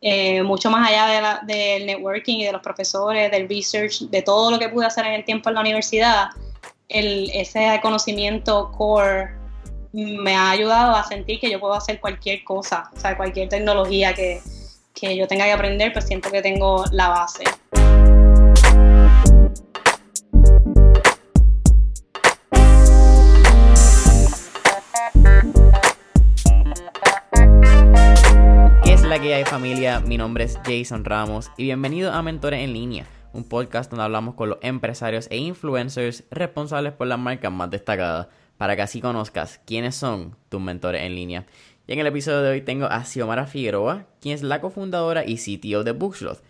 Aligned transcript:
eh, 0.00 0.42
mucho 0.42 0.70
más 0.70 0.88
allá 0.88 1.40
de 1.46 1.54
del 1.54 1.86
networking 1.86 2.38
y 2.38 2.44
de 2.44 2.52
los 2.52 2.62
profesores, 2.62 3.30
del 3.30 3.48
research, 3.48 4.00
de 4.10 4.22
todo 4.22 4.50
lo 4.50 4.58
que 4.58 4.68
pude 4.68 4.86
hacer 4.86 5.06
en 5.06 5.14
el 5.14 5.24
tiempo 5.24 5.48
en 5.50 5.56
la 5.56 5.60
universidad, 5.60 6.28
ese 6.88 7.78
conocimiento 7.82 8.72
core 8.72 9.30
me 9.92 10.34
ha 10.34 10.50
ayudado 10.50 10.94
a 10.94 11.04
sentir 11.04 11.40
que 11.40 11.50
yo 11.50 11.60
puedo 11.60 11.74
hacer 11.74 12.00
cualquier 12.00 12.44
cosa, 12.44 12.90
o 12.94 13.00
sea, 13.00 13.16
cualquier 13.16 13.48
tecnología 13.48 14.14
que, 14.14 14.40
que 14.94 15.16
yo 15.16 15.26
tenga 15.26 15.44
que 15.44 15.52
aprender, 15.52 15.92
pues 15.92 16.06
siento 16.06 16.30
que 16.30 16.42
tengo 16.42 16.84
la 16.92 17.08
base. 17.08 17.44
Que 29.22 29.34
hay 29.34 29.44
familia? 29.44 30.00
Mi 30.00 30.16
nombre 30.16 30.44
es 30.44 30.58
Jason 30.64 31.04
Ramos 31.04 31.50
y 31.58 31.64
bienvenido 31.64 32.10
a 32.10 32.22
Mentores 32.22 32.60
en 32.60 32.72
Línea, 32.72 33.06
un 33.34 33.44
podcast 33.44 33.90
donde 33.90 34.04
hablamos 34.04 34.34
con 34.34 34.48
los 34.48 34.58
empresarios 34.62 35.26
e 35.30 35.36
influencers 35.36 36.24
responsables 36.30 36.94
por 36.94 37.06
las 37.06 37.18
marcas 37.18 37.52
más 37.52 37.70
destacadas, 37.70 38.28
para 38.56 38.76
que 38.76 38.82
así 38.82 39.02
conozcas 39.02 39.60
quiénes 39.66 39.94
son 39.94 40.36
tus 40.48 40.60
mentores 40.62 41.02
en 41.02 41.14
línea. 41.14 41.44
Y 41.86 41.92
en 41.92 41.98
el 41.98 42.06
episodio 42.06 42.40
de 42.40 42.50
hoy 42.50 42.62
tengo 42.62 42.86
a 42.86 43.04
Xiomara 43.04 43.46
Figueroa, 43.46 44.06
quien 44.22 44.34
es 44.34 44.42
la 44.42 44.62
cofundadora 44.62 45.22
y 45.26 45.36
CTO 45.36 45.84
de 45.84 45.92
Booksloth, 45.92 46.40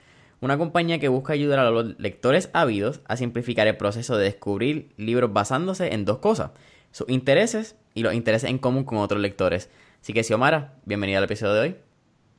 una 0.40 0.56
compañía 0.56 1.00
que 1.00 1.08
busca 1.08 1.32
ayudar 1.32 1.58
a 1.58 1.70
los 1.70 1.98
lectores 1.98 2.50
ávidos 2.52 3.00
a 3.06 3.16
simplificar 3.16 3.66
el 3.66 3.78
proceso 3.78 4.16
de 4.16 4.26
descubrir 4.26 4.92
libros 4.96 5.32
basándose 5.32 5.92
en 5.92 6.04
dos 6.04 6.18
cosas, 6.18 6.52
sus 6.92 7.08
intereses 7.08 7.74
y 7.94 8.04
los 8.04 8.14
intereses 8.14 8.48
en 8.48 8.58
común 8.58 8.84
con 8.84 8.98
otros 8.98 9.20
lectores. 9.20 9.70
Así 10.00 10.12
que 10.12 10.22
Xiomara, 10.22 10.74
bienvenida 10.84 11.18
al 11.18 11.24
episodio 11.24 11.54
de 11.54 11.60
hoy. 11.60 11.89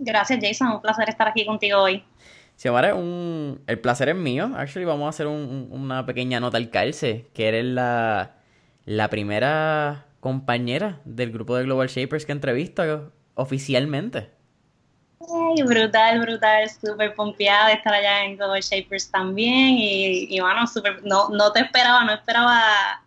Gracias, 0.03 0.39
Jason. 0.41 0.67
Un 0.73 0.81
placer 0.81 1.07
estar 1.07 1.27
aquí 1.27 1.45
contigo 1.45 1.79
hoy. 1.79 2.03
Xiomara, 2.57 2.95
un... 2.95 3.61
el 3.67 3.79
placer 3.79 4.09
es 4.09 4.15
mío. 4.15 4.51
Actually, 4.55 4.85
vamos 4.85 5.05
a 5.05 5.09
hacer 5.09 5.27
una 5.27 6.05
pequeña 6.05 6.39
nota 6.39 6.57
al 6.57 6.71
calce, 6.71 7.27
que 7.33 7.47
eres 7.47 7.65
la, 7.65 8.35
la 8.85 9.09
primera 9.09 10.05
compañera 10.19 10.99
del 11.05 11.31
grupo 11.31 11.55
de 11.55 11.63
Global 11.63 11.87
Shapers 11.87 12.25
que 12.25 12.31
entrevisto 12.31 13.11
oficialmente. 13.35 14.31
Ay, 15.19 15.61
brutal, 15.63 16.19
brutal, 16.19 16.67
súper 16.67 17.13
pompeada 17.13 17.67
de 17.67 17.73
estar 17.73 17.93
allá 17.93 18.25
en 18.25 18.37
Global 18.37 18.61
Shapers 18.61 19.11
también 19.11 19.77
y, 19.77 20.35
y 20.35 20.39
bueno, 20.39 20.65
super, 20.65 21.03
no, 21.03 21.29
no 21.29 21.51
te 21.51 21.59
esperaba, 21.59 22.03
no 22.05 22.13
esperaba 22.13 23.03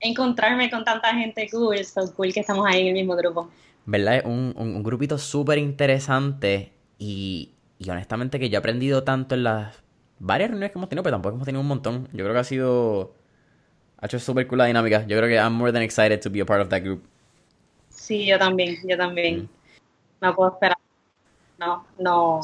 encontrarme 0.00 0.70
con 0.70 0.82
tanta 0.82 1.14
gente 1.14 1.46
cool, 1.50 1.84
so 1.84 2.12
cool 2.14 2.32
que 2.32 2.40
estamos 2.40 2.66
ahí 2.66 2.80
en 2.80 2.86
el 2.88 2.94
mismo 2.94 3.16
grupo. 3.16 3.50
¿Verdad? 3.86 4.16
Es 4.16 4.24
un, 4.24 4.54
un, 4.56 4.82
grupito 4.82 5.18
súper 5.18 5.58
interesante 5.58 6.72
y, 6.98 7.54
y, 7.78 7.90
honestamente 7.90 8.38
que 8.38 8.48
yo 8.48 8.56
he 8.56 8.58
aprendido 8.58 9.04
tanto 9.04 9.34
en 9.34 9.44
las 9.44 9.82
varias 10.18 10.50
reuniones 10.50 10.72
que 10.72 10.78
hemos 10.78 10.88
tenido, 10.88 11.02
pero 11.02 11.14
tampoco 11.14 11.34
hemos 11.34 11.46
tenido 11.46 11.60
un 11.60 11.68
montón. 11.68 12.08
Yo 12.12 12.24
creo 12.24 12.32
que 12.32 12.40
ha 12.40 12.44
sido... 12.44 13.14
Ha 13.98 14.06
hecho 14.06 14.18
súper 14.18 14.46
cool 14.48 14.58
la 14.58 14.66
dinámica. 14.66 15.06
Yo 15.06 15.16
creo 15.16 15.28
que 15.28 15.36
I'm 15.36 15.52
more 15.52 15.72
than 15.72 15.82
excited 15.82 16.20
to 16.20 16.30
be 16.30 16.40
a 16.40 16.46
part 16.46 16.60
of 16.60 16.68
that 16.68 16.82
group. 16.82 17.04
Sí, 17.88 18.26
yo 18.26 18.38
también, 18.38 18.76
yo 18.84 18.96
también. 18.96 19.42
Mm. 19.42 19.48
No 20.20 20.34
puedo 20.34 20.52
esperar. 20.52 20.78
No, 21.58 21.86
no 21.98 22.40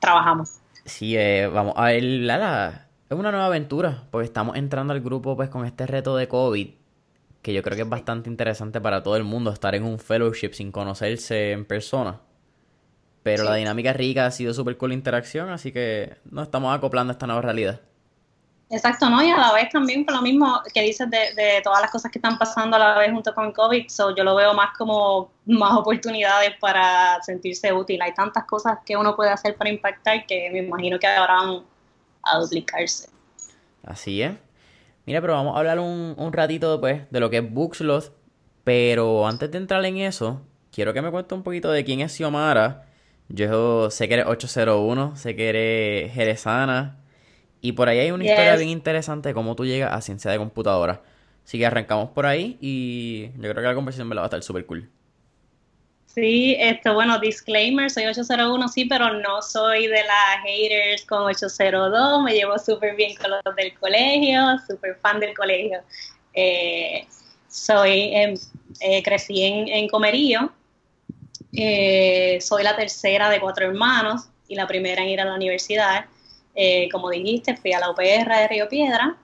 trabajamos. 0.00 0.58
Sí, 0.84 1.16
eh, 1.16 1.46
vamos 1.46 1.74
a 1.76 1.86
ver, 1.86 2.02
la, 2.02 2.88
es 3.08 3.16
una 3.18 3.30
nueva 3.30 3.46
aventura, 3.46 4.04
porque 4.10 4.26
estamos 4.26 4.56
entrando 4.56 4.92
al 4.92 5.00
grupo 5.00 5.36
pues 5.36 5.48
con 5.48 5.64
este 5.64 5.86
reto 5.86 6.16
de 6.16 6.28
COVID 6.28 6.77
que 7.48 7.54
yo 7.54 7.62
creo 7.62 7.76
que 7.76 7.82
es 7.82 7.88
bastante 7.88 8.28
interesante 8.28 8.78
para 8.78 9.02
todo 9.02 9.16
el 9.16 9.24
mundo 9.24 9.50
estar 9.50 9.74
en 9.74 9.82
un 9.82 9.98
fellowship 9.98 10.50
sin 10.52 10.70
conocerse 10.70 11.52
en 11.52 11.64
persona. 11.64 12.20
Pero 13.22 13.44
la 13.44 13.54
dinámica 13.54 13.94
rica 13.94 14.26
ha 14.26 14.30
sido 14.30 14.52
súper 14.52 14.76
cool 14.76 14.90
la 14.90 14.96
interacción, 14.96 15.48
así 15.48 15.72
que 15.72 16.18
nos 16.30 16.44
estamos 16.44 16.76
acoplando 16.76 17.10
a 17.10 17.14
esta 17.14 17.26
nueva 17.26 17.40
realidad. 17.40 17.80
Exacto, 18.68 19.08
¿no? 19.08 19.22
Y 19.22 19.30
a 19.30 19.38
la 19.38 19.54
vez 19.54 19.70
también 19.70 20.04
por 20.04 20.16
lo 20.16 20.20
mismo 20.20 20.60
que 20.74 20.82
dices 20.82 21.08
de, 21.08 21.34
de 21.42 21.62
todas 21.64 21.80
las 21.80 21.90
cosas 21.90 22.12
que 22.12 22.18
están 22.18 22.36
pasando 22.36 22.76
a 22.76 22.80
la 22.80 22.98
vez 22.98 23.10
junto 23.10 23.34
con 23.34 23.50
COVID, 23.50 23.88
so 23.88 24.14
yo 24.14 24.24
lo 24.24 24.34
veo 24.34 24.52
más 24.52 24.76
como 24.76 25.30
más 25.46 25.72
oportunidades 25.72 26.50
para 26.60 27.18
sentirse 27.22 27.72
útil. 27.72 28.02
Hay 28.02 28.12
tantas 28.12 28.44
cosas 28.44 28.80
que 28.84 28.94
uno 28.94 29.16
puede 29.16 29.30
hacer 29.30 29.56
para 29.56 29.70
impactar 29.70 30.26
que 30.26 30.50
me 30.50 30.58
imagino 30.58 30.98
que 30.98 31.06
ahora 31.06 31.34
van 31.36 31.62
a 32.24 32.38
duplicarse. 32.40 33.08
Así 33.84 34.20
es. 34.20 34.32
Mira, 35.08 35.22
pero 35.22 35.32
vamos 35.32 35.56
a 35.56 35.58
hablar 35.60 35.78
un, 35.80 36.14
un 36.18 36.32
ratito 36.34 36.78
pues, 36.80 37.10
de 37.10 37.18
lo 37.18 37.30
que 37.30 37.38
es 37.38 37.50
Booksloth. 37.50 38.12
Pero 38.62 39.26
antes 39.26 39.50
de 39.50 39.56
entrar 39.56 39.82
en 39.86 39.96
eso, 39.96 40.42
quiero 40.70 40.92
que 40.92 41.00
me 41.00 41.10
cuente 41.10 41.34
un 41.34 41.42
poquito 41.42 41.70
de 41.70 41.82
quién 41.82 42.00
es 42.00 42.12
Xiomara. 42.12 42.84
Yo 43.28 43.90
sé 43.90 44.06
que 44.06 44.14
eres 44.14 44.26
801, 44.26 45.16
sé 45.16 45.34
que 45.34 45.48
eres 45.48 46.12
jerezana. 46.12 46.98
Y 47.62 47.72
por 47.72 47.88
ahí 47.88 48.00
hay 48.00 48.10
una 48.10 48.24
historia 48.24 48.54
bien 48.56 48.68
interesante 48.68 49.30
de 49.30 49.34
cómo 49.34 49.56
tú 49.56 49.64
llegas 49.64 49.94
a 49.94 50.02
ciencia 50.02 50.30
de 50.30 50.36
computadora. 50.36 51.02
Así 51.42 51.58
que 51.58 51.64
arrancamos 51.64 52.10
por 52.10 52.26
ahí 52.26 52.58
y 52.60 53.30
yo 53.36 53.50
creo 53.50 53.54
que 53.56 53.62
la 53.62 53.74
conversación 53.74 54.08
me 54.08 54.14
la 54.14 54.20
va 54.20 54.26
a 54.26 54.28
estar 54.28 54.42
súper 54.42 54.66
cool. 54.66 54.90
Sí, 56.20 56.56
esto, 56.58 56.94
bueno, 56.94 57.20
disclaimer, 57.20 57.88
soy 57.88 58.06
801, 58.06 58.68
sí, 58.68 58.86
pero 58.86 59.14
no 59.20 59.40
soy 59.40 59.86
de 59.86 60.02
las 60.02 60.42
haters 60.42 61.04
con 61.04 61.22
802, 61.22 62.24
me 62.24 62.34
llevo 62.34 62.58
súper 62.58 62.96
bien 62.96 63.14
con 63.14 63.30
los 63.30 63.54
del 63.54 63.72
colegio, 63.78 64.58
súper 64.66 64.96
fan 64.96 65.20
del 65.20 65.32
colegio. 65.36 65.80
Eh, 66.34 67.06
soy, 67.48 68.10
em, 68.14 68.34
eh, 68.80 69.00
crecí 69.04 69.44
en, 69.44 69.68
en 69.68 69.88
Comerío, 69.88 70.50
eh, 71.52 72.38
soy 72.40 72.64
la 72.64 72.74
tercera 72.74 73.30
de 73.30 73.38
cuatro 73.38 73.66
hermanos 73.66 74.28
y 74.48 74.56
la 74.56 74.66
primera 74.66 75.02
en 75.02 75.10
ir 75.10 75.20
a 75.20 75.24
la 75.24 75.34
universidad. 75.34 76.06
como 76.90 77.10
dijiste, 77.10 77.56
fui 77.56 77.72
a 77.72 77.78
la 77.78 77.90
UPR 77.90 78.34
de 78.34 78.48
Río 78.48 78.68
Piedra 78.68 79.16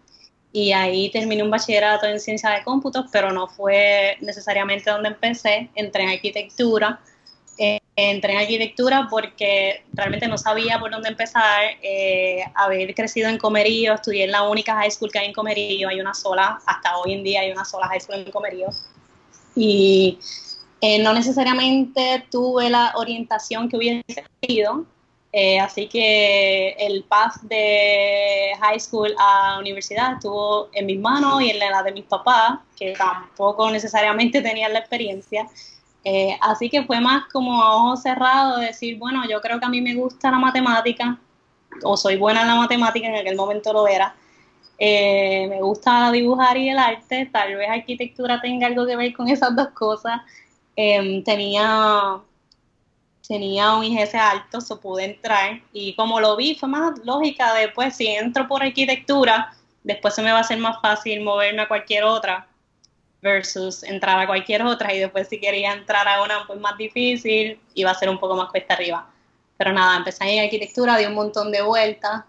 y 0.54 0.70
ahí 0.70 1.10
terminé 1.10 1.42
un 1.42 1.50
bachillerato 1.50 2.06
en 2.06 2.20
ciencia 2.20 2.50
de 2.50 2.62
cómputos, 2.62 3.06
pero 3.10 3.32
no 3.32 3.48
fue 3.48 4.16
necesariamente 4.20 4.88
donde 4.88 5.09
empecé, 5.09 5.69
entré 5.75 6.04
en 6.04 6.10
arquitectura. 6.10 7.00
Eh, 7.59 7.81
entré 7.97 8.34
en 8.34 8.38
arquitectura 8.38 9.09
porque 9.10 9.82
realmente 9.92 10.28
no 10.28 10.38
sabía 10.38 10.78
por 10.78 10.92
dónde 10.92 11.09
empezar. 11.09 11.60
Eh, 11.82 12.44
crecido 12.94 13.28
en 13.28 13.37
Comerío, 13.37 13.94
estudié 13.94 14.25
en 14.25 14.31
la 14.31 14.48
única 14.48 14.76
high 14.76 14.92
school 14.92 15.10
que 15.10 15.19
hay 15.19 15.26
en 15.26 15.32
Comerío, 15.32 15.88
hay 15.88 16.00
una 16.00 16.15
sola, 16.15 16.60
hasta 16.65 16.98
hoy 16.98 17.15
en 17.15 17.25
día 17.25 17.41
hay 17.41 17.50
una 17.50 17.65
sola 17.65 17.88
high 17.88 18.00
school 18.00 18.21
en 18.21 18.31
Comerío. 18.31 18.69
Y 19.56 20.21
eh, 20.81 21.03
no 21.03 21.12
necesariamente 21.15 22.26
tuve 22.31 22.71
la 22.71 22.92
orientación 22.94 23.69
que 23.69 23.76
hubiese 23.76 24.25
tenido, 24.41 24.86
eh, 25.37 25.59
así 25.59 25.89
que 25.89 26.77
el 26.78 27.03
path 27.03 27.41
de 27.43 28.53
high 28.61 28.78
school 28.78 29.12
a 29.19 29.59
universidad 29.59 30.12
estuvo 30.12 30.69
en 30.72 30.87
mis 30.87 31.00
manos 31.00 31.43
y 31.43 31.50
en 31.50 31.59
la 31.59 31.83
de 31.83 31.91
mis 31.91 32.05
papás, 32.05 32.61
que 32.78 32.93
tampoco 32.93 33.69
necesariamente 33.69 34.41
tenían 34.41 34.72
la 34.72 34.78
experiencia. 34.78 35.49
Eh, 36.05 36.39
así 36.41 36.71
que 36.71 36.84
fue 36.84 37.00
más 37.00 37.25
como 37.33 37.61
a 37.61 37.75
ojos 37.75 38.03
cerrados 38.03 38.61
decir, 38.61 38.97
bueno, 38.97 39.28
yo 39.28 39.41
creo 39.41 39.59
que 39.59 39.65
a 39.65 39.69
mí 39.69 39.81
me 39.81 39.97
gusta 39.97 40.31
la 40.31 40.39
matemática, 40.39 41.19
o 41.83 41.97
soy 41.97 42.16
buena 42.16 42.43
en 42.43 42.47
la 42.47 42.55
matemática, 42.55 43.09
en 43.09 43.16
aquel 43.16 43.34
momento 43.34 43.72
lo 43.72 43.89
era. 43.89 44.15
Eh, 44.78 45.49
me 45.49 45.61
gusta 45.62 46.12
dibujar 46.12 46.56
y 46.59 46.69
el 46.69 46.78
arte, 46.78 47.28
tal 47.33 47.56
vez 47.56 47.69
arquitectura 47.69 48.41
tenga 48.41 48.69
algo 48.69 48.87
que 48.87 48.95
ver 48.95 49.12
con 49.12 49.28
esas 49.28 49.56
dos 49.56 49.71
cosas. 49.71 50.21
tenía 50.77 52.21
tenía 53.26 53.74
un 53.74 53.84
IGS 53.84 54.14
alto, 54.14 54.60
se 54.60 54.76
pude 54.76 55.04
entrar. 55.04 55.60
Y 55.72 55.94
como 55.94 56.20
lo 56.20 56.36
vi 56.36 56.54
fue 56.54 56.68
más 56.68 56.98
lógica 57.04 57.54
de 57.54 57.68
pues 57.68 57.96
si 57.96 58.08
entro 58.08 58.46
por 58.46 58.62
arquitectura, 58.62 59.54
después 59.82 60.14
se 60.14 60.22
me 60.22 60.32
va 60.32 60.38
a 60.38 60.40
hacer 60.42 60.58
más 60.58 60.80
fácil 60.80 61.22
moverme 61.22 61.62
a 61.62 61.68
cualquier 61.68 62.04
otra 62.04 62.46
versus 63.22 63.82
entrar 63.84 64.18
a 64.18 64.26
cualquier 64.26 64.62
otra. 64.62 64.92
Y 64.94 64.98
después 64.98 65.28
si 65.28 65.40
quería 65.40 65.72
entrar 65.72 66.06
a 66.06 66.22
una 66.22 66.46
pues 66.46 66.60
más 66.60 66.76
difícil 66.76 67.58
iba 67.74 67.90
a 67.90 67.94
ser 67.94 68.08
un 68.08 68.18
poco 68.18 68.36
más 68.36 68.50
cuesta 68.50 68.74
arriba. 68.74 69.10
Pero 69.56 69.72
nada, 69.72 69.96
empecé 69.96 70.24
en 70.24 70.44
arquitectura, 70.44 70.98
di 70.98 71.06
un 71.06 71.15
montón 71.15 71.53
de 71.53 71.62
vueltas, 71.62 72.24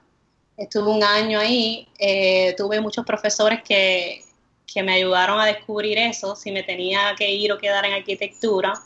estuve 0.58 0.92
un 0.92 1.04
año 1.04 1.40
ahí, 1.40 1.88
eh, 1.98 2.54
tuve 2.56 2.80
muchos 2.80 3.04
profesores 3.04 3.64
que, 3.64 4.22
que 4.72 4.84
me 4.84 4.94
ayudaron 4.94 5.40
a 5.40 5.46
descubrir 5.46 5.98
eso, 5.98 6.36
si 6.36 6.52
me 6.52 6.62
tenía 6.62 7.16
que 7.18 7.30
ir 7.32 7.52
o 7.52 7.58
quedar 7.58 7.84
en 7.86 7.94
arquitectura 7.94 8.80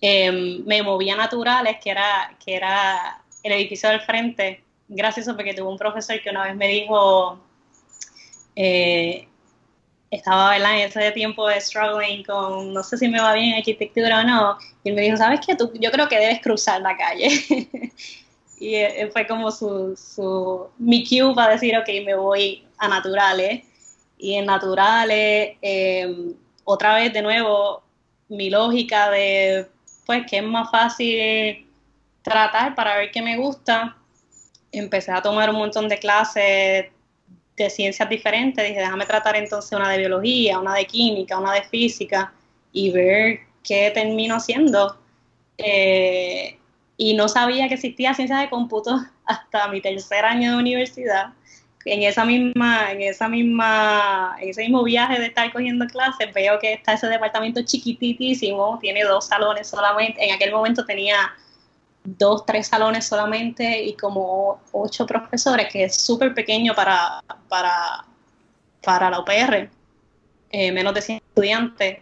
Em, 0.00 0.64
me 0.64 0.82
movía 0.82 1.16
naturales, 1.16 1.78
que 1.82 1.90
era, 1.90 2.36
que 2.44 2.54
era 2.54 3.20
el 3.42 3.52
edificio 3.52 3.88
del 3.88 4.00
frente, 4.00 4.62
gracioso 4.88 5.34
porque 5.34 5.54
tuve 5.54 5.68
un 5.68 5.78
profesor 5.78 6.20
que 6.22 6.30
una 6.30 6.44
vez 6.44 6.56
me 6.56 6.68
dijo, 6.68 7.40
eh, 8.54 9.28
estaba 10.10 10.56
en 10.56 10.64
ese 10.64 11.10
tiempo 11.12 11.48
de 11.48 11.60
struggling 11.60 12.24
con, 12.24 12.72
no 12.72 12.82
sé 12.82 12.96
si 12.96 13.08
me 13.08 13.20
va 13.20 13.34
bien 13.34 13.54
arquitectura 13.54 14.20
o 14.20 14.24
no, 14.24 14.58
y 14.84 14.90
él 14.90 14.94
me 14.94 15.02
dijo, 15.02 15.16
¿sabes 15.16 15.40
qué? 15.44 15.54
Tú, 15.56 15.72
yo 15.74 15.90
creo 15.90 16.08
que 16.08 16.18
debes 16.18 16.40
cruzar 16.40 16.80
la 16.80 16.96
calle. 16.96 17.28
y 18.60 18.74
eh, 18.74 19.10
fue 19.12 19.26
como 19.26 19.50
su, 19.50 19.96
su, 19.96 20.68
mi 20.78 21.06
cue 21.06 21.34
para 21.34 21.52
decir, 21.52 21.76
ok, 21.76 21.88
me 22.04 22.14
voy 22.14 22.64
a 22.78 22.88
naturales. 22.88 23.64
Y 24.16 24.34
en 24.34 24.46
naturales, 24.46 25.56
em, 25.62 26.34
otra 26.64 26.94
vez 26.94 27.12
de 27.12 27.22
nuevo, 27.22 27.82
mi 28.28 28.50
lógica 28.50 29.10
de 29.10 29.68
pues 30.08 30.24
que 30.26 30.38
es 30.38 30.42
más 30.42 30.70
fácil 30.70 31.66
tratar 32.22 32.74
para 32.74 32.96
ver 32.96 33.10
qué 33.10 33.20
me 33.20 33.36
gusta. 33.36 33.94
Empecé 34.72 35.12
a 35.12 35.20
tomar 35.20 35.50
un 35.50 35.56
montón 35.56 35.86
de 35.86 35.98
clases 35.98 36.86
de 37.54 37.70
ciencias 37.70 38.08
diferentes. 38.08 38.66
Dije, 38.66 38.80
déjame 38.80 39.04
tratar 39.04 39.36
entonces 39.36 39.70
una 39.70 39.90
de 39.90 39.98
biología, 39.98 40.58
una 40.58 40.72
de 40.72 40.86
química, 40.86 41.38
una 41.38 41.52
de 41.52 41.62
física 41.64 42.32
y 42.72 42.90
ver 42.90 43.40
qué 43.62 43.90
termino 43.90 44.36
haciendo. 44.36 44.96
Eh, 45.58 46.56
y 46.96 47.12
no 47.12 47.28
sabía 47.28 47.68
que 47.68 47.74
existía 47.74 48.14
ciencia 48.14 48.38
de 48.38 48.48
cómputo 48.48 48.98
hasta 49.26 49.68
mi 49.68 49.82
tercer 49.82 50.24
año 50.24 50.52
de 50.52 50.56
universidad. 50.56 51.34
En 51.92 52.02
esa 52.02 52.24
misma, 52.24 52.92
en 52.92 53.02
esa 53.02 53.28
misma, 53.28 54.36
en 54.40 54.50
ese 54.50 54.62
mismo 54.62 54.82
viaje 54.84 55.18
de 55.18 55.26
estar 55.26 55.52
cogiendo 55.52 55.86
clases, 55.86 56.32
veo 56.34 56.58
que 56.58 56.74
está 56.74 56.94
ese 56.94 57.06
departamento 57.08 57.62
chiquititísimo, 57.62 58.78
tiene 58.80 59.04
dos 59.04 59.26
salones 59.26 59.68
solamente. 59.68 60.24
En 60.24 60.34
aquel 60.34 60.52
momento 60.52 60.84
tenía 60.84 61.32
dos, 62.04 62.44
tres 62.46 62.68
salones 62.68 63.06
solamente 63.06 63.82
y 63.82 63.94
como 63.94 64.60
ocho 64.72 65.06
profesores, 65.06 65.68
que 65.72 65.84
es 65.84 65.96
súper 65.96 66.34
pequeño 66.34 66.74
para, 66.74 67.22
para, 67.48 68.04
para 68.82 69.10
la 69.10 69.20
UPR, 69.20 69.70
eh, 70.50 70.72
menos 70.72 70.94
de 70.94 71.02
100 71.02 71.16
estudiantes 71.28 71.98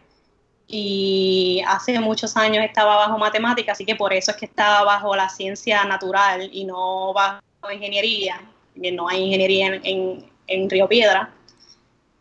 y 0.68 1.62
hace 1.66 1.98
muchos 2.00 2.36
años 2.36 2.64
estaba 2.64 2.96
bajo 2.96 3.18
matemática, 3.18 3.72
así 3.72 3.84
que 3.84 3.94
por 3.94 4.12
eso 4.12 4.32
es 4.32 4.36
que 4.36 4.46
estaba 4.46 4.82
bajo 4.82 5.14
la 5.14 5.28
ciencia 5.28 5.84
natural 5.84 6.48
y 6.52 6.64
no 6.64 7.12
bajo 7.12 7.40
ingeniería, 7.72 8.40
no 8.76 9.08
hay 9.08 9.22
ingeniería 9.22 9.80
en, 9.82 10.24
en, 10.46 10.70
Río 10.70 10.88
Piedra. 10.88 11.30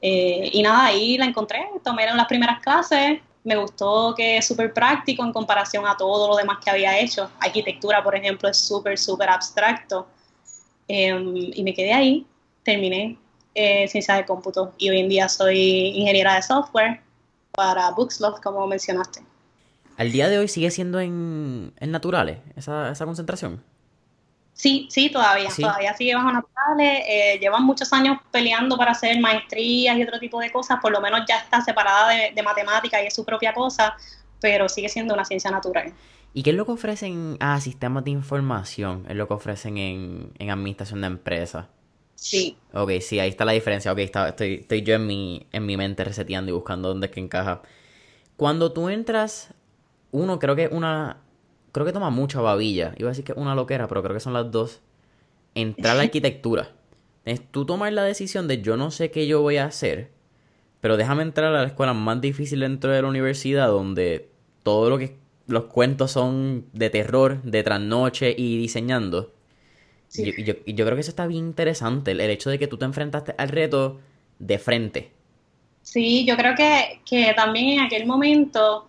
Eh, 0.02 0.50
y 0.54 0.62
nada, 0.62 0.86
ahí 0.88 1.18
la 1.18 1.26
encontré, 1.26 1.66
tomé 1.84 2.04
en 2.06 2.18
las 2.18 2.28
primeras 2.28 2.60
clases, 2.62 3.20
me 3.44 3.56
gustó 3.56 4.14
que 4.16 4.38
es 4.38 4.46
súper 4.46 4.74
práctico 4.74 5.24
en 5.24 5.32
comparación 5.32 5.86
a 5.88 5.96
todo 5.96 6.28
lo 6.28 6.36
demás 6.36 6.58
que 6.64 6.70
había 6.70 7.00
hecho. 7.00 7.30
Arquitectura, 7.40 8.04
por 8.04 8.16
ejemplo, 8.16 8.50
es 8.50 8.58
súper, 8.58 8.98
súper 8.98 9.30
abstracto. 9.30 10.08
Em, 10.88 11.36
y 11.36 11.64
me 11.64 11.74
quedé 11.74 11.94
ahí, 11.94 12.26
terminé 12.64 13.18
eh, 13.54 13.88
ciencia 13.88 14.16
de 14.16 14.26
cómputo 14.26 14.74
y 14.78 14.90
hoy 14.90 15.00
en 15.00 15.10
día 15.10 15.30
soy 15.30 15.58
ingeniera 15.96 16.36
de 16.36 16.42
software 16.42 17.02
para 17.52 17.92
Bookslot, 17.92 18.42
como 18.42 18.68
mencionaste. 18.68 19.22
¿Al 19.98 20.12
día 20.12 20.28
de 20.28 20.40
hoy 20.40 20.48
sigue 20.48 20.72
siendo 20.72 21.00
en, 21.00 21.74
naturales 21.80 22.40
esa, 22.58 22.92
esa, 22.92 23.06
concentración? 23.06 23.64
Sí, 24.56 24.88
sí, 24.90 25.12
todavía. 25.12 25.50
Todavía 25.54 25.94
sigue 25.94 26.16
bajo 26.16 26.32
naturales. 26.32 27.04
Eh, 27.08 27.38
llevan 27.42 27.64
muchos 27.64 27.92
años 27.92 28.18
peleando 28.32 28.78
para 28.78 28.92
hacer 28.92 29.20
maestrías 29.20 29.98
y 29.98 30.04
otro 30.04 30.18
tipo 30.18 30.40
de 30.40 30.50
cosas. 30.50 30.80
Por 30.82 30.94
lo 30.94 31.02
menos 31.02 31.22
ya 31.28 31.40
está 31.40 31.60
separada 31.60 32.10
de, 32.10 32.32
de 32.34 32.42
matemática 32.42 33.04
y 33.04 33.08
es 33.08 33.14
su 33.14 33.26
propia 33.26 33.54
cosa, 33.54 33.98
pero 34.40 34.70
sigue 34.70 34.88
siendo 34.88 35.14
una 35.14 35.26
ciencia 35.26 35.52
natural. 35.52 35.94
¿Y 36.34 36.42
qué 36.42 36.52
es 36.52 36.56
lo 36.56 36.66
que 36.66 36.72
ofrecen? 36.72 37.36
Ah, 37.42 37.60
sistemas 37.60 38.06
de 38.06 38.12
información. 38.12 39.06
Es 39.10 39.18
lo 39.18 39.28
que 39.28 39.34
ofrecen 39.34 39.78
en, 39.78 40.32
en 40.40 40.50
administración 40.50 41.02
de 41.02 41.08
empresas. 41.08 41.66
Sí. 42.16 42.58
Ok, 42.74 42.92
sí, 43.02 43.20
ahí 43.20 43.30
está 43.30 43.44
la 43.44 43.52
diferencia. 43.52 43.92
Ok, 43.92 44.00
está, 44.00 44.30
estoy, 44.30 44.56
estoy 44.62 44.84
yo 44.84 44.96
en 44.96 45.06
mi, 45.06 45.48
en 45.52 45.66
mi 45.66 45.76
mente 45.76 46.06
reseteando 46.06 46.50
y 46.52 46.54
buscando 46.54 46.88
dónde 46.88 47.08
es 47.08 47.12
que 47.12 47.20
encaja. 47.20 47.62
Cuando 48.38 48.72
tú 48.72 48.88
entras, 48.88 49.54
uno 50.12 50.40
creo 50.40 50.56
que 50.56 50.70
una... 50.70 51.18
Creo 51.76 51.86
que 51.86 51.92
toma 51.92 52.10
mucha 52.10 52.40
babilla. 52.40 52.96
Iba 52.98 53.10
a 53.10 53.12
decir 53.12 53.26
que 53.26 53.34
una 53.34 53.54
loquera, 53.54 53.90
pero 53.90 54.02
creo 54.02 54.14
que 54.14 54.22
son 54.22 54.32
las 54.32 54.50
dos. 54.50 54.80
Entrar 55.56 55.92
a 55.92 55.98
la 55.98 56.04
arquitectura. 56.08 56.72
Es 57.26 57.42
tú 57.52 57.66
tomar 57.66 57.92
la 57.92 58.04
decisión 58.04 58.48
de 58.48 58.62
yo 58.62 58.78
no 58.78 58.92
sé 58.92 59.12
qué 59.12 59.28
yo 59.28 59.42
voy 59.42 59.58
a 59.58 59.66
hacer, 59.66 60.10
pero 60.80 60.96
déjame 60.96 61.24
entrar 61.24 61.54
a 61.54 61.62
la 61.62 61.68
escuela 61.68 61.94
más 61.94 62.22
difícil 62.22 62.62
dentro 62.62 62.92
de 62.92 63.02
la 63.02 63.10
universidad, 63.10 63.68
donde 63.68 64.30
todo 64.64 64.90
lo 64.90 64.98
que 64.98 65.18
los 65.48 65.66
cuentos 65.66 66.12
son 66.12 66.66
de 66.72 66.90
terror, 66.90 67.42
de 67.44 67.62
trasnoche 67.62 68.34
y 68.38 68.58
diseñando. 68.58 69.34
Y, 70.14 70.46
yo, 70.46 70.56
creo 70.64 70.96
que 70.96 71.02
eso 71.02 71.12
está 71.12 71.28
bien 71.28 71.46
interesante, 71.46 72.12
el, 72.12 72.22
hecho 72.22 72.50
de 72.50 72.58
que 72.58 72.68
tú 72.68 72.78
te 72.78 72.86
enfrentaste 72.86 73.36
al 73.38 73.50
reto 73.50 74.00
de 74.40 74.60
frente. 74.60 75.12
Sí, 75.82 76.26
yo 76.26 76.38
creo 76.38 76.56
que, 76.56 77.02
que 77.06 77.34
también 77.36 77.80
en 77.80 77.86
aquel 77.86 78.06
momento 78.06 78.88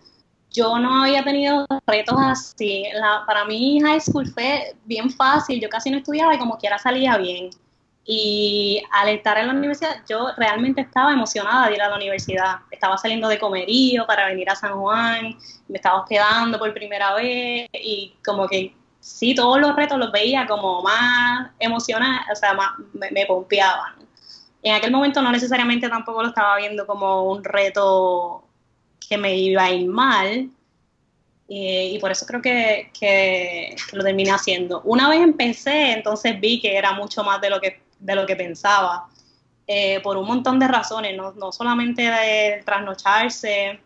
yo 0.56 0.78
no 0.78 1.02
había 1.02 1.22
tenido 1.22 1.66
retos 1.86 2.16
así. 2.18 2.84
para 3.26 3.44
mí 3.44 3.78
high 3.82 4.00
school 4.00 4.26
fue 4.26 4.74
bien 4.86 5.10
fácil, 5.10 5.60
yo 5.60 5.68
casi 5.68 5.90
no 5.90 5.98
estudiaba 5.98 6.34
y 6.34 6.38
como 6.38 6.56
quiera 6.56 6.78
salía 6.78 7.18
bien. 7.18 7.50
Y 8.08 8.82
al 8.92 9.08
estar 9.08 9.36
en 9.36 9.48
la 9.48 9.52
universidad, 9.52 9.96
yo 10.08 10.28
realmente 10.36 10.80
estaba 10.80 11.12
emocionada 11.12 11.68
de 11.68 11.74
ir 11.74 11.82
a 11.82 11.88
la 11.88 11.96
universidad. 11.96 12.60
Estaba 12.70 12.96
saliendo 12.96 13.28
de 13.28 13.38
comerío 13.38 14.06
para 14.06 14.28
venir 14.28 14.48
a 14.48 14.54
San 14.54 14.78
Juan, 14.80 15.36
me 15.68 15.76
estaba 15.76 16.00
hospedando 16.00 16.58
por 16.58 16.72
primera 16.72 17.14
vez 17.14 17.68
y 17.72 18.14
como 18.24 18.46
que 18.48 18.74
sí, 19.00 19.34
todos 19.34 19.60
los 19.60 19.76
retos 19.76 19.98
los 19.98 20.10
veía 20.12 20.46
como 20.46 20.82
más 20.82 21.50
emocionantes, 21.58 22.26
o 22.32 22.36
sea, 22.36 22.54
más, 22.54 22.70
me, 22.92 23.26
pompeaban. 23.26 23.94
En 24.62 24.74
aquel 24.74 24.90
momento 24.90 25.20
no 25.20 25.30
necesariamente 25.32 25.88
tampoco 25.88 26.22
lo 26.22 26.28
estaba 26.28 26.56
viendo 26.56 26.86
como 26.86 27.24
un 27.30 27.44
reto 27.44 28.45
que 29.00 29.18
me 29.18 29.36
iba 29.36 29.64
a 29.64 29.72
ir 29.72 29.88
mal, 29.88 30.50
y 31.48 31.98
por 32.00 32.10
eso 32.10 32.26
creo 32.26 32.42
que, 32.42 32.90
que, 32.98 33.76
lo 33.92 34.02
terminé 34.02 34.32
haciendo. 34.32 34.80
Una 34.82 35.08
vez 35.08 35.20
empecé, 35.20 35.92
entonces 35.92 36.40
vi 36.40 36.60
que 36.60 36.76
era 36.76 36.92
mucho 36.92 37.22
más 37.22 37.40
de 37.40 37.50
lo 37.50 37.60
que, 37.60 37.80
de 38.00 38.14
lo 38.16 38.26
que 38.26 38.34
pensaba, 38.34 39.08
eh, 39.66 40.00
por 40.00 40.16
un 40.16 40.26
montón 40.26 40.58
de 40.60 40.68
razones, 40.68 41.16
no, 41.16 41.32
no 41.32 41.50
solamente 41.50 42.02
de 42.02 42.62
trasnocharse 42.64 43.80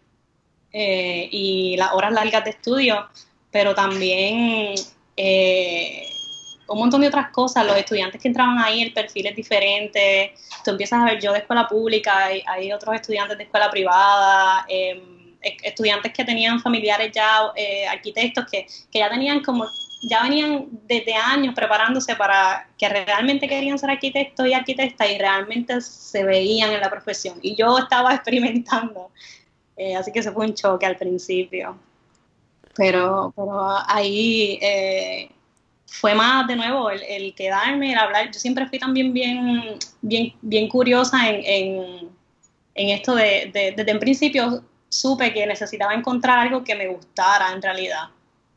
eh, 0.72 1.28
y 1.32 1.76
las 1.78 1.94
horas 1.94 2.12
largas 2.12 2.44
de 2.44 2.50
estudio, 2.50 3.08
pero 3.50 3.74
también 3.74 4.74
eh, 5.16 6.09
un 6.74 6.78
montón 6.78 7.00
de 7.00 7.08
otras 7.08 7.30
cosas. 7.30 7.66
Los 7.66 7.76
estudiantes 7.76 8.20
que 8.20 8.28
entraban 8.28 8.58
ahí, 8.58 8.82
el 8.82 8.92
perfil 8.92 9.26
es 9.26 9.36
diferente. 9.36 10.34
Tú 10.64 10.70
empiezas 10.72 11.00
a 11.00 11.04
ver 11.04 11.20
yo 11.20 11.32
de 11.32 11.38
escuela 11.38 11.68
pública, 11.68 12.26
hay, 12.26 12.42
hay 12.46 12.72
otros 12.72 12.94
estudiantes 12.94 13.36
de 13.38 13.44
escuela 13.44 13.70
privada, 13.70 14.64
em, 14.68 15.36
estudiantes 15.40 16.12
que 16.12 16.24
tenían 16.24 16.60
familiares 16.60 17.10
ya 17.14 17.52
eh, 17.56 17.86
arquitectos 17.86 18.44
que, 18.50 18.66
que 18.90 18.98
ya 18.98 19.08
tenían 19.08 19.42
como 19.42 19.64
ya 20.02 20.22
venían 20.22 20.66
desde 20.86 21.14
años 21.14 21.54
preparándose 21.54 22.16
para 22.16 22.66
que 22.78 22.88
realmente 22.88 23.46
querían 23.46 23.78
ser 23.78 23.90
arquitectos 23.90 24.46
y 24.46 24.54
arquitectas 24.54 25.10
y 25.10 25.18
realmente 25.18 25.78
se 25.82 26.24
veían 26.24 26.72
en 26.72 26.80
la 26.80 26.90
profesión. 26.90 27.38
Y 27.42 27.54
yo 27.54 27.78
estaba 27.78 28.14
experimentando, 28.14 29.10
eh, 29.76 29.96
así 29.96 30.10
que 30.12 30.22
se 30.22 30.32
fue 30.32 30.46
un 30.46 30.54
choque 30.54 30.86
al 30.86 30.96
principio 30.96 31.78
pero, 32.76 33.32
pero 33.36 33.60
ahí 33.88 34.58
eh, 34.62 35.30
fue 35.90 36.14
más 36.14 36.46
de 36.46 36.56
nuevo 36.56 36.88
el, 36.90 37.34
quedarme, 37.34 37.92
el 37.92 37.98
hablar. 37.98 38.30
Yo 38.30 38.38
siempre 38.38 38.66
fui 38.68 38.78
también 38.78 39.12
bien, 39.12 39.76
bien, 40.00 40.32
bien 40.40 40.68
curiosa 40.68 41.28
en, 41.28 42.08
esto 42.74 43.14
de, 43.14 43.50
desde 43.76 43.90
el 43.90 43.98
principio 43.98 44.64
supe 44.88 45.32
que 45.32 45.46
necesitaba 45.46 45.92
encontrar 45.92 46.38
algo 46.38 46.64
que 46.64 46.74
me 46.74 46.86
gustara 46.86 47.52
en 47.52 47.60
realidad. 47.60 48.04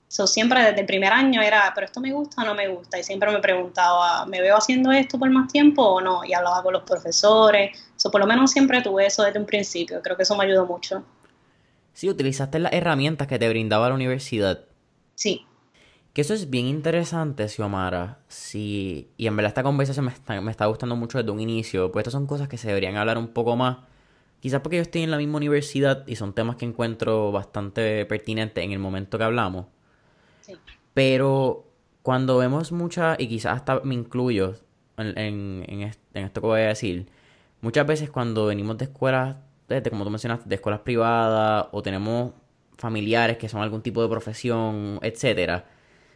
So, 0.08 0.28
siempre 0.28 0.62
desde 0.64 0.82
el 0.82 0.86
primer 0.86 1.12
año 1.12 1.42
era, 1.42 1.72
pero 1.74 1.86
esto 1.86 2.00
me 2.00 2.14
gusta 2.14 2.44
o 2.44 2.46
no 2.46 2.54
me 2.54 2.68
gusta. 2.68 3.00
Y 3.00 3.04
siempre 3.04 3.32
me 3.32 3.40
preguntaba, 3.40 4.28
¿me 4.28 4.40
veo 4.42 4.56
haciendo 4.56 4.92
esto 4.92 5.18
por 5.18 5.28
más 5.32 5.52
tiempo 5.52 5.82
o 5.82 6.02
no? 6.02 6.24
Y 6.24 6.34
hablaba 6.34 6.62
con 6.62 6.74
los 6.74 6.84
profesores. 6.84 7.76
So, 7.96 8.12
por 8.12 8.22
lo 8.22 8.28
menos 8.28 8.52
siempre 8.52 8.82
tuve 8.84 9.08
eso 9.08 9.24
desde 9.24 9.40
un 9.40 9.48
principio. 9.48 10.04
Creo 10.04 10.16
que 10.16 10.22
eso 10.22 10.38
me 10.38 10.46
ayudó 10.46 10.68
mucho. 10.68 11.04
Sí, 11.94 12.10
utilizaste 12.10 12.60
las 12.60 12.74
herramientas 12.74 13.28
que 13.28 13.40
te 13.40 13.50
brindaba 13.50 13.90
la 13.90 13.96
universidad. 13.96 14.66
Sí. 15.16 15.48
Que 16.14 16.22
eso 16.22 16.34
es 16.34 16.50
bien 16.50 16.68
interesante, 16.68 17.48
Xiomara. 17.50 18.20
Sí, 18.28 19.10
y 19.18 19.28
en 19.28 19.36
verdad 19.36 19.50
esta 19.50 19.64
conversación 19.64 20.06
me 20.06 20.12
está, 20.12 20.40
me 20.42 20.52
está 20.52 20.68
gustando 20.68 20.96
mucho 20.96 21.18
desde 21.18 21.32
un 21.32 21.40
inicio, 21.40 21.92
pues 21.92 22.04
estas 22.04 22.14
son 22.14 22.28
cosas 22.28 22.48
que 22.48 22.58
se 22.58 22.68
deberían 22.68 22.98
hablar 22.98 23.18
un 23.18 23.30
poco 23.30 23.56
más. 23.56 23.78
Quizás 24.40 24.62
porque 24.62 24.78
yo 24.78 24.82
estoy 24.84 25.04
en 25.04 25.12
la 25.12 25.18
misma 25.18 25.38
universidad 25.38 26.06
y 26.06 26.16
son 26.16 26.34
temas 26.34 26.58
que 26.58 26.66
encuentro 26.66 27.32
bastante 27.32 28.06
pertinentes 28.06 28.64
en 28.64 28.72
el 28.72 28.80
momento 28.80 29.18
que 29.18 29.24
hablamos. 29.24 29.66
Sí. 30.42 30.54
Pero 30.94 31.66
cuando 32.04 32.38
vemos 32.38 32.72
muchas, 32.72 33.20
y 33.20 33.28
quizás 33.28 33.56
hasta 33.56 33.80
me 33.82 33.96
incluyo 33.96 34.56
en, 34.98 35.18
en, 35.18 35.66
en 35.68 36.26
esto 36.26 36.42
que 36.42 36.48
voy 36.48 36.62
a 36.62 36.68
decir, 36.68 37.08
muchas 37.62 37.88
veces 37.88 38.12
cuando 38.12 38.46
venimos 38.46 38.78
de 38.78 38.86
escuelas 38.86 39.38
como 39.90 40.04
tú 40.04 40.10
mencionaste, 40.10 40.48
de 40.48 40.56
escuelas 40.56 40.82
privadas 40.82 41.68
o 41.72 41.82
tenemos 41.82 42.34
familiares 42.78 43.38
que 43.38 43.50
son 43.50 43.62
algún 43.62 43.82
tipo 43.82 44.02
de 44.02 44.10
profesión, 44.10 45.00
etcétera, 45.02 45.66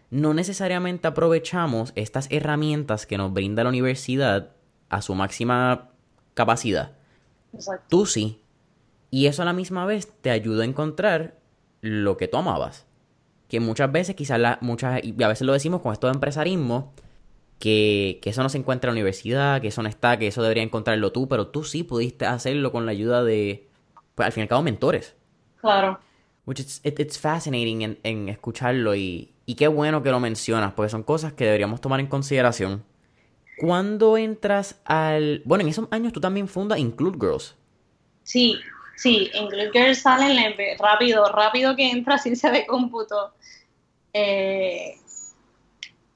no 0.10 0.34
necesariamente 0.34 1.08
aprovechamos 1.08 1.92
estas 1.96 2.28
herramientas 2.32 3.06
que 3.06 3.18
nos 3.18 3.34
brinda 3.34 3.64
la 3.64 3.70
universidad 3.70 4.52
a 4.90 5.02
su 5.02 5.16
máxima 5.16 5.90
capacidad. 6.34 6.94
Tú 7.90 8.06
sí. 8.06 8.42
Y 9.10 9.28
eso 9.28 9.42
a 9.42 9.46
la 9.46 9.54
misma 9.54 9.86
vez 9.86 10.12
te 10.22 10.30
ayuda 10.30 10.64
a 10.64 10.68
encontrar 10.68 11.36
lo 11.82 12.18
que 12.18 12.28
tú 12.28 12.38
amabas. 12.38 12.86
Que 13.48 13.60
muchas 13.60 13.92
veces, 13.92 14.16
quizás 14.16 14.40
la, 14.40 14.58
muchas, 14.62 15.02
y 15.04 15.22
a 15.24 15.28
veces 15.28 15.46
lo 15.46 15.54
decimos 15.54 15.82
con 15.82 15.94
esto 15.94 16.08
de 16.08 16.14
empresarismo, 16.14 16.94
que, 17.60 18.20
eso 18.24 18.44
no 18.44 18.50
se 18.50 18.58
encuentra 18.58 18.90
en 18.90 18.96
la 18.96 19.00
universidad, 19.00 19.62
que 19.62 19.70
eso 19.70 19.82
no 19.82 19.90
está, 19.90 20.18
que 20.18 20.28
eso 20.28 20.42
debería 20.42 20.64
encontrarlo 20.64 21.12
tú, 21.12 21.28
pero 21.28 21.48
tú 21.48 21.64
sí 21.64 21.84
pudiste 21.84 22.26
hacerlo 22.26 22.72
con 22.72 22.86
la 22.86 22.92
ayuda 22.92 23.24
de, 23.24 23.68
pues 24.16 24.26
al 24.26 24.32
fin 24.32 24.42
y 24.42 24.44
al 24.44 24.50
cabo, 24.50 24.64
mentores. 24.64 25.16
Claro. 25.62 26.00
Which 26.46 26.60
it's, 26.60 26.82
it's 26.84 27.20
fascinating 27.20 27.98
en, 28.04 28.30
escucharlo 28.30 28.96
y, 28.96 29.34
Y 29.50 29.56
qué 29.56 29.70
bueno 29.70 30.04
que 30.04 30.12
lo 30.12 30.20
mencionas, 30.20 30.74
porque 30.74 30.89
son 30.89 31.04
cosas 31.04 31.32
que 31.32 31.46
deberíamos 31.46 31.80
tomar 31.80 32.01
en 32.01 32.08
consideración. 32.08 32.84
¿Cuándo 33.58 34.18
entras 34.18 34.75
al... 34.84 35.42
Bueno, 35.46 35.62
en 35.62 35.70
esos 35.70 35.88
años 35.89 36.12
tú 36.12 36.20
también 36.20 36.50
fundas 36.50 36.80
Include 36.80 37.18
Girls. 37.18 37.56
Sí, 38.24 38.60
sí, 38.98 39.32
Include 39.34 39.72
Girls 39.72 40.01
sale 40.01 40.77
rápido, 40.77 41.32
rápido 41.32 41.77
que 41.77 41.89
entra 41.89 42.18
ciencia 42.18 42.51
de 42.51 42.68
cómputo. 42.68 43.32
Eh, 44.12 44.98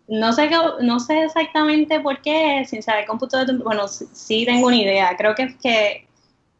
no 0.09 0.33
sé, 0.33 0.49
no 0.81 0.99
sé 0.99 1.23
exactamente 1.23 2.01
por 2.01 2.21
qué 2.21 2.65
ciencia 2.67 2.97
de 2.97 3.05
cómputo, 3.05 3.37
bueno, 3.63 3.87
sí, 3.87 4.43
tengo 4.43 4.67
una 4.67 4.75
idea. 4.75 5.15
Creo 5.15 5.35
que, 5.35 5.55
que, 5.57 6.05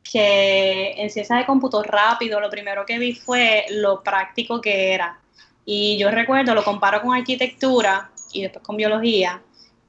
que 0.10 0.94
en 0.94 1.10
ciencia 1.10 1.36
de 1.36 1.46
cómputo 1.46 1.84
rápido 1.84 2.40
lo 2.40 2.50
primero 2.50 2.86
que 2.86 2.98
vi 2.98 3.14
fue 3.14 3.66
lo 3.72 4.02
práctico 4.02 4.62
que 4.62 4.94
era. 4.94 5.20
Y 5.66 5.98
yo 5.98 6.10
recuerdo, 6.12 6.56
lo 6.56 6.64
comparo 6.64 7.02
con 7.02 7.16
arquitectura 7.16 8.12
y 8.34 8.42
después 8.42 8.64
con 8.66 8.78
biología, 8.78 9.42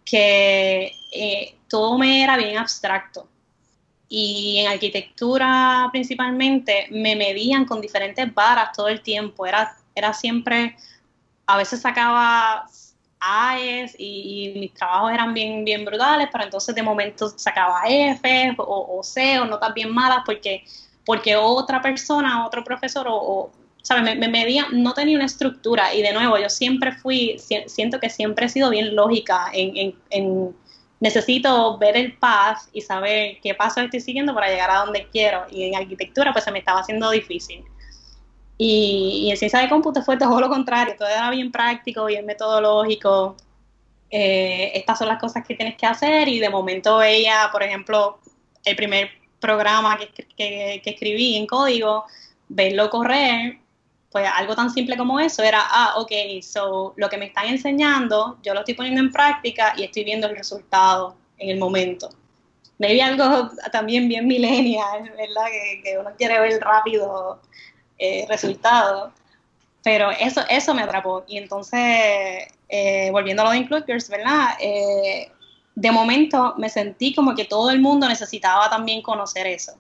que 0.05 0.93
eh, 1.12 1.55
todo 1.69 1.99
me 1.99 2.23
era 2.23 2.37
bien 2.37 2.59
abstracto. 2.59 3.29
Y 4.09 4.59
en 4.59 4.71
arquitectura 4.71 5.88
principalmente 5.91 6.88
me 6.91 7.17
medían 7.17 7.64
con 7.64 7.81
diferentes 7.81 8.33
varas 8.35 8.73
todo 8.76 8.88
el 8.88 9.00
tiempo. 9.00 9.47
Era, 9.47 9.75
era 9.95 10.12
siempre, 10.12 10.76
a 11.47 11.57
veces 11.57 11.81
sacaba 11.81 12.67
A's 13.23 13.95
y, 13.99 14.52
mis 14.57 14.75
trabajos 14.75 15.12
eran 15.12 15.33
bien, 15.33 15.64
bien 15.64 15.85
brutales, 15.85 16.29
pero 16.31 16.45
entonces 16.45 16.75
de 16.75 16.83
momento 16.83 17.29
sacaba 17.37 17.83
F 17.87 18.55
o, 18.59 18.99
o 18.99 19.02
C 19.02 19.38
o 19.38 19.45
notas 19.45 19.73
bien 19.73 19.95
malas 19.95 20.23
porque, 20.26 20.64
porque 21.07 21.37
otra 21.37 21.81
persona, 21.81 22.45
otro 22.45 22.64
profesor 22.64 23.07
o, 23.09 23.50
¿sabes? 23.83 24.17
Me, 24.17 24.29
medía, 24.29 24.67
no 24.73 24.95
tenía 24.95 25.17
una 25.17 25.27
estructura 25.27 25.93
y 25.95 26.03
de 26.03 26.12
nuevo 26.12 26.39
yo 26.39 26.49
siempre 26.49 26.93
fui, 26.93 27.37
siento 27.67 28.01
que 28.01 28.09
siempre 28.09 28.47
he 28.47 28.49
sido 28.49 28.71
bien 28.71 28.95
lógica 28.95 29.51
en, 29.53 29.95
en, 30.11 30.57
necesito 31.01 31.77
ver 31.79 31.97
el 31.97 32.17
path 32.17 32.59
y 32.73 32.81
saber 32.81 33.39
qué 33.43 33.55
paso 33.55 33.81
estoy 33.81 34.01
siguiendo 34.01 34.33
para 34.35 34.49
llegar 34.49 34.71
a 34.71 34.79
donde 34.85 35.09
quiero 35.11 35.45
y 35.51 35.65
en 35.65 35.75
arquitectura 35.75 36.33
pues 36.33 36.45
se 36.45 36.53
me 36.53 36.61
estaba 36.61 36.81
haciendo 36.81 37.11
difícil. 37.11 37.65
Y, 38.57 39.29
en 39.31 39.37
ciencia 39.37 39.59
de 39.59 39.69
cómputo 39.69 40.03
fue 40.03 40.17
todo 40.17 40.39
lo 40.41 40.49
contrario, 40.49 40.95
todo 40.97 41.09
era 41.09 41.31
bien 41.31 41.51
práctico, 41.51 42.05
bien 42.05 42.25
metodológico. 42.25 43.37
Eh, 44.11 44.71
estas 44.75 44.99
son 44.99 45.09
las 45.09 45.19
cosas 45.19 45.45
que 45.45 45.57
tienes 45.57 45.77
que 45.77 45.87
hacer 45.87 46.29
y 46.29 46.39
de 46.39 46.51
momento 46.51 47.03
ella, 47.03 47.49
por 47.51 47.65
ejemplo, 47.65 48.21
el 48.65 48.77
primer 48.77 49.11
programa 49.41 49.99
que, 49.99 50.07
que, 50.37 50.81
que 50.85 50.91
escribí 50.91 51.35
en 51.35 51.47
código, 51.49 52.05
verlo 52.49 52.91
correr 52.91 53.62
pues 54.12 54.28
algo 54.33 54.54
tan 54.54 54.71
simple 54.71 54.97
como 54.97 55.19
eso 55.19 55.42
era, 55.42 55.61
ah, 55.62 55.95
ok, 55.97 56.12
so 56.42 56.92
lo 56.97 57.09
que 57.09 57.16
me 57.16 57.26
están 57.26 57.47
enseñando, 57.47 58.38
yo 58.42 58.52
lo 58.52 58.61
estoy 58.61 58.75
poniendo 58.75 59.00
en 59.00 59.11
práctica 59.11 59.73
y 59.76 59.85
estoy 59.85 60.04
viendo 60.04 60.26
el 60.26 60.37
resultado 60.37 61.16
en 61.38 61.49
el 61.49 61.59
momento. 61.59 62.11
Maybe 62.78 63.00
algo 63.00 63.50
también 63.71 64.09
bien 64.09 64.26
millennial, 64.26 65.11
¿verdad? 65.16 65.47
Que, 65.83 65.99
uno 65.99 66.11
quiere 66.19 66.38
ver 66.40 66.61
rápido 66.61 67.40
eh, 67.99 68.26
resultados. 68.28 69.12
Pero 69.83 70.11
eso, 70.11 70.42
eso 70.49 70.75
me 70.75 70.83
atrapó. 70.83 71.25
Y 71.26 71.38
entonces, 71.38 71.81
eh, 72.69 73.09
volviendo 73.12 73.42
a 73.42 73.47
lo 73.47 73.50
de 73.52 73.59
Includers, 73.59 74.09
¿verdad? 74.09 74.57
Eh, 74.61 75.31
de 75.75 75.90
momento 75.90 76.54
me 76.59 76.69
sentí 76.69 77.14
como 77.14 77.35
que 77.35 77.45
todo 77.45 77.71
el 77.71 77.81
mundo 77.81 78.09
necesitaba 78.09 78.69
también 78.69 79.00
conocer 79.00 79.47
eso 79.47 79.76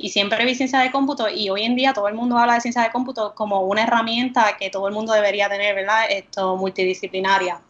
y 0.00 0.10
siempre 0.10 0.44
vi 0.44 0.54
ciencia 0.54 0.78
de 0.78 0.92
cómputo 0.92 1.28
y 1.28 1.50
hoy 1.50 1.64
en 1.64 1.74
día 1.74 1.92
todo 1.92 2.06
el 2.06 2.14
mundo 2.14 2.38
habla 2.38 2.54
de 2.54 2.60
ciencia 2.60 2.82
de 2.82 2.92
cómputo 2.92 3.34
como 3.34 3.62
una 3.62 3.82
herramienta 3.82 4.56
que 4.56 4.70
todo 4.70 4.86
el 4.86 4.94
mundo 4.94 5.12
debería 5.12 5.48
tener, 5.48 5.74
¿verdad? 5.74 6.04
Esto 6.08 6.56
multidisciplinaria. 6.56 7.60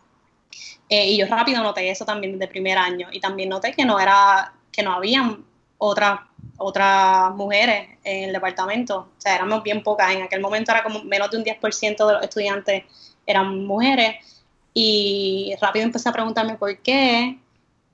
Eh, 0.90 1.06
y 1.06 1.16
yo 1.16 1.26
rápido 1.26 1.62
noté 1.62 1.88
eso 1.88 2.04
también 2.04 2.38
desde 2.38 2.46
primer 2.46 2.76
año 2.76 3.08
y 3.10 3.18
también 3.18 3.48
noté 3.48 3.72
que 3.72 3.86
no 3.86 3.98
era 3.98 4.52
que 4.70 4.82
no 4.82 4.92
habían 4.92 5.42
otras 5.78 6.20
otras 6.58 7.34
mujeres 7.34 7.88
en 8.04 8.24
el 8.24 8.32
departamento, 8.34 9.08
o 9.16 9.20
sea, 9.20 9.36
éramos 9.36 9.62
bien 9.62 9.82
pocas, 9.82 10.12
en 10.12 10.22
aquel 10.22 10.40
momento 10.40 10.72
era 10.72 10.82
como 10.82 11.04
menos 11.04 11.30
de 11.30 11.38
un 11.38 11.44
10% 11.44 12.06
de 12.06 12.12
los 12.12 12.22
estudiantes 12.22 12.84
eran 13.24 13.64
mujeres 13.64 14.44
y 14.74 15.54
rápido 15.60 15.86
empecé 15.86 16.08
a 16.10 16.12
preguntarme 16.12 16.56
por 16.56 16.76
qué 16.78 17.38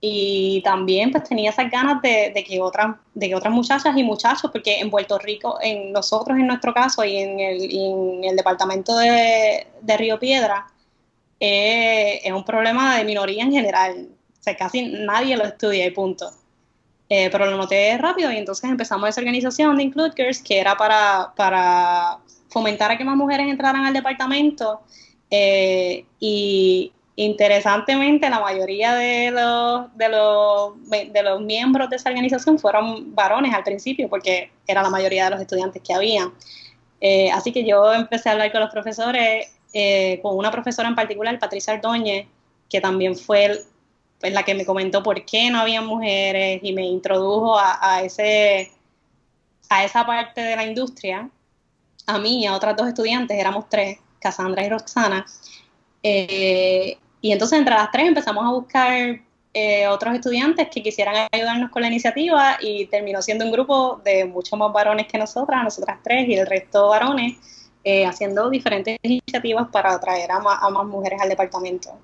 y 0.07 0.61
también 0.61 1.11
pues 1.11 1.25
tenía 1.25 1.49
esas 1.49 1.71
ganas 1.71 2.03
de, 2.03 2.45
que 2.47 2.61
otras 2.61 2.97
de 3.15 3.27
que 3.27 3.35
otras 3.35 3.55
muchachas 3.55 3.97
y 3.97 4.03
muchachos 4.03 4.51
porque 4.53 4.81
en 4.81 4.91
Puerto 4.91 5.19
Rico 5.19 5.57
en 5.63 5.93
nosotros 5.93 6.39
en 6.39 6.47
nuestro 6.47 6.75
caso 6.75 7.03
y 7.05 7.17
en 7.17 7.41
el, 7.41 8.37
departamento 8.37 8.99
de, 8.99 9.67
Río 9.97 10.19
Piedra 10.19 10.67
eh, 11.41 12.21
es 12.23 12.33
un 12.33 12.45
problema 12.45 12.99
de 12.99 13.05
minoría 13.05 13.45
en 13.45 13.53
general. 13.53 14.09
O 14.39 14.43
sea 14.43 14.55
casi 14.57 14.83
nadie 14.83 15.39
lo 15.39 15.45
estudia 15.45 15.87
y 15.87 15.91
punto. 15.91 16.31
Eh, 17.09 17.31
pero 17.33 17.47
lo 17.47 17.57
noté 17.57 17.97
rápido 17.97 18.31
y 18.31 18.37
entonces 18.37 18.69
empezamos 18.69 19.09
esa 19.09 19.23
organización 19.23 19.77
de 19.79 19.85
Include 19.85 20.13
Girls 20.15 20.43
que 20.43 20.59
era 20.59 20.77
para, 20.77 21.33
para 21.35 22.19
fomentar 22.51 22.91
a 22.91 22.99
que 22.99 23.05
más 23.05 23.17
mujeres 23.17 23.47
entraran 23.49 23.87
al 23.87 23.95
departamento 23.95 24.83
eh, 25.31 26.05
y, 26.21 26.93
Interesantemente, 27.17 28.29
la 28.29 28.41
mayoría 28.41 28.95
de 28.95 29.31
los, 29.31 29.97
de, 29.97 30.09
los, 30.09 30.73
de 30.91 31.23
los 31.23 31.41
miembros 31.41 31.89
de 31.89 31.97
esa 31.97 32.09
organización 32.09 32.59
fueron 32.59 33.15
varones 33.15 33.55
al 33.55 33.63
principio, 33.63 34.09
porque 34.09 34.51
era 34.67 34.83
la 34.83 34.91
mayoría 34.91 35.25
de 35.25 35.31
los 35.31 35.41
estudiantes 35.41 35.81
que 35.81 35.95
había. 35.95 36.33
Eh, 37.01 37.31
así 37.31 37.53
que 37.53 37.65
yo 37.65 37.93
empecé 37.93 38.29
a 38.29 38.33
hablar 38.33 38.51
con 38.51 38.63
los 38.63 38.71
profesores, 38.71 39.49
eh, 39.73 40.19
con 40.23 40.37
una 40.37 40.51
profesora 40.51 40.89
en 40.89 40.97
particular, 40.97 41.39
Patricia 41.39 41.75
Ordóñez, 41.75 42.27
que 42.69 42.81
también 42.81 43.17
fue 43.17 43.63
pues, 44.19 44.33
la 44.33 44.43
que 44.43 44.55
me 44.55 44.67
comentó 44.67 45.03
por 45.03 45.25
qué 45.25 45.51
no 45.51 45.61
había 45.61 45.83
mujeres 45.83 46.61
y 46.65 46.73
me 46.73 46.83
introdujo 46.85 47.57
a, 47.59 48.03
ese, 48.03 48.73
a 49.69 49.85
esa 49.85 50.05
parte 50.05 50.41
de 50.41 50.57
la 50.57 50.65
industria. 50.65 51.31
A 52.07 52.19
mí 52.19 52.43
y 52.43 52.47
a 52.47 52.55
otras 52.55 52.77
dos 52.77 52.89
estudiantes, 52.89 53.39
éramos 53.39 53.69
tres, 53.69 53.99
Cassandra 54.19 54.65
y 54.65 54.69
Roxana. 54.69 55.25
Eh, 56.03 56.99
y 57.25 57.33
entonces 57.33 57.59
entre 57.59 57.75
las 57.75 57.91
tres 57.91 58.07
empezamos 58.07 58.45
a 58.45 58.51
buscar 58.51 59.19
eh, 59.55 59.89
otros 59.89 60.15
estudiantes 60.15 60.69
que 60.71 60.83
quisieran 60.83 61.27
ayudarnos 61.33 61.71
con 61.71 61.81
la 61.81 61.89
iniciativa 61.89 62.59
y 62.61 62.85
terminó 62.85 63.23
siendo 63.23 63.47
un 63.47 63.51
grupo 63.51 64.03
de 64.05 64.27
muchos 64.27 64.59
más 64.59 64.71
varones 64.75 65.07
que 65.07 65.17
nosotras, 65.17 65.65
nosotras 65.65 66.01
tres 66.05 66.29
y 66.29 66.35
el 66.35 66.47
resto 66.47 66.91
varones, 66.91 67.71
eh, 67.83 68.05
haciendo 68.05 68.51
diferentes 68.51 68.99
iniciativas 69.01 69.69
para 69.73 69.95
atraer 69.95 70.31
a 70.33 70.41
más, 70.41 70.61
mujeres 70.85 71.19
al 71.23 71.31
departamento. 71.31 71.99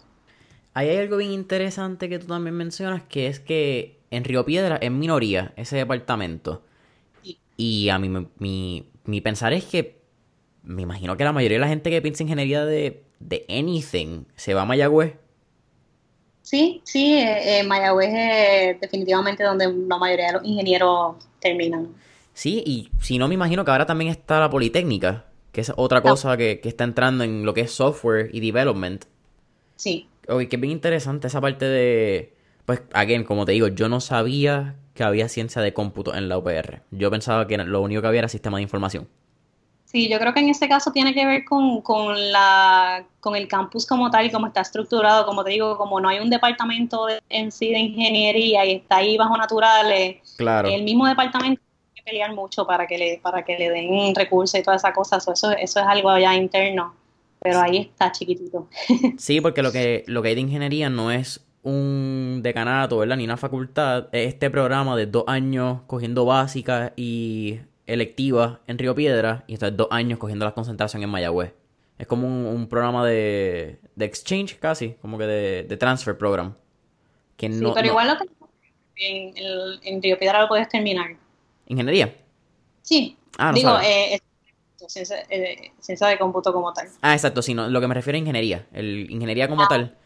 Ahí 0.73 0.89
hay 0.89 0.97
algo 0.97 1.19
bien 1.19 1.33
interesante 1.33 2.09
que 2.09 2.19
tú 2.19 2.27
también 2.27 2.57
mencionas, 2.57 3.03
que 3.03 3.27
es 3.27 3.41
que 3.41 3.99
en 4.11 4.25
Río 4.25 4.47
Piedra 4.47 4.79
es 4.81 4.91
minoría 4.91 5.53
ese 5.57 5.77
departamento. 5.77 6.63
Y 7.59 7.91
a 7.91 7.99
mí 7.99 8.09
mi, 8.39 8.87
mi 9.05 9.21
pensar 9.21 9.53
es 9.53 9.67
que 9.67 10.01
me 10.63 10.81
imagino 10.81 11.19
que 11.19 11.25
la 11.25 11.33
mayoría 11.33 11.59
de 11.59 11.61
la 11.61 11.69
gente 11.69 11.91
que 11.91 12.01
piensa 12.01 12.23
ingeniería 12.23 12.65
de 12.65 13.10
de 13.21 13.47
anything 13.49 14.25
se 14.35 14.55
va 14.55 14.63
a 14.63 14.65
Mayagüez. 14.65 15.15
Sí, 16.43 16.81
sí, 16.85 17.15
eh, 17.15 17.61
eh, 17.61 17.63
Mayagüez 17.63 18.11
es 18.13 18.81
definitivamente 18.81 19.45
donde 19.45 19.73
la 19.87 19.99
mayoría 19.99 20.29
de 20.29 20.33
los 20.33 20.45
ingenieros 20.45 21.17
terminan. 21.39 21.89
Sí, 22.33 22.63
y 22.67 22.91
si 23.01 23.19
no 23.19 23.29
me 23.29 23.35
imagino 23.35 23.65
que 23.65 23.71
ahora 23.71 23.87
también 23.87 24.11
está 24.11 24.41
la 24.41 24.51
Politécnica, 24.51 25.27
que 25.53 25.61
es 25.61 25.73
otra 25.77 26.03
cosa 26.03 26.37
que, 26.37 26.61
está 26.65 26.85
entrando 26.85 27.23
en 27.23 27.45
lo 27.45 27.55
que 27.55 27.61
es 27.61 27.73
software 27.73 28.31
y 28.33 28.41
development. 28.41 29.05
Sí. 29.77 30.09
Oye, 30.29 30.49
que 30.49 30.57
es 30.57 30.61
bien 30.61 30.73
interesante 30.73 31.27
esa 31.27 31.41
parte 31.41 31.67
de... 31.67 32.35
Pues, 32.65 32.83
again, 32.93 33.25
como 33.25 33.45
te 33.45 33.53
digo, 33.53 33.69
yo 33.69 33.89
no 33.89 34.01
sabía 34.01 34.77
que 34.95 35.03
había 35.03 35.29
ciencia 35.29 35.61
de 35.63 35.73
cómputo 35.73 36.15
en 36.15 36.29
la 36.29 36.39
UPR. 36.39 36.83
Yo 36.91 37.11
pensaba 37.11 37.47
que 37.47 37.57
lo 37.59 37.81
único 37.81 38.01
que 38.01 38.09
había 38.09 38.21
era 38.21 38.29
sistema 38.29 38.59
de 38.59 38.63
información. 38.63 39.09
Sí, 39.91 40.09
yo 40.09 40.21
creo 40.21 40.33
que 40.33 40.39
en 40.39 40.49
este 40.49 40.69
caso 40.69 40.93
tiene 40.93 41.13
que 41.13 41.27
ver 41.27 41.45
con, 41.45 41.81
con, 41.81 42.15
la, 42.31 43.05
con 43.19 43.35
el 43.35 43.49
campus 43.49 43.85
como 43.85 44.09
tal 44.09 44.25
y 44.25 44.31
cómo 44.31 44.47
está 44.47 44.61
estructurado. 44.61 45.27
Como 45.27 45.43
te 45.43 45.51
digo, 45.51 45.77
como 45.77 46.01
no 46.01 46.09
hay 46.09 46.21
un 46.21 46.31
departamento 46.31 47.09
en 47.29 47.51
sí 47.51 47.73
de 47.73 47.81
ingeniería 47.81 48.65
y 48.65 48.77
está 48.77 48.99
ahí 48.99 49.17
bajo 49.17 49.37
naturales, 49.37 50.19
claro. 50.37 50.69
el 50.69 50.85
mismo 50.85 51.09
departamento 51.09 51.61
tiene 51.61 51.95
que 51.97 52.03
pelear 52.05 52.33
mucho 52.33 52.65
para 52.65 52.87
que 52.87 52.99
le, 52.99 53.19
para 53.21 53.45
que 53.45 53.59
le 53.59 53.69
den 53.69 54.15
recursos 54.15 54.61
y 54.61 54.63
todas 54.63 54.81
esas 54.81 54.95
cosas. 54.95 55.27
Eso, 55.27 55.51
eso 55.51 55.81
es 55.81 55.87
algo 55.87 56.17
ya 56.19 56.37
interno, 56.37 56.95
pero 57.41 57.59
ahí 57.59 57.79
está 57.79 58.13
chiquitito. 58.13 58.69
Sí, 59.19 59.41
porque 59.41 59.61
lo 59.61 59.73
que, 59.73 60.05
lo 60.07 60.23
que 60.23 60.29
hay 60.29 60.35
de 60.37 60.43
ingeniería 60.43 60.89
no 60.89 61.11
es 61.11 61.45
un 61.65 62.43
decanato, 62.45 62.99
¿verdad? 62.99 63.17
Ni 63.17 63.25
una 63.25 63.37
facultad. 63.37 64.07
Es 64.13 64.29
este 64.29 64.51
programa 64.51 64.95
de 64.95 65.07
dos 65.07 65.25
años 65.27 65.81
cogiendo 65.89 66.25
básicas 66.25 66.93
y 66.95 67.59
electiva 67.93 68.61
en 68.67 68.79
Río 68.79 68.95
Piedra 68.95 69.45
y 69.47 69.55
entonces 69.55 69.77
dos 69.77 69.89
años 69.91 70.19
cogiendo 70.19 70.45
la 70.45 70.53
concentración 70.53 71.03
en 71.03 71.11
Mayagüez. 71.11 71.53
Es 71.99 72.07
como 72.07 72.27
un, 72.27 72.67
programa 72.67 73.05
de, 73.07 73.79
de, 73.95 74.05
exchange 74.07 74.59
casi, 74.59 74.95
como 75.03 75.19
que 75.19 75.25
de, 75.25 75.63
de 75.65 75.77
transfer 75.77 76.17
program. 76.17 76.55
Que 77.37 77.53
sí, 77.53 77.63
pero 77.75 77.89
igual 77.89 78.09
lo 78.09 78.17
que 78.17 78.27
en, 78.97 79.35
en, 79.83 80.03
Río 80.03 80.19
Piedra 80.19 80.41
lo 80.41 80.49
puedes 80.49 80.69
terminar. 80.69 81.17
¿Ingeniería? 81.67 82.15
Sí. 82.81 83.19
Ah, 83.37 83.49
no 83.49 83.55
Digo, 83.55 83.79
eh, 83.83 84.19
ciencia, 84.89 85.17
eh, 85.29 85.73
ciencia 85.79 86.07
de 86.07 86.19
cómputo 86.19 86.53
como 86.53 86.73
tal. 86.73 86.89
Ah, 87.03 87.13
exacto, 87.13 87.43
sí, 87.43 87.53
no, 87.53 87.69
lo 87.69 87.81
que 87.81 87.89
me 87.89 87.95
refiero 87.95 88.17
a 88.17 88.21
ingeniería. 88.21 88.67
El 88.73 89.11
ingeniería 89.11 89.49
como 89.49 89.69
tal, 89.69 89.97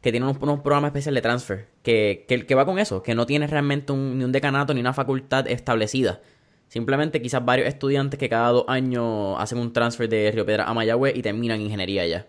que 0.00 0.12
tiene 0.12 0.26
unos, 0.26 0.40
unos 0.40 0.60
programas 0.60 0.90
especiales 0.90 1.22
de 1.22 1.28
transfer, 1.28 1.68
que, 1.82 2.24
que, 2.28 2.46
que 2.46 2.54
va 2.54 2.64
con 2.64 2.78
eso, 2.78 3.02
que 3.02 3.14
no 3.14 3.26
tiene 3.26 3.46
realmente 3.46 3.92
un, 3.92 4.18
ni 4.18 4.24
un 4.24 4.32
decanato 4.32 4.74
ni 4.74 4.80
una 4.80 4.92
facultad 4.92 5.48
establecida. 5.48 6.20
Simplemente 6.68 7.22
quizás 7.22 7.44
varios 7.44 7.68
estudiantes 7.68 8.18
que 8.18 8.28
cada 8.28 8.50
dos 8.50 8.64
años 8.68 9.36
hacen 9.38 9.58
un 9.58 9.72
transfer 9.72 10.08
de 10.08 10.30
Río 10.32 10.44
Piedra 10.46 10.64
a 10.64 10.74
Mayagüez 10.74 11.16
y 11.16 11.22
terminan 11.22 11.60
ingeniería 11.60 12.06
ya. 12.06 12.26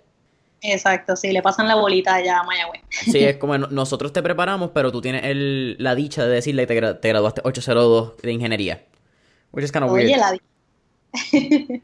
Exacto, 0.62 1.16
sí, 1.16 1.32
le 1.32 1.42
pasan 1.44 1.68
la 1.68 1.76
bolita 1.76 2.16
allá 2.16 2.40
a 2.40 2.44
Mayagüez. 2.44 2.82
Sí, 2.90 3.24
es 3.24 3.38
como 3.38 3.58
no- 3.58 3.68
nosotros 3.68 4.12
te 4.14 4.24
preparamos, 4.24 4.72
pero 4.74 4.92
tú 4.92 5.02
tienes 5.02 5.24
el, 5.26 5.76
la 5.80 5.96
dicha 5.96 6.26
de 6.26 6.34
decirle 6.36 6.64
que 6.64 6.68
te, 6.74 6.82
gra- 6.82 7.00
te 7.00 7.10
graduaste 7.10 7.42
802 7.44 8.18
de 8.22 8.32
ingeniería. 8.32 8.86
Which 9.52 9.66
is 9.66 9.72
kind 9.72 9.86
of 9.86 9.92
Oye, 9.92 10.06
weird. 10.06 10.20
la 10.20 10.38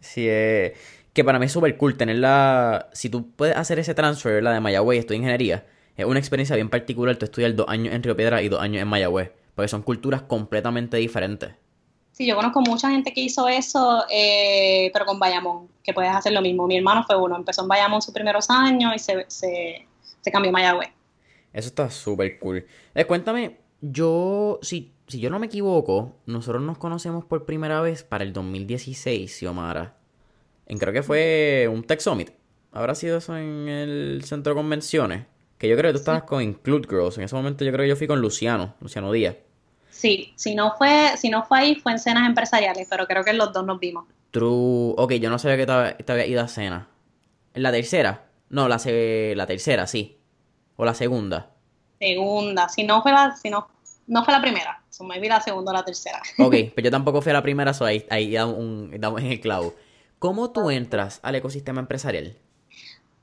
Sí, 0.00 0.26
eh, 0.28 0.74
que 1.12 1.24
para 1.24 1.38
mí 1.38 1.46
es 1.46 1.52
súper 1.52 1.76
cool 1.76 1.96
tenerla. 1.96 2.88
Si 2.92 3.08
tú 3.08 3.30
puedes 3.32 3.56
hacer 3.56 3.78
ese 3.78 3.94
transfer, 3.94 4.42
la 4.42 4.52
de 4.52 4.60
Mayagüez, 4.60 4.98
estudiar 5.00 5.18
ingeniería, 5.20 5.66
es 5.96 6.04
una 6.04 6.18
experiencia 6.18 6.56
bien 6.56 6.70
particular. 6.70 7.16
Tú 7.16 7.24
estudiar 7.26 7.54
dos 7.54 7.66
años 7.68 7.94
en 7.94 8.02
Río 8.02 8.16
Piedra 8.16 8.42
y 8.42 8.48
dos 8.48 8.60
años 8.60 8.82
en 8.82 8.88
Mayagüez, 8.88 9.30
porque 9.54 9.68
son 9.68 9.82
culturas 9.82 10.22
completamente 10.22 10.96
diferentes. 10.96 11.54
Sí, 12.12 12.26
yo 12.26 12.36
conozco 12.36 12.60
mucha 12.60 12.90
gente 12.90 13.12
que 13.14 13.22
hizo 13.22 13.48
eso, 13.48 14.04
eh, 14.10 14.90
pero 14.92 15.06
con 15.06 15.18
Bayamón, 15.18 15.68
que 15.82 15.94
puedes 15.94 16.12
hacer 16.12 16.32
lo 16.32 16.42
mismo. 16.42 16.66
Mi 16.66 16.76
hermano 16.76 17.04
fue 17.04 17.16
uno, 17.16 17.36
empezó 17.36 17.62
en 17.62 17.68
Bayamón 17.68 18.02
sus 18.02 18.12
primeros 18.12 18.50
años 18.50 18.92
y 18.94 18.98
se, 18.98 19.24
se, 19.28 19.86
se 20.20 20.30
cambió 20.30 20.50
a 20.50 20.52
Mayagüez. 20.52 20.90
Eso 21.52 21.68
está 21.68 21.90
súper 21.90 22.38
cool. 22.38 22.66
Eh, 22.94 23.04
cuéntame, 23.06 23.58
yo, 23.80 24.58
si, 24.62 24.92
si 25.06 25.20
yo 25.20 25.30
no 25.30 25.38
me 25.38 25.46
equivoco, 25.46 26.16
nosotros 26.26 26.62
nos 26.62 26.78
conocemos 26.78 27.24
por 27.24 27.46
primera 27.46 27.80
vez 27.80 28.04
para 28.04 28.24
el 28.24 28.32
2016, 28.32 29.38
Xiomara. 29.38 29.96
En 30.66 30.78
creo 30.78 30.92
que 30.92 31.02
fue 31.02 31.68
un 31.70 31.82
Tech 31.82 32.00
Summit. 32.00 32.30
¿Habrá 32.72 32.94
sido 32.94 33.18
eso 33.18 33.36
en 33.36 33.68
el 33.68 34.22
centro 34.24 34.54
de 34.54 34.60
convenciones? 34.60 35.26
Que 35.62 35.68
yo 35.68 35.76
creo 35.76 35.90
que 35.90 35.92
tú 35.92 35.98
estabas 36.00 36.24
con 36.24 36.42
Include 36.42 36.88
Girls. 36.90 37.18
En 37.18 37.22
ese 37.22 37.36
momento 37.36 37.64
yo 37.64 37.70
creo 37.70 37.84
que 37.84 37.90
yo 37.90 37.94
fui 37.94 38.08
con 38.08 38.20
Luciano, 38.20 38.74
Luciano 38.80 39.12
Díaz. 39.12 39.36
Sí, 39.90 40.32
si 40.34 40.56
no 40.56 40.74
fue, 40.76 41.12
si 41.16 41.30
no 41.30 41.44
fue 41.44 41.60
ahí, 41.60 41.74
fue 41.76 41.92
en 41.92 42.00
cenas 42.00 42.26
empresariales, 42.28 42.88
pero 42.90 43.06
creo 43.06 43.22
que 43.22 43.32
los 43.32 43.52
dos 43.52 43.64
nos 43.64 43.78
vimos. 43.78 44.06
True. 44.32 44.94
Ok, 44.96 45.12
yo 45.12 45.30
no 45.30 45.38
sabía 45.38 45.56
que 45.58 45.66
te, 45.66 46.02
te 46.02 46.12
había 46.12 46.26
ido 46.26 46.40
a 46.42 46.48
cena. 46.48 46.88
¿En 47.54 47.62
la 47.62 47.70
tercera? 47.70 48.24
No, 48.50 48.66
la, 48.66 48.80
la 49.36 49.46
tercera, 49.46 49.86
sí. 49.86 50.18
O 50.74 50.84
la 50.84 50.94
segunda. 50.94 51.50
Segunda, 52.00 52.68
si 52.68 52.82
no 52.82 53.00
fue 53.00 53.12
la, 53.12 53.36
si 53.36 53.48
no, 53.48 53.68
no 54.08 54.24
fue 54.24 54.34
la 54.34 54.40
primera, 54.42 54.82
so 54.90 55.04
maybe 55.04 55.28
la 55.28 55.40
segunda 55.40 55.70
o 55.70 55.74
la 55.74 55.84
tercera. 55.84 56.20
Ok, 56.40 56.56
pero 56.74 56.86
yo 56.86 56.90
tampoco 56.90 57.22
fui 57.22 57.30
a 57.30 57.34
la 57.34 57.42
primera, 57.44 57.72
so 57.72 57.84
ahí, 57.84 58.04
ahí 58.10 58.32
damos, 58.32 58.58
un- 58.58 58.90
damos 59.00 59.20
en 59.20 59.28
el 59.28 59.40
clavo. 59.40 59.76
¿Cómo 60.18 60.50
tú 60.50 60.70
entras 60.70 61.20
al 61.22 61.36
ecosistema 61.36 61.78
empresarial? 61.80 62.36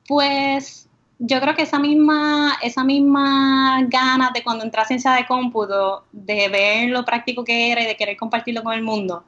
Pues 0.08 0.89
yo 1.20 1.42
creo 1.42 1.54
que 1.54 1.64
esa 1.64 1.80
misma, 1.80 2.58
esa 2.62 2.84
misma 2.84 3.84
ganas 3.90 4.32
de 4.32 4.42
cuando 4.42 4.64
entré 4.64 4.82
a 4.82 4.86
ciencia 4.86 5.12
de 5.12 5.28
cómputo, 5.28 6.06
de 6.14 6.48
ver 6.48 6.90
lo 6.90 7.04
práctico 7.04 7.44
que 7.44 7.72
era 7.72 7.84
y 7.84 7.86
de 7.86 7.98
querer 7.98 8.16
compartirlo 8.16 8.64
con 8.64 8.74
el 8.74 8.82
mundo, 8.82 9.26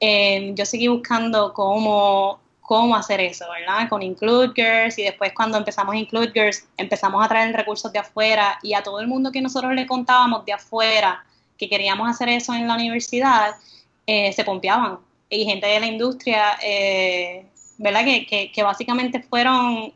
eh, 0.00 0.52
yo 0.54 0.66
seguí 0.66 0.86
buscando 0.88 1.54
cómo, 1.54 2.40
cómo 2.60 2.94
hacer 2.94 3.20
eso, 3.20 3.46
¿verdad? 3.50 3.88
Con 3.88 4.02
Include 4.02 4.52
Girls 4.54 4.98
y 4.98 5.04
después 5.04 5.32
cuando 5.34 5.56
empezamos 5.56 5.94
Include 5.94 6.30
Girls 6.34 6.68
empezamos 6.76 7.24
a 7.24 7.28
traer 7.28 7.56
recursos 7.56 7.90
de 7.90 8.00
afuera 8.00 8.58
y 8.62 8.74
a 8.74 8.82
todo 8.82 9.00
el 9.00 9.08
mundo 9.08 9.32
que 9.32 9.40
nosotros 9.40 9.72
le 9.72 9.86
contábamos 9.86 10.44
de 10.44 10.52
afuera 10.52 11.24
que 11.56 11.70
queríamos 11.70 12.08
hacer 12.08 12.28
eso 12.28 12.52
en 12.52 12.68
la 12.68 12.74
universidad, 12.74 13.54
eh, 14.06 14.32
se 14.32 14.44
pompeaban. 14.44 14.98
Y 15.30 15.46
gente 15.46 15.66
de 15.66 15.80
la 15.80 15.86
industria, 15.86 16.58
eh, 16.62 17.46
¿verdad? 17.78 18.04
Que, 18.04 18.26
que, 18.26 18.52
que 18.52 18.62
básicamente 18.62 19.20
fueron 19.22 19.92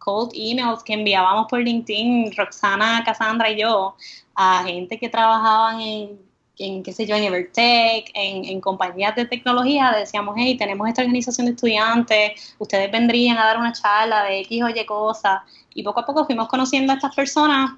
cold 0.00 0.32
emails 0.34 0.82
que 0.82 0.94
enviábamos 0.94 1.46
por 1.48 1.60
LinkedIn, 1.60 2.34
Roxana, 2.36 3.02
Cassandra 3.04 3.50
y 3.50 3.60
yo, 3.60 3.94
a 4.34 4.64
gente 4.64 4.98
que 4.98 5.08
trabajaban 5.08 5.80
en, 5.80 6.18
en 6.58 6.82
qué 6.82 6.92
sé 6.92 7.06
yo, 7.06 7.14
en 7.14 7.24
Evertech, 7.24 8.10
en, 8.14 8.44
en 8.46 8.60
compañías 8.60 9.14
de 9.14 9.26
tecnología, 9.26 9.94
decíamos, 9.96 10.34
hey, 10.36 10.56
tenemos 10.56 10.88
esta 10.88 11.02
organización 11.02 11.46
de 11.46 11.52
estudiantes, 11.52 12.54
ustedes 12.58 12.90
vendrían 12.90 13.38
a 13.38 13.44
dar 13.44 13.58
una 13.58 13.72
charla 13.72 14.24
de 14.24 14.40
X 14.40 14.62
o 14.64 14.68
Y 14.68 14.84
cosas, 14.86 15.42
y 15.74 15.82
poco 15.82 16.00
a 16.00 16.06
poco 16.06 16.24
fuimos 16.24 16.48
conociendo 16.48 16.92
a 16.92 16.96
estas 16.96 17.14
personas, 17.14 17.72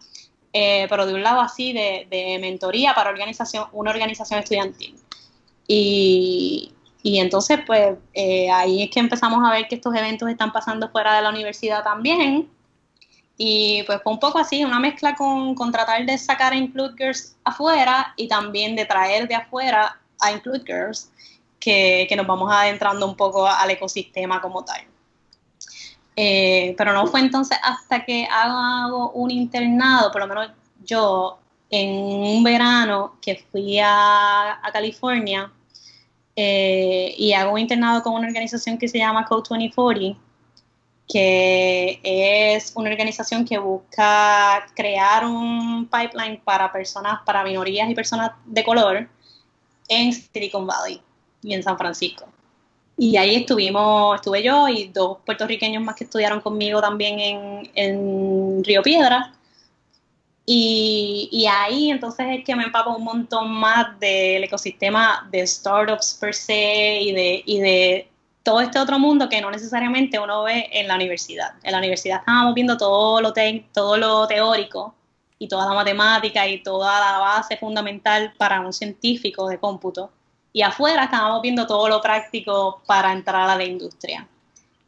eh, 0.53 0.87
pero 0.89 1.07
de 1.07 1.15
un 1.15 1.23
lado 1.23 1.41
así, 1.41 1.73
de, 1.73 2.07
de 2.09 2.39
mentoría 2.41 2.95
para 2.95 3.11
organización, 3.11 3.67
una 3.73 3.91
organización 3.91 4.41
estudiantil. 4.41 4.95
Y, 5.67 6.73
y 7.03 7.19
entonces, 7.19 7.59
pues 7.67 7.97
eh, 8.15 8.49
ahí 8.51 8.85
es 8.85 8.91
que 8.91 9.01
empezamos 9.01 9.45
a 9.45 9.51
ver 9.51 9.67
que 9.67 9.75
estos 9.75 9.95
eventos 9.95 10.29
están 10.29 10.53
pasando 10.53 10.89
fuera 10.91 11.17
de 11.17 11.23
la 11.23 11.31
universidad 11.31 11.83
también. 11.83 12.49
Y 13.37 13.83
pues 13.85 14.01
fue 14.03 14.13
un 14.13 14.21
poco 14.21 14.39
así, 14.39 14.65
una 14.65 14.79
mezcla 14.79 15.17
con, 15.17 15.55
con 15.57 15.73
tratar 15.73 16.07
de 16.07 16.17
sacar 16.17 16.53
a 16.53 16.57
Include 16.57 16.95
Girls 16.97 17.37
afuera 17.43 18.15
y 18.17 18.29
también 18.29 18.77
de 18.77 18.85
traer 18.85 19.27
de 19.27 19.35
afuera 19.35 19.99
a 20.21 20.31
Include 20.31 20.63
Girls, 20.65 21.11
que, 21.59 22.07
que 22.09 22.15
nos 22.15 22.27
vamos 22.27 22.53
adentrando 22.53 23.05
un 23.07 23.17
poco 23.17 23.47
al 23.47 23.71
ecosistema 23.71 24.41
como 24.41 24.65
tal. 24.65 24.83
Eh, 26.15 26.75
pero 26.79 26.93
no 26.93 27.07
fue 27.07 27.21
entonces 27.21 27.59
hasta 27.65 28.05
que 28.05 28.29
hago 28.31 29.11
un 29.13 29.31
internado, 29.31 30.13
por 30.13 30.21
lo 30.21 30.29
menos 30.29 30.51
yo, 30.85 31.39
en 31.69 31.91
un 31.91 32.45
verano 32.45 33.17
que 33.21 33.45
fui 33.51 33.81
a, 33.81 34.61
a 34.63 34.73
California 34.73 35.51
eh, 36.35 37.15
y 37.17 37.33
hago 37.35 37.53
un 37.53 37.59
internado 37.59 38.03
con 38.03 38.15
una 38.15 38.27
organización 38.27 38.79
que 38.79 38.89
se 38.89 38.99
llama 38.99 39.25
Code 39.27 39.43
2040, 39.49 40.19
que 41.09 42.01
es 42.03 42.73
una 42.75 42.91
organización 42.91 43.45
que 43.45 43.59
busca 43.59 44.67
crear 44.75 45.27
un 45.27 45.89
pipeline 45.89 46.41
para 46.43 46.73
personas, 46.73 47.21
para 47.25 47.45
minorías 47.45 47.91
y 47.91 47.95
personas 47.95 48.33
de 48.47 48.65
color 48.65 49.09
en 49.89 50.13
Silicon 50.13 50.67
Valley 50.67 51.03
y 51.43 51.55
en 51.55 51.63
San 51.63 51.77
Francisco. 51.77 52.27
Y 52.97 53.17
ahí 53.17 53.37
estuvimos, 53.37 54.15
estuve 54.17 54.43
yo 54.43 54.69
y 54.69 54.89
dos 54.89 55.19
puertorriqueños 55.25 55.83
más 55.83 55.97
que 55.97 56.05
estudiaron 56.05 56.41
conmigo 56.41 56.81
también 56.81 57.19
en, 57.21 57.71
en 57.75 58.65
Río 58.65 58.83
Piedra. 58.83 59.35
Y, 60.45 61.47
ahí 61.49 61.91
entonces 61.91 62.27
es 62.31 62.45
que 62.45 62.57
me 62.57 62.65
empapo 62.65 62.97
un 62.97 63.05
montón 63.05 63.53
más 63.53 63.99
del 64.01 64.43
ecosistema 64.45 65.29
de 65.31 65.47
startups 65.47 66.19
per 66.21 66.35
se 66.35 67.01
y 67.01 67.13
de, 67.13 67.43
y 67.47 67.61
de 67.61 68.09
todo 68.43 68.61
este 68.61 68.79
otro 68.79 68.99
mundo 68.99 69.29
que 69.29 69.41
no 69.41 69.51
necesariamente 69.51 70.19
uno 70.19 70.43
ve 70.43 70.69
en 70.73 70.89
la 70.89 70.97
universidad. 70.97 71.55
En 71.63 71.73
la 71.73 71.79
universidad 71.79 72.21
estábamos 72.21 72.55
viendo 72.55 72.77
todo 72.77 73.21
lo, 73.21 73.33
te 73.33 73.65
todo 73.73 73.97
lo 73.97 74.27
teórico 74.27 74.95
y 75.39 75.49
toda 75.49 75.67
la 75.67 75.75
matemática 75.75 76.47
y 76.47 76.63
toda 76.63 77.01
la 77.01 77.19
base 77.19 77.57
fundamental 77.57 78.33
para 78.39 78.61
un 78.61 78.73
científico 78.73 79.49
de 79.49 79.59
cómputo. 79.59 80.11
Y 80.53 80.63
afuera 80.63 81.05
estábamos 81.05 81.43
viendo 81.43 81.67
todo 81.67 81.89
lo 81.89 82.01
práctico 82.01 82.83
para 82.87 83.13
entrar 83.13 83.49
a 83.49 83.57
la 83.57 83.65
industria. 83.65 84.29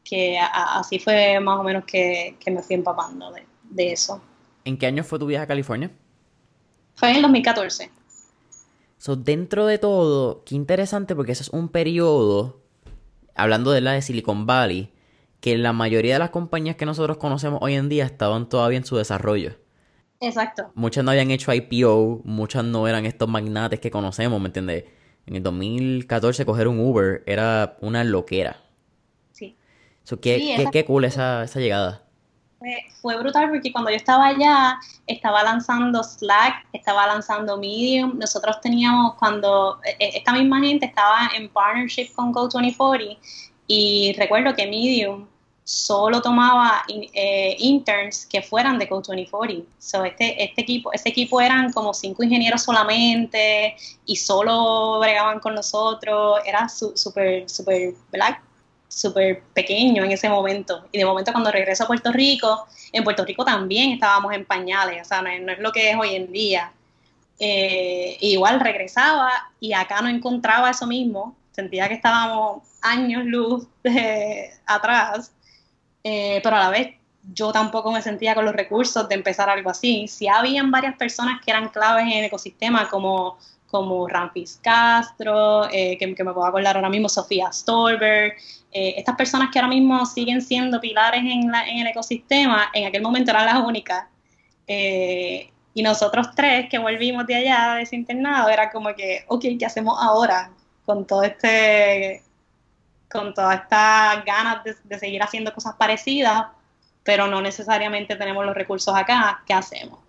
Que 0.04 0.38
así 0.38 0.98
fue 0.98 1.40
más 1.40 1.58
o 1.58 1.62
menos 1.62 1.84
que, 1.84 2.36
que 2.38 2.50
me 2.50 2.62
fui 2.62 2.74
empapando 2.74 3.32
de, 3.32 3.46
de, 3.62 3.92
eso. 3.92 4.20
¿En 4.64 4.78
qué 4.78 4.86
año 4.86 5.04
fue 5.04 5.18
tu 5.18 5.26
viaje 5.26 5.44
a 5.44 5.48
California? 5.48 5.90
Fue 6.94 7.10
en 7.10 7.16
el 7.16 7.22
2014. 7.22 7.90
So, 8.98 9.16
dentro 9.16 9.66
de 9.66 9.78
todo, 9.78 10.44
qué 10.44 10.54
interesante 10.54 11.14
porque 11.14 11.32
ese 11.32 11.42
es 11.42 11.50
un 11.50 11.68
periodo, 11.68 12.62
hablando 13.34 13.70
de 13.72 13.82
la 13.82 13.92
de 13.92 14.02
Silicon 14.02 14.46
Valley, 14.46 14.90
que 15.40 15.58
la 15.58 15.74
mayoría 15.74 16.14
de 16.14 16.20
las 16.20 16.30
compañías 16.30 16.76
que 16.76 16.86
nosotros 16.86 17.18
conocemos 17.18 17.58
hoy 17.60 17.74
en 17.74 17.90
día 17.90 18.06
estaban 18.06 18.48
todavía 18.48 18.78
en 18.78 18.86
su 18.86 18.96
desarrollo. 18.96 19.56
Exacto. 20.20 20.70
Muchas 20.74 21.04
no 21.04 21.10
habían 21.10 21.30
hecho 21.30 21.52
IPO, 21.52 22.22
muchas 22.24 22.64
no 22.64 22.88
eran 22.88 23.04
estos 23.04 23.28
magnates 23.28 23.78
que 23.80 23.90
conocemos, 23.90 24.40
¿me 24.40 24.46
entiendes? 24.46 24.84
En 25.26 25.36
el 25.36 25.42
2014 25.42 26.46
coger 26.46 26.68
un 26.68 26.80
Uber 26.80 27.22
era 27.26 27.76
una 27.82 28.04
loquera. 28.04 28.62
Sí. 29.32 29.58
So, 30.04 30.20
qué, 30.20 30.38
Sí, 30.38 30.54
qué, 30.56 30.66
qué 30.72 30.84
cool 30.86 31.04
esa, 31.04 31.44
esa 31.44 31.60
llegada. 31.60 32.03
Fue, 33.02 33.16
brutal 33.18 33.50
porque 33.50 33.70
cuando 33.72 33.90
yo 33.90 33.96
estaba 33.96 34.28
allá, 34.28 34.78
estaba 35.06 35.42
lanzando 35.42 36.02
Slack, 36.02 36.66
estaba 36.72 37.06
lanzando 37.06 37.58
Medium. 37.58 38.18
Nosotros 38.18 38.58
teníamos, 38.62 39.14
cuando 39.16 39.78
eh, 39.84 40.12
esta 40.14 40.32
misma 40.32 40.60
gente 40.60 40.86
estaba 40.86 41.28
en 41.36 41.50
partnership 41.50 42.12
con 42.14 42.32
Go2040, 42.32 43.18
y 43.66 44.14
recuerdo 44.18 44.54
que 44.54 44.66
Medium 44.66 45.26
solo 45.62 46.22
tomaba 46.22 46.84
eh, 46.88 47.56
interns 47.58 48.26
que 48.26 48.40
fueran 48.42 48.78
de 48.78 48.88
Go2040. 48.88 49.66
So, 49.78 50.04
este, 50.04 50.42
este 50.42 50.62
equipo, 50.62 50.90
ese 50.92 51.10
equipo 51.10 51.40
eran 51.42 51.70
como 51.72 51.92
cinco 51.92 52.22
ingenieros 52.22 52.62
solamente 52.62 53.76
y 54.06 54.16
solo 54.16 55.00
bregaban 55.00 55.40
con 55.40 55.54
nosotros. 55.54 56.38
Era 56.46 56.68
su- 56.70 56.96
súper, 56.96 57.48
súper, 57.50 57.94
¿verdad? 58.10 58.38
Súper 58.94 59.42
pequeño 59.52 60.04
en 60.04 60.12
ese 60.12 60.28
momento. 60.28 60.86
Y 60.92 60.98
de 60.98 61.04
momento 61.04 61.32
cuando 61.32 61.50
regreso 61.50 61.84
a 61.84 61.86
Puerto 61.86 62.12
Rico, 62.12 62.66
en 62.92 63.04
Puerto 63.04 63.24
Rico 63.24 63.44
también 63.44 63.92
estábamos 63.92 64.32
en 64.32 64.44
pañales, 64.44 65.02
o 65.02 65.04
sea, 65.04 65.22
no 65.22 65.28
es, 65.28 65.42
no 65.42 65.52
es 65.52 65.58
lo 65.58 65.72
que 65.72 65.90
es 65.90 65.96
hoy 65.96 66.14
en 66.14 66.32
día. 66.32 66.72
Eh, 67.38 68.16
igual 68.20 68.60
regresaba 68.60 69.30
y 69.58 69.72
acá 69.72 70.00
no 70.00 70.08
encontraba 70.08 70.70
eso 70.70 70.86
mismo. 70.86 71.36
sentía 71.52 71.88
que 71.88 71.94
estábamos 71.94 72.62
años 72.82 73.24
luz 73.24 73.66
atrás, 74.66 75.32
eh, 76.04 76.40
pero 76.42 76.56
a 76.56 76.60
la 76.60 76.70
vez 76.70 76.94
yo 77.32 77.52
tampoco 77.52 77.90
me 77.90 78.02
sentía 78.02 78.34
con 78.34 78.44
los 78.44 78.54
recursos 78.54 79.08
de 79.08 79.14
empezar 79.14 79.48
algo 79.48 79.70
así. 79.70 80.06
Si 80.08 80.28
habían 80.28 80.70
varias 80.70 80.96
personas 80.96 81.40
que 81.42 81.50
eran 81.50 81.70
claves 81.70 82.04
en 82.04 82.12
el 82.12 82.24
ecosistema, 82.24 82.88
como, 82.88 83.38
como 83.74 84.06
Ramfis 84.06 84.60
Castro, 84.62 85.68
eh, 85.72 85.98
que, 85.98 86.06
me 86.06 86.14
puedo 86.14 86.44
acordar 86.46 86.76
ahora 86.76 86.88
mismo, 86.88 87.08
Sofía 87.08 87.52
Stolberg, 87.52 88.34
eh, 88.70 88.94
estas 88.96 89.16
personas 89.16 89.48
que 89.52 89.58
ahora 89.58 89.68
mismo 89.68 90.06
siguen 90.06 90.40
siendo 90.40 90.80
pilares 90.80 91.20
en, 91.20 91.52
el 91.52 91.86
ecosistema, 91.88 92.70
en 92.72 92.86
aquel 92.86 93.02
momento 93.02 93.32
eran 93.32 93.46
las 93.46 93.56
únicas. 93.56 94.04
Eh, 94.68 95.50
y 95.74 95.82
nosotros 95.82 96.28
tres 96.36 96.68
que 96.70 96.78
volvimos 96.78 97.26
de 97.26 97.34
allá, 97.34 97.74
de 97.74 98.52
era 98.52 98.70
como 98.70 98.94
que, 98.94 99.24
ok, 99.26 99.44
¿qué 99.58 99.66
hacemos 99.66 99.98
ahora 100.00 100.52
con 100.86 101.04
todo 101.04 101.24
este, 101.24 102.22
con 103.10 103.34
todas 103.34 103.60
estas 103.60 104.24
ganas 104.24 104.62
de 104.84 104.98
seguir 105.00 105.20
haciendo 105.20 105.52
cosas 105.52 105.74
parecidas? 105.74 106.44
pero 107.02 107.26
no 107.26 107.42
necesariamente 107.42 108.16
tenemos 108.16 108.46
los 108.46 108.54
recursos 108.54 108.96
acá, 108.96 109.42
¿qué 109.46 109.52
hacemos? 109.52 110.03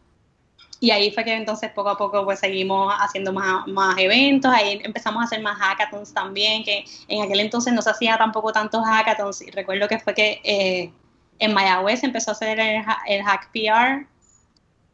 Y 0.80 0.92
ahí 0.92 1.12
fue 1.12 1.24
que 1.24 1.34
entonces 1.34 1.72
poco 1.72 1.90
a 1.90 1.98
poco 1.98 2.24
pues 2.26 2.40
seguimos 2.40 2.94
haciendo 3.00 3.32
más, 3.32 3.66
más 3.68 3.98
eventos, 3.98 4.52
ahí 4.54 4.82
empezamos 4.84 5.22
a 5.22 5.26
hacer 5.26 5.42
más 5.42 5.58
hackathons 5.58 6.14
también, 6.14 6.64
que 6.64 6.84
en 7.08 7.24
aquel 7.24 7.40
entonces 7.40 7.74
no 7.74 7.82
se 7.82 7.90
hacía 7.90 8.18
tampoco 8.18 8.52
tantos 8.52 8.84
hackathons, 8.86 9.42
y 9.42 9.52
recuerdo 9.52 9.88
que 9.88 10.00
fue 10.00 10.14
que 10.14 10.42
eh, 10.44 10.92
en 11.40 11.54
Mayagüez 11.54 12.04
empezó 12.04 12.32
a 12.32 12.34
hacer 12.34 12.60
el, 12.60 12.84
Hack 13.24 13.52
PR, 13.52 14.06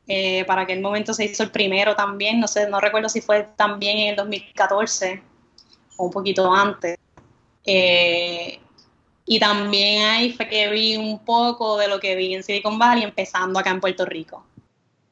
eh, 0.08 0.44
para 0.46 0.64
aquel 0.64 0.82
momento 0.82 1.14
se 1.14 1.26
hizo 1.26 1.44
el 1.44 1.52
primero 1.52 1.96
también, 1.96 2.40
no 2.40 2.48
sé, 2.48 2.70
no 2.70 2.80
recuerdo 2.80 3.10
si 3.10 3.22
fue 3.22 3.48
también 3.56 3.98
en 3.98 4.10
el 4.10 4.16
2014 4.16 5.22
o 5.98 6.06
un 6.06 6.12
poquito 6.12 6.52
antes. 6.52 6.98
Eh, 7.66 8.60
y 9.26 9.40
también 9.40 10.04
ahí 10.06 10.34
fue 10.34 10.48
que 10.48 10.70
vi 10.70 10.98
un 10.98 11.20
poco 11.20 11.78
de 11.78 11.88
lo 11.88 12.00
que 12.00 12.16
vi 12.16 12.34
en 12.34 12.44
Silicon 12.44 12.78
Valley 12.78 13.04
empezando 13.04 13.60
acá 13.60 13.70
en 13.70 13.80
Puerto 13.80 14.06
Rico, 14.06 14.44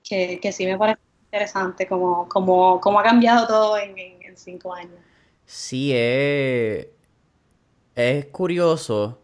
que, 0.10 0.52
sí 0.52 0.66
me 0.66 0.78
parece 0.78 1.00
interesante 1.26 1.88
cómo, 1.88 2.28
cómo, 2.28 3.00
ha 3.00 3.04
cambiado 3.04 3.48
todo 3.48 3.78
en, 3.78 3.96
cinco 4.36 4.74
años. 4.74 4.96
Sí, 5.46 5.92
es, 5.94 6.88
es 7.96 8.26
curioso, 8.28 9.20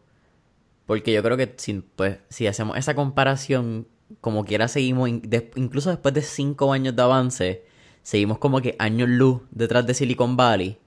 porque 0.85 1.13
yo 1.13 1.23
creo 1.23 1.37
que 1.37 1.53
si, 1.57 1.73
pues, 1.95 2.19
si 2.29 2.47
hacemos 2.47 2.77
esa 2.77 2.95
comparación, 2.95 3.87
como 4.21 4.43
quiera 4.45 4.67
seguimos, 4.67 5.09
incluso 5.55 5.89
después 5.89 6.13
de 6.13 6.21
cinco 6.21 6.73
años 6.73 6.95
de 6.95 7.01
avance, 7.01 7.65
seguimos 8.03 8.37
como 8.39 8.61
que 8.61 8.75
años 8.77 9.09
luz 9.09 9.41
detrás 9.51 9.87
de 9.87 9.93
Silicon 9.93 10.35
Valley. 10.35 10.77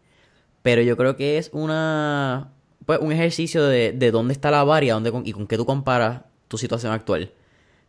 Pero 0.62 0.82
yo 0.82 0.96
creo 0.96 1.16
que 1.16 1.38
es 1.38 1.50
una, 1.52 2.52
pues, 2.84 2.98
un 3.00 3.12
ejercicio 3.12 3.64
de, 3.64 3.92
de 3.92 4.10
dónde 4.10 4.34
está 4.34 4.50
la 4.50 4.64
varia 4.64 4.94
dónde, 4.94 5.10
y 5.24 5.32
con 5.32 5.46
qué 5.46 5.56
tú 5.56 5.64
comparas 5.64 6.22
tu 6.48 6.58
situación 6.58 6.92
actual. 6.92 7.32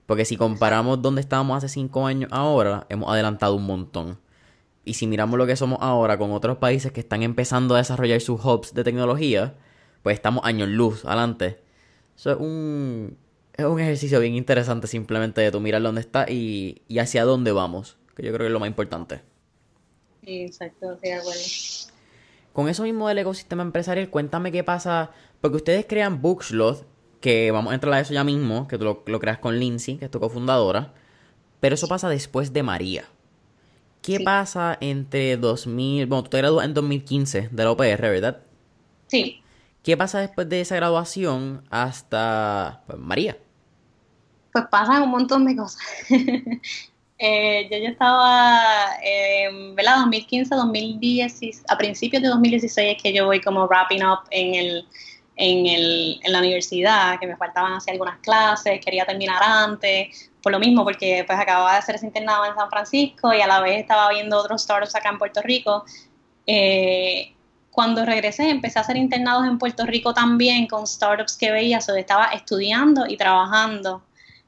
Porque 0.10 0.26
si 0.26 0.38
comparamos 0.38 1.04
dónde 1.04 1.22
estábamos 1.22 1.56
hace 1.56 1.70
cinco 1.70 2.08
años 2.08 2.32
ahora, 2.34 2.88
hemos 2.90 3.12
adelantado 3.12 3.54
un 3.54 3.68
montón. 3.68 4.18
Y 4.84 4.96
si 4.96 5.06
miramos 5.06 5.38
lo 5.38 5.46
que 5.46 5.56
somos 5.56 5.78
ahora 5.84 6.18
con 6.18 6.32
otros 6.32 6.58
países 6.58 6.92
que 6.92 7.00
están 7.00 7.22
empezando 7.22 7.76
a 7.76 7.78
desarrollar 7.78 8.20
sus 8.20 8.44
hubs 8.44 8.74
de 8.74 8.84
tecnología, 8.84 9.54
pues 10.02 10.16
estamos 10.16 10.44
años 10.46 10.68
luz 10.68 11.06
adelante. 11.06 11.62
Eso 12.18 12.32
es 12.32 12.38
un, 12.40 13.18
es 13.54 13.66
un 13.66 13.80
ejercicio 13.80 14.20
bien 14.20 14.34
interesante 14.34 14.88
simplemente 14.88 15.42
de 15.42 15.52
tú 15.52 15.60
mirar 15.60 15.84
dónde 15.84 16.02
está 16.02 16.26
y, 16.28 16.82
y 16.88 16.98
hacia 16.98 17.24
dónde 17.24 17.52
vamos, 17.52 18.00
que 18.16 18.24
yo 18.24 18.30
creo 18.30 18.40
que 18.40 18.48
es 18.48 18.52
lo 18.52 18.60
más 18.60 18.70
importante. 18.70 19.22
exacto, 20.24 20.98
sí, 21.04 21.10
bueno. 21.24 21.40
Con 22.52 22.68
eso 22.68 22.82
mismo 22.82 23.08
del 23.08 23.20
ecosistema 23.20 23.62
empresarial, 23.62 24.10
cuéntame 24.10 24.52
qué 24.52 24.64
pasa, 24.64 25.12
porque 25.40 25.58
ustedes 25.58 25.86
crean 25.88 26.20
Bookslot, 26.20 26.88
que 27.22 27.52
vamos 27.52 27.72
a 27.72 27.76
entrar 27.76 27.94
a 27.94 28.00
eso 28.00 28.14
ya 28.14 28.24
mismo, 28.24 28.68
que 28.68 28.78
tú 28.78 28.86
lo, 29.06 29.20
creas 29.20 29.40
con 29.40 29.60
Lindsay, 29.60 29.98
que 29.98 30.06
es 30.06 30.12
tu 30.12 30.20
cofundadora, 30.20 30.94
pero 31.60 31.76
eso 31.76 31.88
pasa 31.88 32.10
después 32.10 32.54
de 32.54 32.64
María. 32.64 33.06
¿Qué 34.02 34.22
pasa 34.22 34.78
entre 34.80 35.36
2000, 35.36 36.06
bueno, 36.06 36.24
tú 36.24 36.30
te 36.30 36.38
gradúas 36.38 36.66
en 36.66 36.74
2015 36.74 37.50
de 37.52 37.64
la 37.64 37.72
OPR, 37.72 38.02
¿verdad? 38.02 38.42
Sí. 39.08 39.42
¿Qué 39.84 39.98
pasa 39.98 40.20
después 40.20 40.48
de 40.48 40.62
esa 40.62 40.76
graduación 40.76 41.64
hasta 41.70 42.84
pues, 42.88 42.98
María? 42.98 43.38
Pues 44.54 44.66
pasan 44.72 45.04
un 45.04 45.10
montón 45.10 45.46
de 45.46 45.56
cosas. 45.56 45.82
Eh, 47.22 47.68
yo 47.70 47.78
ya 47.78 47.90
estaba, 47.90 48.96
eh, 49.04 49.74
¿verdad? 49.76 49.98
2015, 49.98 50.56
2016, 50.56 51.64
a 51.68 51.78
principios 51.78 52.24
de 52.24 52.30
2016 52.30 52.96
es 52.96 53.04
que 53.04 53.12
yo 53.12 53.26
voy 53.26 53.42
como 53.42 53.68
wrapping 53.68 54.06
up 54.06 54.20
en, 54.32 54.56
el, 54.56 54.88
en, 55.42 55.66
el, 55.66 56.20
en 56.22 56.34
la 56.34 56.40
universidad, 56.40 57.18
que 57.18 57.26
me 57.26 57.38
faltaban 57.38 57.72
hacer 57.72 57.94
algunas 57.94 58.20
clases, 58.20 58.84
quería 58.84 59.06
terminar 59.06 59.42
antes, 59.42 60.30
por 60.44 60.52
lo 60.52 60.60
mismo, 60.60 60.84
porque 60.84 61.24
pues 61.26 61.40
acababa 61.40 61.72
de 61.72 61.78
hacer 61.78 61.96
ese 61.96 62.06
internado 62.06 62.44
en 62.46 62.56
San 62.56 62.70
Francisco 62.70 63.34
y 63.34 63.40
a 63.40 63.48
la 63.48 63.62
vez 63.62 63.80
estaba 63.80 64.10
viendo 64.10 64.38
otros 64.38 64.62
startups 64.62 64.96
acá 64.96 65.10
en 65.10 65.18
Puerto 65.18 65.42
Rico. 65.42 65.86
Eh, 66.46 67.34
cuando 67.72 68.06
regresé 68.06 68.50
empecé 68.50 68.80
a 68.80 68.82
hacer 68.82 68.98
internados 68.98 69.48
en 69.48 69.58
Puerto 69.58 69.86
Rico 69.86 70.14
también 70.14 70.68
con 70.68 70.86
startups 70.86 71.38
que 71.38 71.52
veía, 71.52 71.80
o 71.80 71.96
estaba 71.96 72.26
estudiando 72.26 73.08
y 73.08 73.16
trabajando 73.16 74.04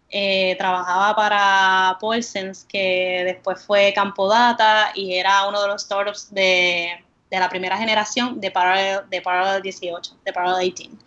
eh, 0.10 0.58
trabajaba 0.58 1.16
para 1.16 1.98
Paulsens, 2.02 2.66
que 2.66 3.24
después 3.24 3.64
fue 3.64 3.94
Campo 3.94 4.28
Data 4.28 4.92
y 4.94 5.14
era 5.14 5.48
uno 5.48 5.62
de 5.62 5.70
los 5.70 5.84
startups 5.84 6.34
de, 6.34 7.02
de 7.32 7.39
la 7.39 7.50
primera 7.50 7.78
generación 7.78 8.41
de 8.41 8.52
Parallel, 8.52 9.10
de 9.10 9.22
Parallel 9.22 9.62
18, 9.62 10.17
de 10.26 10.34
Parallel 10.34 10.74
18. 10.76 10.98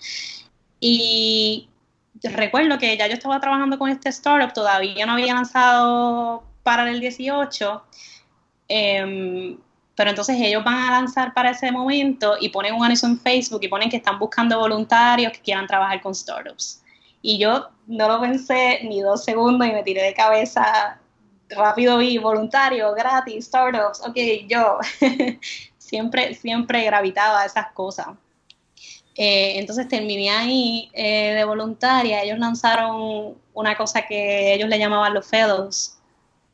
Y 0.80 1.68
recuerdo 2.22 2.78
que 2.78 2.96
ya 2.96 3.06
yo 3.06 3.12
estaba 3.12 3.38
trabajando 3.40 3.78
con 3.78 3.90
este 3.90 4.08
startup, 4.08 4.52
todavía 4.54 5.04
no 5.04 5.12
había 5.12 5.34
lanzado 5.34 6.42
Parallel 6.62 7.00
18, 7.00 7.84
em, 8.68 9.58
pero 9.94 10.10
entonces 10.10 10.36
ellos 10.40 10.64
van 10.64 10.74
a 10.74 10.90
lanzar 10.92 11.34
para 11.34 11.50
ese 11.50 11.70
momento 11.70 12.36
y 12.40 12.48
ponen 12.48 12.74
un 12.74 12.84
anuncio 12.84 13.06
en 13.06 13.20
Facebook 13.20 13.60
y 13.62 13.68
ponen 13.68 13.90
que 13.90 13.98
están 13.98 14.18
buscando 14.18 14.58
voluntarios 14.58 15.32
que 15.32 15.40
quieran 15.40 15.66
trabajar 15.66 16.00
con 16.00 16.14
startups. 16.14 16.82
Y 17.20 17.38
yo 17.38 17.68
no 17.86 18.08
lo 18.08 18.20
pensé 18.20 18.80
ni 18.84 19.02
dos 19.02 19.24
segundos 19.24 19.68
y 19.68 19.72
me 19.72 19.82
tiré 19.82 20.02
de 20.02 20.14
cabeza, 20.14 20.98
rápido 21.50 21.98
vi, 21.98 22.18
voluntario, 22.18 22.94
gratis, 22.94 23.46
startups, 23.46 24.00
ok, 24.06 24.16
yo 24.48 24.78
siempre, 25.84 26.34
siempre 26.34 26.84
gravitaba 26.84 27.42
a 27.42 27.46
esas 27.46 27.72
cosas. 27.72 28.08
Eh, 29.16 29.58
entonces 29.58 29.86
terminé 29.88 30.30
ahí 30.30 30.90
eh, 30.92 31.34
de 31.34 31.44
voluntaria, 31.44 32.22
ellos 32.22 32.38
lanzaron 32.38 33.36
una 33.52 33.76
cosa 33.76 34.02
que 34.02 34.54
ellos 34.54 34.68
le 34.68 34.78
llamaban 34.78 35.14
los 35.14 35.26
fellows, 35.26 35.98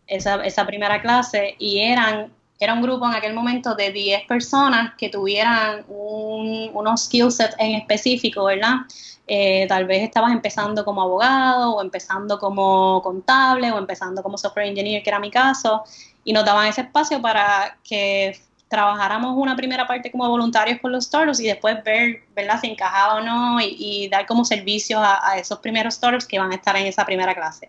esa, 0.06 0.44
esa 0.44 0.66
primera 0.66 1.00
clase, 1.00 1.54
y 1.58 1.80
eran 1.80 2.32
era 2.60 2.74
un 2.74 2.82
grupo 2.82 3.06
en 3.06 3.14
aquel 3.14 3.32
momento 3.32 3.74
de 3.74 3.90
10 3.90 4.26
personas 4.26 4.92
que 4.98 5.08
tuvieran 5.08 5.82
un, 5.88 6.70
unos 6.74 7.04
skill 7.04 7.32
sets 7.32 7.56
en 7.58 7.76
específico, 7.76 8.44
¿verdad? 8.44 8.80
Eh, 9.26 9.64
tal 9.66 9.86
vez 9.86 10.02
estabas 10.02 10.30
empezando 10.32 10.84
como 10.84 11.00
abogado 11.00 11.76
o 11.76 11.80
empezando 11.80 12.38
como 12.38 13.00
contable 13.02 13.72
o 13.72 13.78
empezando 13.78 14.22
como 14.22 14.36
software 14.36 14.66
engineer, 14.66 15.02
que 15.02 15.08
era 15.08 15.18
mi 15.18 15.30
caso, 15.30 15.84
y 16.22 16.34
nos 16.34 16.44
daban 16.44 16.66
ese 16.66 16.82
espacio 16.82 17.22
para 17.22 17.78
que 17.82 18.38
trabajáramos 18.70 19.36
una 19.36 19.56
primera 19.56 19.84
parte 19.84 20.12
como 20.12 20.28
voluntarios 20.28 20.78
con 20.80 20.92
los 20.92 21.06
startups 21.06 21.40
y 21.40 21.48
después 21.48 21.82
ver 21.82 22.22
¿verdad? 22.36 22.60
si 22.60 22.68
encajaba 22.68 23.16
o 23.16 23.20
no 23.20 23.58
y, 23.60 24.08
dar 24.08 24.26
como 24.26 24.44
servicio 24.44 25.00
a, 25.00 25.36
esos 25.36 25.58
primeros 25.58 25.94
startups 25.94 26.24
que 26.24 26.38
van 26.38 26.52
a 26.52 26.54
estar 26.54 26.76
en 26.76 26.86
esa 26.86 27.04
primera 27.04 27.34
clase. 27.34 27.68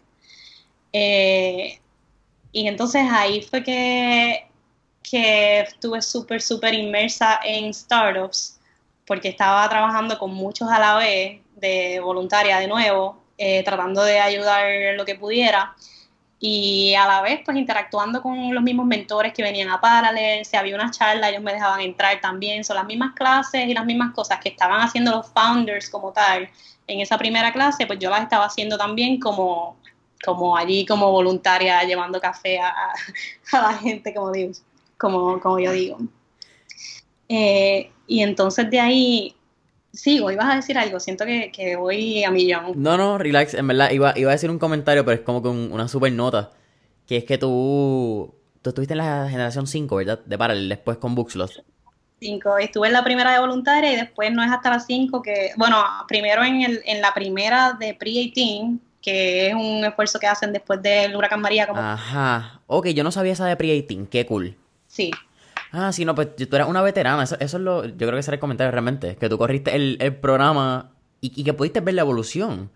Eh, 0.94 1.80
y 2.52 2.68
entonces 2.68 3.02
ahí 3.10 3.42
fue 3.42 3.64
que, 3.64 4.48
que 5.02 5.62
estuve 5.62 6.04
súper, 6.04 6.40
súper 6.40 6.76
inmersa 6.76 7.40
en 7.44 7.74
startups 7.74 8.60
porque 9.08 9.30
estaba 9.30 9.68
trabajando 9.70 10.20
con 10.20 10.32
muchos 10.32 10.70
a 10.70 10.80
la 10.80 10.96
vez 10.98 11.42
de 11.56 12.00
voluntaria 12.00 12.60
de 12.60 12.68
nuevo, 12.68 13.24
eh, 13.40 13.64
tratando 13.64 14.04
de 14.04 14.20
ayudar 14.20 14.96
lo 14.96 15.04
que 15.04 15.16
pudiera 15.16 15.76
y 16.44 16.96
a 16.96 17.06
la 17.06 17.22
vez 17.22 17.42
pues 17.46 17.56
interactuando 17.56 18.20
con 18.20 18.54
los 18.54 18.64
mismos 18.64 18.88
mentores 18.88 19.32
que 19.32 19.44
venían 19.44 19.70
a 19.70 19.80
Paralel, 19.80 20.44
si 20.44 20.58
había 20.58 20.74
una 20.74 20.90
charla 20.90 21.30
ellos 21.30 21.44
me 21.44 21.54
dejaban 21.54 21.82
entrar 21.82 22.20
también, 22.20 22.64
son 22.64 22.78
las 22.78 22.86
mismas 22.86 23.14
clases 23.14 23.68
y 23.68 23.76
las 23.76 23.86
mismas 23.86 24.12
cosas 24.12 24.40
que 24.40 24.50
estaban 24.50 24.82
haciendo 24.82 25.12
los 25.12 25.28
founders 25.28 25.88
como 25.88 26.12
tal 26.12 26.50
en 26.88 27.00
esa 27.00 27.16
primera 27.20 27.54
clase, 27.54 27.86
pues 27.86 28.00
yo 28.00 28.10
las 28.10 28.24
estaba 28.24 28.46
haciendo 28.46 28.76
también 28.76 29.20
como, 29.20 29.78
como 30.26 30.58
allí 30.58 30.84
como 30.84 31.12
voluntaria 31.12 31.84
llevando 31.84 32.20
café 32.20 32.60
a, 32.60 32.74
la 33.54 33.74
gente 33.76 34.12
como, 34.12 34.32
digo, 34.32 34.52
como, 34.98 35.40
como 35.40 35.60
yo 35.60 35.72
digo. 35.72 36.00
Eh, 37.30 37.92
y 38.08 38.24
entonces 38.24 38.68
de 38.70 38.80
ahí 38.80 39.36
Sí, 39.94 40.20
o 40.22 40.32
ibas 40.32 40.50
a 40.50 40.56
decir 40.56 40.78
algo, 40.78 41.00
siento 41.00 41.26
que, 41.26 41.76
voy 41.78 42.24
a 42.24 42.32
millón. 42.32 42.74
No, 42.76 42.98
no, 42.98 43.18
relax, 43.18 43.54
en 43.54 43.68
verdad, 43.68 43.92
iba, 43.92 44.18
iba 44.18 44.30
a 44.30 44.34
decir 44.34 44.50
un 44.50 44.60
comentario, 44.60 45.04
pero 45.04 45.16
es 45.16 45.22
como 45.22 45.42
con 45.42 45.72
una 45.72 45.88
super 45.88 46.12
nota, 46.14 46.52
que 47.06 47.18
es 47.18 47.26
que 47.26 47.38
tú, 47.38 48.34
tú 48.62 48.70
estuviste 48.70 48.94
en 48.94 49.00
la 49.00 49.28
generación 49.30 49.68
5, 49.68 49.96
¿verdad? 49.98 50.20
De 50.26 50.38
Parallel, 50.38 50.70
después 50.70 50.98
con 50.98 51.14
Buxlos. 51.14 51.62
5. 52.22 52.58
Estuve 52.60 52.88
en 52.88 52.94
la 52.94 53.04
primera 53.04 53.34
de 53.34 53.40
voluntaria 53.40 53.92
y 53.92 53.96
después 53.96 54.32
no 54.32 54.44
es 54.44 54.52
hasta 54.52 54.70
las 54.70 54.86
5 54.86 55.22
que, 55.22 55.52
bueno, 55.58 55.84
primero 56.08 56.44
en, 56.44 56.62
el, 56.62 56.82
en 56.86 57.02
la 57.02 57.14
primera 57.14 57.74
de 57.74 57.94
pre-18, 57.96 58.80
que 59.02 59.48
es 59.48 59.54
un 59.56 59.84
esfuerzo 59.84 60.20
que 60.20 60.28
hacen 60.28 60.54
después 60.54 60.82
del 60.82 61.16
huracán 61.16 61.42
María. 61.42 61.68
Como... 61.68 61.82
Ajá. 61.82 62.62
Ok, 62.68 62.88
yo 62.90 63.04
no 63.04 63.12
sabía 63.12 63.34
esa 63.34 63.48
de 63.48 63.58
pre-18, 63.58 64.08
qué 64.10 64.26
cool. 64.26 64.56
Sí. 64.88 65.12
Ah, 65.72 65.92
sí, 65.94 66.04
no, 66.06 66.16
pues 66.16 66.36
tú 66.36 66.56
eras 66.56 66.68
una 66.68 66.82
veterana, 66.82 67.24
eso, 67.24 67.38
eso 67.40 67.58
es 67.58 67.64
lo, 67.64 67.86
yo 67.86 67.96
creo 67.96 68.16
que 68.16 68.24
será 68.24 68.36
el 68.36 68.42
comentario 68.42 68.72
realmente, 68.72 69.16
que 69.16 69.30
tú 69.30 69.38
corriste 69.38 69.74
el, 69.76 69.98
el 70.02 70.16
programa 70.16 70.92
y, 71.22 71.32
y, 71.40 71.44
que 71.44 71.54
pudiste 71.54 71.80
ver 71.80 71.94
la 71.96 72.02
evolución. 72.02 72.70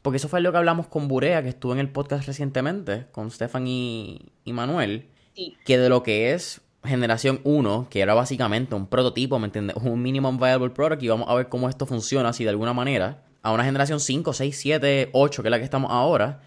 Porque 0.00 0.16
eso 0.16 0.28
fue 0.28 0.40
lo 0.40 0.50
que 0.52 0.58
hablamos 0.58 0.86
con 0.86 1.08
Burea, 1.08 1.42
que 1.42 1.48
estuvo 1.50 1.72
en 1.72 1.78
el 1.80 1.90
podcast 1.90 2.26
recientemente, 2.26 3.06
con 3.12 3.30
Stefan 3.30 3.66
y, 3.66 4.30
y 4.44 4.52
Manuel, 4.52 5.08
Sí. 5.34 5.56
que 5.64 5.76
de 5.78 5.88
lo 5.88 6.02
que 6.02 6.32
es 6.32 6.60
generación 6.84 7.40
1, 7.44 7.88
que 7.90 8.00
era 8.00 8.14
básicamente 8.14 8.74
un 8.74 8.86
prototipo, 8.86 9.38
¿me 9.38 9.46
entiendes? 9.46 9.76
Un 9.82 10.00
minimum 10.00 10.38
viable 10.38 10.70
product 10.70 11.02
y 11.02 11.08
vamos 11.08 11.28
a 11.28 11.34
ver 11.34 11.48
cómo 11.48 11.68
esto 11.68 11.84
funciona, 11.86 12.32
si 12.32 12.44
de 12.44 12.50
alguna 12.50 12.72
manera, 12.72 13.24
a 13.42 13.52
una 13.52 13.64
generación 13.64 14.00
5, 14.00 14.32
6, 14.32 14.56
7, 14.58 15.10
8, 15.12 15.42
que 15.42 15.48
es 15.48 15.50
la 15.50 15.58
que 15.58 15.64
estamos 15.64 15.90
ahora, 15.92 16.40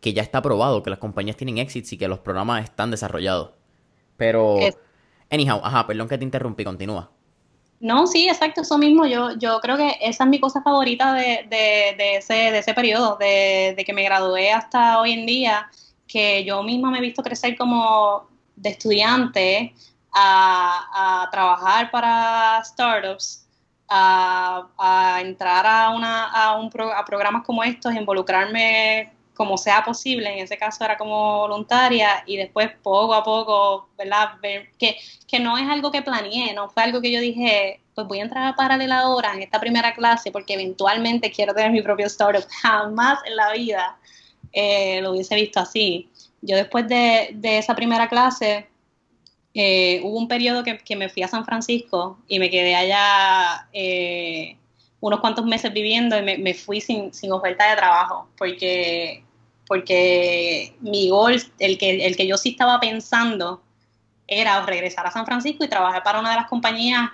que 0.00 0.12
ya 0.12 0.22
está 0.22 0.42
probado, 0.42 0.82
que 0.82 0.90
las 0.90 0.98
compañías 0.98 1.36
tienen 1.36 1.58
éxitos 1.58 1.92
y 1.92 1.98
que 1.98 2.06
los 2.08 2.18
programas 2.18 2.62
están 2.64 2.90
desarrollados. 2.90 3.50
Pero, 4.16 4.58
Es- 4.58 4.76
anyhow, 5.30 5.60
ajá, 5.64 5.86
perdón 5.86 6.08
que 6.08 6.18
te 6.18 6.24
interrumpí, 6.24 6.64
continúa. 6.64 7.10
No, 7.80 8.06
sí, 8.08 8.28
exacto, 8.28 8.62
eso 8.62 8.76
mismo. 8.76 9.06
Yo, 9.06 9.32
yo 9.38 9.60
creo 9.60 9.76
que 9.76 9.96
esa 10.00 10.24
es 10.24 10.30
mi 10.30 10.40
cosa 10.40 10.62
favorita 10.62 11.12
de, 11.14 11.46
de, 11.48 12.16
ese, 12.16 12.34
de 12.34 12.58
ese 12.58 12.74
periodo, 12.74 13.16
de, 13.16 13.74
de 13.76 13.84
que 13.84 13.92
me 13.92 14.02
gradué 14.02 14.50
hasta 14.52 14.98
hoy 15.00 15.12
en 15.12 15.26
día, 15.26 15.70
que 16.06 16.44
yo 16.44 16.62
misma 16.64 16.90
me 16.90 16.98
he 16.98 17.00
visto 17.00 17.22
crecer 17.22 17.56
como 17.56 18.28
de 18.56 18.70
estudiante 18.70 19.74
a, 20.12 21.22
a 21.24 21.30
trabajar 21.30 21.90
para 21.92 22.60
startups, 22.64 23.46
a, 23.88 24.66
a 24.76 25.20
entrar 25.20 25.64
a, 25.64 25.90
una, 25.90 26.24
a, 26.32 26.56
un 26.58 26.70
pro- 26.70 26.92
a 26.92 27.04
programas 27.04 27.44
como 27.44 27.62
estos, 27.62 27.94
involucrarme 27.94 29.12
como 29.38 29.56
sea 29.56 29.82
posible, 29.82 30.30
en 30.30 30.40
ese 30.40 30.58
caso 30.58 30.84
era 30.84 30.98
como 30.98 31.38
voluntaria, 31.38 32.22
y 32.26 32.36
después 32.36 32.70
poco 32.82 33.14
a 33.14 33.24
poco, 33.24 33.88
¿verdad? 33.96 34.32
Ver 34.42 34.68
que 34.78 34.98
que 35.28 35.38
no 35.38 35.58
es 35.58 35.68
algo 35.68 35.92
que 35.92 36.02
planeé, 36.02 36.54
no 36.54 36.70
fue 36.70 36.82
algo 36.82 37.00
que 37.02 37.12
yo 37.12 37.20
dije, 37.20 37.80
pues 37.94 38.08
voy 38.08 38.20
a 38.20 38.22
entrar 38.22 38.46
a 38.46 38.56
paralela 38.56 39.00
ahora 39.00 39.34
en 39.34 39.42
esta 39.42 39.60
primera 39.60 39.94
clase 39.94 40.32
porque 40.32 40.54
eventualmente 40.54 41.30
quiero 41.30 41.54
tener 41.54 41.70
mi 41.70 41.82
propio 41.82 42.06
startup. 42.06 42.44
Jamás 42.62 43.18
en 43.26 43.36
la 43.36 43.52
vida 43.52 43.98
eh, 44.52 45.00
lo 45.02 45.12
hubiese 45.12 45.34
visto 45.34 45.60
así. 45.60 46.08
Yo 46.40 46.56
después 46.56 46.88
de, 46.88 47.30
de 47.34 47.58
esa 47.58 47.74
primera 47.74 48.08
clase, 48.08 48.66
eh, 49.52 50.00
hubo 50.02 50.18
un 50.18 50.28
periodo 50.28 50.64
que, 50.64 50.78
que, 50.78 50.96
me 50.96 51.10
fui 51.10 51.22
a 51.22 51.28
San 51.28 51.44
Francisco 51.44 52.18
y 52.26 52.38
me 52.38 52.48
quedé 52.48 52.74
allá 52.74 53.68
eh, 53.72 54.56
unos 55.00 55.20
cuantos 55.20 55.44
meses 55.44 55.72
viviendo 55.72 56.16
y 56.16 56.22
me, 56.22 56.38
me 56.38 56.54
fui 56.54 56.80
sin, 56.80 57.12
sin, 57.12 57.32
oferta 57.32 57.68
de 57.68 57.76
trabajo 57.76 58.28
porque, 58.38 59.24
porque 59.68 60.74
mi 60.80 61.10
gol, 61.10 61.40
el 61.58 61.78
que, 61.78 62.06
el 62.06 62.16
que 62.16 62.26
yo 62.26 62.38
sí 62.38 62.50
estaba 62.50 62.80
pensando, 62.80 63.62
era 64.26 64.64
regresar 64.64 65.06
a 65.06 65.10
San 65.10 65.26
Francisco 65.26 65.64
y 65.64 65.68
trabajar 65.68 66.02
para 66.02 66.18
una 66.18 66.30
de 66.30 66.36
las 66.36 66.48
compañías 66.48 67.10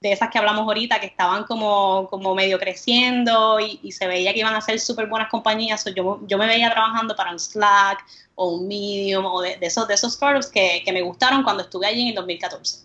de 0.00 0.12
esas 0.12 0.30
que 0.30 0.38
hablamos 0.38 0.62
ahorita, 0.62 1.00
que 1.00 1.06
estaban 1.06 1.44
como, 1.44 2.08
como 2.08 2.34
medio 2.34 2.58
creciendo 2.58 3.60
y, 3.60 3.78
y, 3.82 3.92
se 3.92 4.06
veía 4.06 4.32
que 4.32 4.40
iban 4.40 4.54
a 4.54 4.60
ser 4.60 4.80
súper 4.80 5.06
buenas 5.06 5.28
compañías. 5.28 5.84
yo, 5.94 6.20
yo 6.26 6.38
me 6.38 6.46
veía 6.46 6.70
trabajando 6.70 7.14
para 7.14 7.30
un 7.30 7.38
Slack 7.38 8.04
o 8.34 8.56
un 8.56 8.66
Medium 8.66 9.24
o 9.24 9.40
de, 9.40 9.56
de 9.56 9.66
esos, 9.66 9.86
de 9.86 9.94
esos 9.94 10.14
startups 10.14 10.48
que, 10.48 10.82
que, 10.84 10.92
me 10.92 11.02
gustaron 11.02 11.44
cuando 11.44 11.62
estuve 11.62 11.86
allí 11.86 12.02
en 12.02 12.08
el 12.08 12.14
2014. 12.16 12.84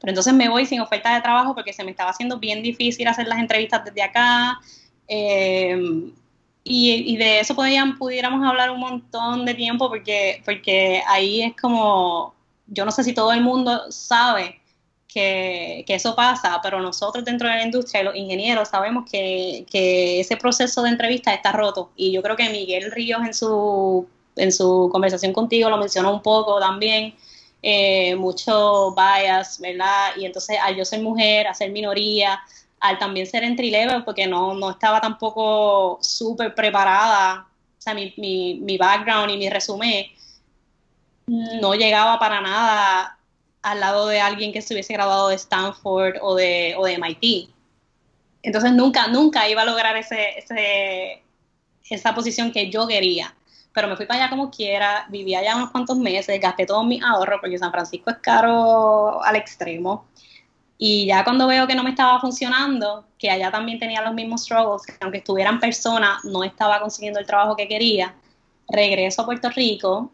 Pero 0.00 0.10
entonces 0.10 0.34
me 0.34 0.48
voy 0.48 0.66
sin 0.66 0.80
oferta 0.80 1.14
de 1.14 1.22
trabajo 1.22 1.54
porque 1.54 1.72
se 1.72 1.84
me 1.84 1.90
estaba 1.90 2.10
haciendo 2.10 2.38
bien 2.38 2.62
difícil 2.62 3.08
hacer 3.08 3.26
las 3.26 3.38
entrevistas 3.38 3.84
desde 3.84 4.02
acá. 4.02 4.60
Eh, 5.08 6.12
y, 6.64 7.14
y, 7.14 7.16
de 7.16 7.40
eso 7.40 7.54
podían, 7.54 7.98
pudiéramos 7.98 8.46
hablar 8.46 8.70
un 8.70 8.80
montón 8.80 9.46
de 9.46 9.54
tiempo 9.54 9.88
porque, 9.88 10.42
porque 10.44 11.02
ahí 11.06 11.42
es 11.42 11.56
como 11.60 12.34
yo 12.70 12.84
no 12.84 12.90
sé 12.92 13.04
si 13.04 13.12
todo 13.12 13.32
el 13.32 13.42
mundo 13.42 13.90
sabe 13.90 14.60
que, 15.08 15.84
que, 15.86 15.94
eso 15.94 16.14
pasa, 16.14 16.60
pero 16.62 16.80
nosotros 16.80 17.24
dentro 17.24 17.48
de 17.48 17.56
la 17.56 17.64
industria, 17.64 18.04
los 18.04 18.14
ingenieros, 18.14 18.68
sabemos 18.68 19.10
que, 19.10 19.66
que, 19.68 20.20
ese 20.20 20.36
proceso 20.36 20.82
de 20.82 20.90
entrevista 20.90 21.34
está 21.34 21.50
roto. 21.50 21.90
Y 21.96 22.12
yo 22.12 22.22
creo 22.22 22.36
que 22.36 22.48
Miguel 22.48 22.92
Ríos 22.92 23.20
en 23.22 23.34
su, 23.34 24.08
en 24.36 24.52
su 24.52 24.88
conversación 24.92 25.32
contigo 25.32 25.68
lo 25.68 25.78
mencionó 25.78 26.12
un 26.12 26.22
poco 26.22 26.60
también, 26.60 27.14
eh, 27.60 28.14
mucho 28.14 28.94
bias, 28.94 29.60
¿verdad? 29.60 30.10
Y 30.16 30.26
entonces 30.26 30.56
al 30.62 30.76
yo 30.76 30.84
ser 30.84 31.02
mujer, 31.02 31.48
a 31.48 31.54
ser 31.54 31.72
minoría, 31.72 32.40
al 32.80 32.98
también 32.98 33.26
ser 33.26 33.44
entry 33.44 33.70
level, 33.70 34.04
porque 34.04 34.26
no, 34.26 34.54
no 34.54 34.70
estaba 34.70 35.00
tampoco 35.00 35.98
súper 36.00 36.54
preparada, 36.54 37.46
o 37.78 37.82
sea, 37.82 37.94
mi, 37.94 38.12
mi, 38.16 38.54
mi 38.60 38.76
background 38.76 39.30
y 39.30 39.36
mi 39.36 39.48
resumen 39.48 40.06
no 41.26 41.74
llegaba 41.74 42.18
para 42.18 42.40
nada 42.40 43.16
al 43.62 43.80
lado 43.80 44.06
de 44.08 44.20
alguien 44.20 44.52
que 44.52 44.62
se 44.62 44.74
hubiese 44.74 44.94
graduado 44.94 45.28
de 45.28 45.36
Stanford 45.36 46.16
o 46.22 46.34
de, 46.34 46.74
o 46.76 46.84
de 46.84 46.94
MIT. 46.94 47.50
Entonces 48.42 48.72
nunca, 48.72 49.06
nunca 49.08 49.48
iba 49.48 49.62
a 49.62 49.66
lograr 49.66 49.96
ese, 49.96 50.38
ese, 50.38 51.22
esa 51.88 52.14
posición 52.14 52.52
que 52.52 52.70
yo 52.70 52.86
quería. 52.86 53.34
Pero 53.72 53.86
me 53.86 53.96
fui 53.96 54.06
para 54.06 54.20
allá 54.20 54.30
como 54.30 54.50
quiera, 54.50 55.06
viví 55.10 55.34
allá 55.34 55.56
unos 55.56 55.70
cuantos 55.70 55.96
meses, 55.96 56.40
gasté 56.40 56.66
todos 56.66 56.84
mis 56.84 57.02
ahorros 57.02 57.38
porque 57.40 57.58
San 57.58 57.70
Francisco 57.70 58.10
es 58.10 58.16
caro 58.18 59.22
al 59.22 59.36
extremo. 59.36 60.06
Y 60.82 61.04
ya 61.04 61.24
cuando 61.24 61.46
veo 61.46 61.66
que 61.66 61.74
no 61.74 61.82
me 61.84 61.90
estaba 61.90 62.18
funcionando, 62.18 63.04
que 63.18 63.30
allá 63.30 63.50
también 63.50 63.78
tenía 63.78 64.00
los 64.00 64.14
mismos 64.14 64.44
struggles, 64.44 64.86
que 64.86 64.94
aunque 65.02 65.18
estuviera 65.18 65.50
en 65.50 65.60
persona, 65.60 66.18
no 66.24 66.42
estaba 66.42 66.80
consiguiendo 66.80 67.20
el 67.20 67.26
trabajo 67.26 67.54
que 67.54 67.68
quería, 67.68 68.14
regreso 68.66 69.20
a 69.20 69.26
Puerto 69.26 69.50
Rico, 69.50 70.10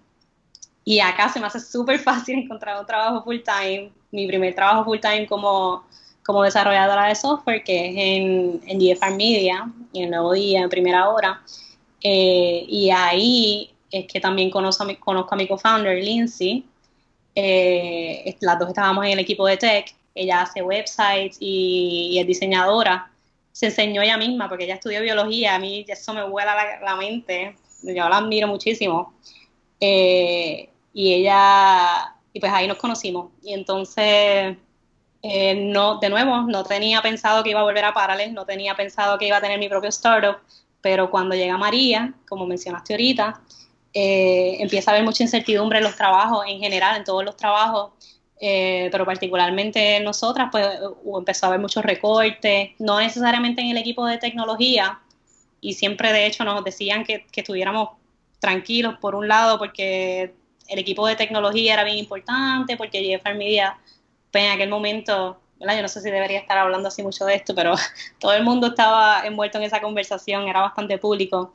y 0.84 0.98
acá 0.98 1.28
se 1.28 1.38
me 1.38 1.46
hace 1.46 1.60
súper 1.60 1.98
fácil 2.00 2.40
encontrar 2.40 2.80
un 2.80 2.84
trabajo 2.84 3.22
full 3.22 3.38
time, 3.44 3.92
mi 4.10 4.26
primer 4.26 4.56
trabajo 4.56 4.84
full 4.84 4.98
time 4.98 5.28
como, 5.28 5.84
como 6.24 6.42
desarrolladora 6.42 7.06
de 7.06 7.14
software, 7.14 7.62
que 7.62 7.90
es 7.90 7.94
en, 7.96 8.60
en 8.66 8.80
GFR 8.80 9.14
Media, 9.14 9.70
en 9.94 10.02
el 10.02 10.10
nuevo 10.10 10.32
día, 10.32 10.62
en 10.62 10.68
primera 10.68 11.08
hora. 11.08 11.42
Eh, 12.02 12.66
y 12.68 12.90
ahí 12.90 13.70
es 13.92 14.08
que 14.08 14.18
también 14.18 14.50
conozco 14.50 14.82
a 14.82 14.86
mi, 14.86 14.96
conozco 14.96 15.32
a 15.32 15.38
mi 15.38 15.46
co-founder, 15.46 16.02
Lindsay. 16.02 16.64
Eh, 17.36 18.36
las 18.40 18.58
dos 18.58 18.70
estábamos 18.70 19.04
en 19.06 19.12
el 19.12 19.20
equipo 19.20 19.46
de 19.46 19.58
tech. 19.58 19.94
Ella 20.16 20.42
hace 20.42 20.62
websites 20.62 21.36
y, 21.38 22.18
es 22.18 22.26
diseñadora. 22.26 23.10
Se 23.52 23.66
enseñó 23.66 24.02
ella 24.02 24.16
misma 24.16 24.48
porque 24.48 24.64
ella 24.64 24.74
estudió 24.74 25.00
biología. 25.02 25.54
A 25.54 25.58
mí 25.58 25.84
eso 25.86 26.14
me 26.14 26.26
vuela 26.28 26.80
la, 26.82 26.96
mente. 26.96 27.56
Yo 27.82 28.08
la 28.08 28.18
admiro 28.18 28.48
muchísimo. 28.48 29.14
Eh, 29.78 30.68
y 30.92 31.12
ella, 31.14 32.14
y 32.32 32.40
pues 32.40 32.52
ahí 32.52 32.66
nos 32.66 32.78
conocimos. 32.78 33.30
Y 33.42 33.52
entonces, 33.52 34.56
eh, 35.22 35.54
no, 35.54 35.98
de 35.98 36.08
nuevo, 36.08 36.42
no 36.42 36.64
tenía 36.64 37.02
pensado 37.02 37.42
que 37.42 37.50
iba 37.50 37.60
a 37.60 37.64
volver 37.64 37.84
a 37.84 37.92
Parallel, 37.92 38.32
no 38.32 38.46
tenía 38.46 38.74
pensado 38.74 39.18
que 39.18 39.26
iba 39.26 39.36
a 39.36 39.40
tener 39.40 39.58
mi 39.58 39.68
propio 39.68 39.90
startup, 39.90 40.38
pero 40.80 41.10
cuando 41.10 41.34
llega 41.34 41.58
María, 41.58 42.14
como 42.28 42.46
mencionaste 42.46 42.94
ahorita, 42.94 43.40
eh, 43.92 44.58
empieza 44.60 44.90
a 44.90 44.94
haber 44.94 45.04
mucha 45.04 45.22
incertidumbre 45.22 45.78
en 45.78 45.84
los 45.84 45.96
trabajos, 45.96 46.44
en 46.46 46.60
general, 46.60 46.96
en 46.96 47.04
todos 47.04 47.24
los 47.24 47.36
trabajos, 47.36 47.92
eh, 48.40 48.88
pero 48.92 49.04
particularmente 49.06 50.00
nosotras, 50.00 50.48
pues 50.52 50.66
empezó 51.18 51.46
a 51.46 51.48
haber 51.48 51.60
muchos 51.60 51.84
recortes, 51.84 52.70
no 52.78 53.00
necesariamente 53.00 53.62
en 53.62 53.70
el 53.70 53.78
equipo 53.78 54.06
de 54.06 54.18
tecnología, 54.18 55.00
y 55.60 55.74
siempre 55.74 56.12
de 56.12 56.26
hecho 56.26 56.44
nos 56.44 56.62
decían 56.62 57.04
que, 57.04 57.26
que 57.32 57.40
estuviéramos 57.40 57.90
tranquilos 58.38 58.98
por 59.00 59.14
un 59.14 59.28
lado 59.28 59.58
porque 59.58 60.34
el 60.68 60.78
equipo 60.78 61.06
de 61.06 61.16
tecnología 61.16 61.74
era 61.74 61.84
bien 61.84 61.96
importante, 61.96 62.76
porque 62.76 63.02
JFR 63.02 63.34
Media, 63.34 63.78
pues 64.30 64.44
en 64.44 64.50
aquel 64.52 64.68
momento, 64.68 65.40
¿verdad? 65.58 65.76
yo 65.76 65.82
no 65.82 65.88
sé 65.88 66.00
si 66.00 66.10
debería 66.10 66.40
estar 66.40 66.58
hablando 66.58 66.88
así 66.88 67.02
mucho 67.02 67.24
de 67.24 67.36
esto, 67.36 67.54
pero 67.54 67.74
todo 68.20 68.32
el 68.34 68.44
mundo 68.44 68.68
estaba 68.68 69.22
envuelto 69.24 69.58
en 69.58 69.64
esa 69.64 69.80
conversación, 69.80 70.48
era 70.48 70.60
bastante 70.60 70.98
público, 70.98 71.52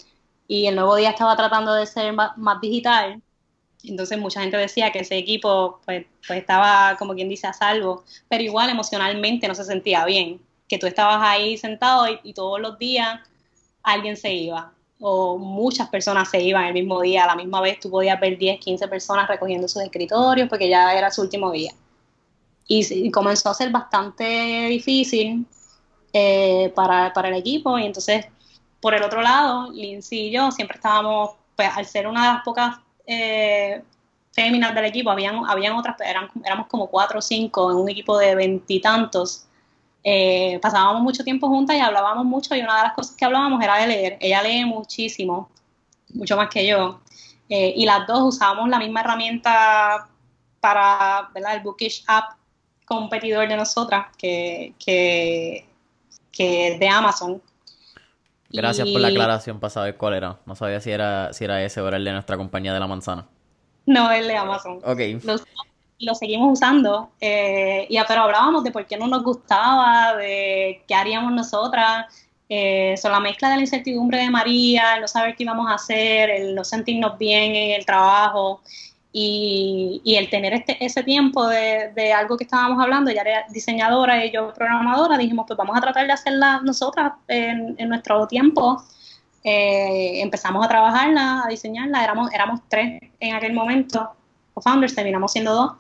y 0.47 0.65
el 0.67 0.75
nuevo 0.75 0.95
día 0.95 1.11
estaba 1.11 1.35
tratando 1.35 1.73
de 1.73 1.85
ser 1.85 2.13
más 2.13 2.61
digital, 2.61 3.21
entonces 3.83 4.17
mucha 4.19 4.41
gente 4.41 4.57
decía 4.57 4.91
que 4.91 4.99
ese 4.99 5.17
equipo 5.17 5.79
pues, 5.85 6.05
pues 6.27 6.39
estaba, 6.39 6.95
como 6.97 7.13
quien 7.13 7.29
dice, 7.29 7.47
a 7.47 7.53
salvo, 7.53 8.03
pero 8.29 8.43
igual 8.43 8.69
emocionalmente 8.69 9.47
no 9.47 9.55
se 9.55 9.63
sentía 9.63 10.05
bien, 10.05 10.39
que 10.67 10.77
tú 10.77 10.87
estabas 10.87 11.19
ahí 11.21 11.57
sentado 11.57 12.05
y, 12.23 12.33
todos 12.33 12.59
los 12.59 12.77
días 12.77 13.19
alguien 13.83 14.15
se 14.15 14.33
iba, 14.33 14.71
o 14.99 15.37
muchas 15.37 15.89
personas 15.89 16.29
se 16.29 16.41
iban 16.41 16.65
el 16.65 16.73
mismo 16.73 17.01
día, 17.01 17.23
a 17.23 17.27
la 17.27 17.35
misma 17.35 17.61
vez 17.61 17.79
tú 17.79 17.89
podías 17.89 18.19
ver 18.19 18.37
10, 18.37 18.59
15 18.59 18.87
personas 18.87 19.27
recogiendo 19.27 19.67
sus 19.67 19.81
escritorios 19.81 20.47
porque 20.47 20.69
ya 20.69 20.93
era 20.93 21.09
su 21.09 21.21
último 21.21 21.51
día. 21.51 21.73
Y, 22.67 23.07
y 23.07 23.11
comenzó 23.11 23.49
a 23.49 23.53
ser 23.53 23.69
bastante 23.69 24.23
difícil 24.69 25.45
eh, 26.13 26.71
para, 26.75 27.13
para, 27.13 27.29
el 27.29 27.35
equipo. 27.35 27.77
Y 27.77 27.85
entonces, 27.85 28.25
por 28.81 28.93
el 28.93 29.03
otro 29.03 29.21
lado, 29.21 29.71
Lindsay 29.71 30.27
y 30.27 30.31
yo 30.31 30.51
siempre 30.51 30.75
estábamos, 30.77 31.31
pues 31.55 31.69
al 31.75 31.85
ser 31.85 32.07
una 32.07 32.27
de 32.27 32.33
las 32.33 32.43
pocas 32.43 32.77
eh, 33.05 33.81
del 34.35 34.85
equipo, 34.85 35.11
habían, 35.11 35.45
habían 35.47 35.73
otras, 35.73 35.99
eran, 36.01 36.29
éramos 36.43 36.67
como 36.67 36.87
cuatro 36.87 37.19
o 37.19 37.21
cinco 37.21 37.71
en 37.71 37.77
un 37.77 37.89
equipo 37.89 38.17
de 38.17 38.35
veintitantos. 38.35 39.45
Eh, 40.03 40.57
pasábamos 40.61 41.01
mucho 41.01 41.23
tiempo 41.23 41.47
juntas 41.47 41.75
y 41.75 41.79
hablábamos 41.79 42.25
mucho 42.25 42.55
y 42.55 42.61
una 42.61 42.77
de 42.77 42.83
las 42.83 42.93
cosas 42.93 43.15
que 43.15 43.25
hablábamos 43.25 43.61
era 43.63 43.77
de 43.77 43.87
leer. 43.87 44.17
Ella 44.19 44.41
lee 44.41 44.65
muchísimo, 44.65 45.49
mucho 46.13 46.35
más 46.35 46.49
que 46.49 46.65
yo. 46.65 47.01
Eh, 47.49 47.73
y 47.75 47.85
las 47.85 48.07
dos 48.07 48.35
usábamos 48.35 48.69
la 48.69 48.79
misma 48.79 49.01
herramienta 49.01 50.07
para 50.59 51.29
el 51.35 51.59
Bookish 51.61 52.03
App 52.07 52.35
competidor 52.85 53.47
de 53.47 53.57
nosotras, 53.57 54.07
que, 54.17 54.73
que, 54.83 55.65
que 56.31 56.69
es 56.69 56.79
de 56.79 56.87
Amazon. 56.87 57.41
Gracias 58.53 58.89
por 58.89 59.01
la 59.01 59.09
aclaración 59.09 59.59
para 59.59 59.71
saber 59.71 59.97
cuál 59.97 60.13
era. 60.13 60.37
No 60.45 60.55
sabía 60.55 60.79
si 60.81 60.91
era, 60.91 61.33
si 61.33 61.43
era 61.43 61.63
ese 61.63 61.81
o 61.81 61.87
era 61.87 61.97
el 61.97 62.03
de 62.03 62.13
nuestra 62.13 62.37
compañía 62.37 62.73
de 62.73 62.79
la 62.79 62.87
manzana. 62.87 63.27
No, 63.85 64.11
el 64.11 64.27
de 64.27 64.37
Amazon. 64.37 64.79
Ok. 64.83 64.99
Lo, 65.99 66.15
seguimos 66.15 66.53
usando. 66.53 67.11
Eh, 67.19 67.85
y, 67.89 67.97
pero 68.07 68.21
hablábamos 68.21 68.63
de 68.63 68.71
por 68.71 68.85
qué 68.85 68.97
no 68.97 69.07
nos 69.07 69.23
gustaba, 69.23 70.15
de 70.15 70.83
qué 70.87 70.95
haríamos 70.95 71.31
nosotras. 71.31 72.05
Eh, 72.49 72.95
la 73.03 73.19
mezcla 73.19 73.49
de 73.49 73.55
la 73.55 73.61
incertidumbre 73.61 74.17
de 74.17 74.29
María, 74.29 74.95
el 74.95 75.01
no 75.01 75.07
saber 75.07 75.35
qué 75.35 75.43
íbamos 75.43 75.69
a 75.69 75.75
hacer, 75.75 76.29
el 76.29 76.55
no 76.55 76.63
sentirnos 76.63 77.17
bien 77.17 77.55
en 77.55 77.71
el 77.71 77.85
trabajo 77.85 78.61
y, 79.13 80.15
el 80.17 80.29
tener 80.29 80.53
este, 80.53 80.83
ese 80.83 81.03
tiempo 81.03 81.47
de, 81.47 82.13
algo 82.15 82.37
que 82.37 82.45
estábamos 82.45 82.81
hablando, 82.81 83.11
ella 83.11 83.21
era 83.21 83.45
diseñadora 83.49 84.25
y 84.25 84.31
yo 84.31 84.53
programadora, 84.53 85.17
dijimos, 85.17 85.45
pues 85.47 85.57
vamos 85.57 85.77
a 85.77 85.81
tratar 85.81 86.07
de 86.07 86.13
hacerla 86.13 86.61
nosotras 86.63 87.13
en, 87.27 87.75
nuestro 87.89 88.27
tiempo. 88.27 88.83
Eh, 89.43 90.21
empezamos 90.21 90.63
a 90.65 90.69
trabajarla, 90.69 91.43
a 91.45 91.49
diseñarla, 91.49 92.03
éramos, 92.03 92.31
éramos 92.33 92.61
tres 92.69 93.01
en 93.19 93.35
aquel 93.35 93.53
momento, 93.53 94.11
co-founders, 94.53 94.95
terminamos 94.95 95.31
siendo 95.31 95.53
dos. 95.53 95.73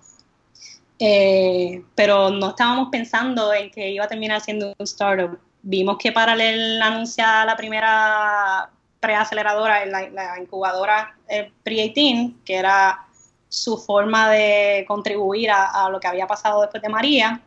Eh, 0.99 1.83
pero 1.95 2.29
no 2.29 2.49
estábamos 2.49 2.89
pensando 2.91 3.53
en 3.53 3.71
que 3.71 3.91
iba 3.91 4.05
a 4.05 4.07
terminar 4.07 4.41
siendo 4.41 4.73
un 4.77 4.85
startup. 4.85 5.39
Vimos 5.63 5.97
que 5.97 6.11
Paralel 6.11 6.81
anuncia 6.81 7.45
la 7.45 7.55
primera 7.55 8.69
preaceleradora, 8.99 9.85
la, 9.85 10.09
la 10.09 10.39
incubadora 10.39 11.15
eh, 11.27 11.51
pre-18, 11.63 12.35
que 12.45 12.55
era 12.55 13.07
su 13.51 13.77
forma 13.77 14.29
de 14.29 14.85
contribuir 14.87 15.51
a, 15.51 15.89
lo 15.89 15.99
que 15.99 16.07
había 16.07 16.25
pasado 16.25 16.61
después 16.61 16.81
de 16.81 16.87
María. 16.87 17.41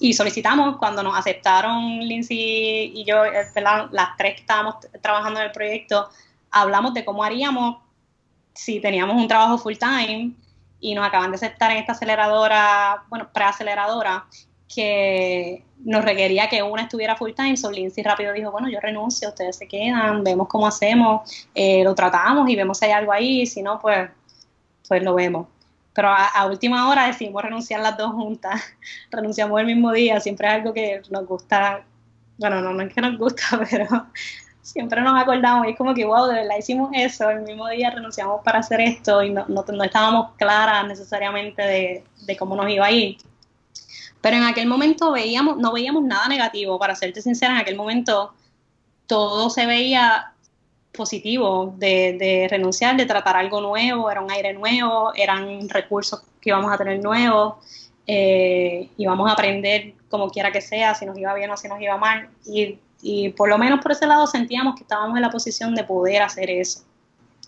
Y 0.00 0.14
solicitamos, 0.14 0.78
cuando 0.78 1.00
nos 1.04 1.16
aceptaron 1.16 2.00
Lindsay 2.00 2.90
y 2.92 3.04
yo, 3.04 3.24
eh, 3.24 3.46
las 3.92 4.16
tres 4.18 4.34
que 4.34 4.40
estábamos 4.40 4.74
trabajando 5.00 5.38
en 5.38 5.46
el 5.46 5.52
proyecto, 5.52 6.08
hablamos 6.50 6.92
de 6.92 7.04
cómo 7.04 7.22
haríamos 7.22 7.76
si 8.52 8.80
teníamos 8.80 9.16
un 9.16 9.28
trabajo 9.28 9.58
full 9.58 9.76
time 9.76 10.32
y 10.80 10.94
nos 10.96 11.06
acaban 11.06 11.30
de 11.30 11.36
aceptar 11.36 11.70
en 11.70 11.76
esta 11.76 11.92
aceleradora, 11.92 13.04
bueno, 13.08 13.28
preaceleradora, 13.32 14.26
que 14.74 15.64
nos 15.84 16.04
requería 16.04 16.48
que 16.48 16.64
una 16.64 16.82
estuviera 16.82 17.14
full 17.14 17.32
time. 17.32 17.56
So 17.56 17.70
Lindsay 17.70 18.02
rápido 18.02 18.32
dijo, 18.32 18.50
bueno, 18.50 18.68
yo 18.68 18.80
renuncio, 18.80 19.28
ustedes 19.28 19.56
se 19.56 19.68
quedan, 19.68 20.24
vemos 20.24 20.48
cómo 20.48 20.66
hacemos, 20.66 21.46
eh, 21.54 21.84
lo 21.84 21.94
tratamos 21.94 22.50
y 22.50 22.56
vemos 22.56 22.78
si 22.78 22.86
hay 22.86 22.90
algo 22.90 23.12
ahí, 23.12 23.46
si 23.46 23.62
no, 23.62 23.78
pues 23.78 24.10
pues 24.88 25.02
lo 25.02 25.14
vemos. 25.14 25.48
Pero 25.92 26.08
a, 26.08 26.46
última 26.46 26.88
hora 26.90 27.06
decidimos 27.06 27.42
renunciar 27.42 27.80
las 27.80 27.96
dos 27.96 28.12
juntas, 28.12 28.62
renunciamos 29.10 29.58
el 29.60 29.66
mismo 29.66 29.92
día, 29.92 30.20
siempre 30.20 30.46
es 30.46 30.54
algo 30.54 30.74
que 30.74 31.00
nos 31.10 31.26
gusta, 31.26 31.84
bueno, 32.36 32.60
no, 32.60 32.72
no 32.72 32.82
es 32.82 32.92
que 32.92 33.00
nos 33.00 33.16
gusta, 33.16 33.42
pero 33.70 34.06
siempre 34.60 35.00
nos 35.00 35.18
acordamos 35.18 35.66
y 35.66 35.70
es 35.70 35.76
como 35.78 35.94
que, 35.94 36.04
wow, 36.04 36.26
de 36.26 36.34
verdad 36.34 36.56
hicimos 36.58 36.90
eso, 36.92 37.30
el 37.30 37.42
mismo 37.42 37.68
día 37.68 37.90
renunciamos 37.90 38.42
para 38.44 38.58
hacer 38.58 38.80
esto 38.80 39.22
y 39.22 39.30
no, 39.30 39.46
no, 39.48 39.84
estábamos 39.84 40.32
claras 40.36 40.86
necesariamente 40.86 41.62
de, 41.62 42.04
de, 42.26 42.36
cómo 42.36 42.56
nos 42.56 42.68
iba 42.68 42.84
a 42.84 42.90
ir. 42.90 43.16
Pero 44.20 44.36
en 44.36 44.42
aquel 44.42 44.66
momento 44.66 45.12
veíamos, 45.12 45.56
no 45.56 45.72
veíamos 45.72 46.02
nada 46.02 46.28
negativo, 46.28 46.78
para 46.78 46.94
serte 46.94 47.22
sincera, 47.22 47.54
en 47.54 47.60
aquel 47.60 47.76
momento 47.76 48.34
todo 49.06 49.48
se 49.50 49.66
veía 49.66 50.32
positivo 50.96 51.74
de, 51.76 52.46
renunciar, 52.50 52.96
de 52.96 53.06
tratar 53.06 53.36
algo 53.36 53.60
nuevo, 53.60 54.10
era 54.10 54.20
un 54.20 54.30
aire 54.30 54.52
nuevo, 54.52 55.12
eran 55.14 55.68
recursos 55.68 56.20
que 56.40 56.50
íbamos 56.50 56.72
a 56.72 56.78
tener 56.78 57.02
nuevos, 57.02 57.54
eh, 58.06 58.88
íbamos 58.96 59.28
a 59.28 59.34
aprender 59.34 59.94
como 60.08 60.30
quiera 60.30 60.50
que 60.50 60.60
sea, 60.60 60.94
si 60.94 61.06
nos 61.06 61.18
iba 61.18 61.34
bien 61.34 61.50
o 61.50 61.56
si 61.56 61.68
nos 61.68 61.80
iba 61.80 61.96
mal, 61.96 62.28
y, 62.44 62.78
por 63.36 63.48
lo 63.48 63.58
menos 63.58 63.80
por 63.80 63.92
ese 63.92 64.06
lado 64.06 64.26
sentíamos 64.26 64.74
que 64.74 64.82
estábamos 64.82 65.16
en 65.16 65.22
la 65.22 65.30
posición 65.30 65.74
de 65.74 65.84
poder 65.84 66.22
hacer 66.22 66.50
eso. 66.50 66.80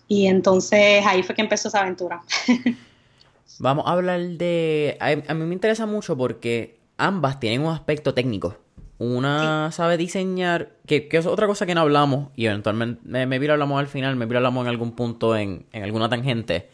Y 0.07 0.27
entonces 0.27 1.05
ahí 1.05 1.21
fue 1.21 1.35
que 1.35 1.41
empezó 1.41 1.67
esa 1.67 1.81
aventura. 1.81 2.21
Vamos 3.59 3.85
a 3.85 3.91
hablar 3.91 4.21
de... 4.21 4.97
A, 5.01 5.33
mí 5.33 5.45
me 5.45 5.53
interesa 5.53 5.85
mucho 5.85 6.15
porque 6.15 6.79
ambas 6.97 7.39
tienen 7.41 7.61
un 7.61 7.73
aspecto 7.73 8.13
técnico. 8.13 8.55
Una 8.99 9.71
sabe 9.71 9.95
diseñar, 9.95 10.73
que, 10.85 11.07
es 11.09 11.25
otra 11.25 11.47
cosa 11.47 11.65
que 11.65 11.73
no 11.73 11.79
hablamos, 11.81 12.31
y 12.35 12.47
eventualmente 12.47 12.99
me, 13.05 13.25
me 13.25 13.39
lo 13.39 13.53
hablamos 13.53 13.79
al 13.79 13.87
final, 13.87 14.17
me 14.17 14.25
lo 14.25 14.37
hablamos 14.37 14.65
en 14.65 14.67
algún 14.67 14.91
punto 14.91 15.37
en, 15.37 15.65
en 15.71 15.83
alguna 15.83 16.09
tangente. 16.09 16.69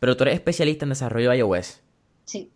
Pero 0.00 0.16
tú 0.16 0.24
eres 0.24 0.34
especialista 0.34 0.84
en 0.84 0.88
desarrollo 0.88 1.30
de 1.30 1.38
iOS. 1.38 1.80
Sí. 2.24 2.50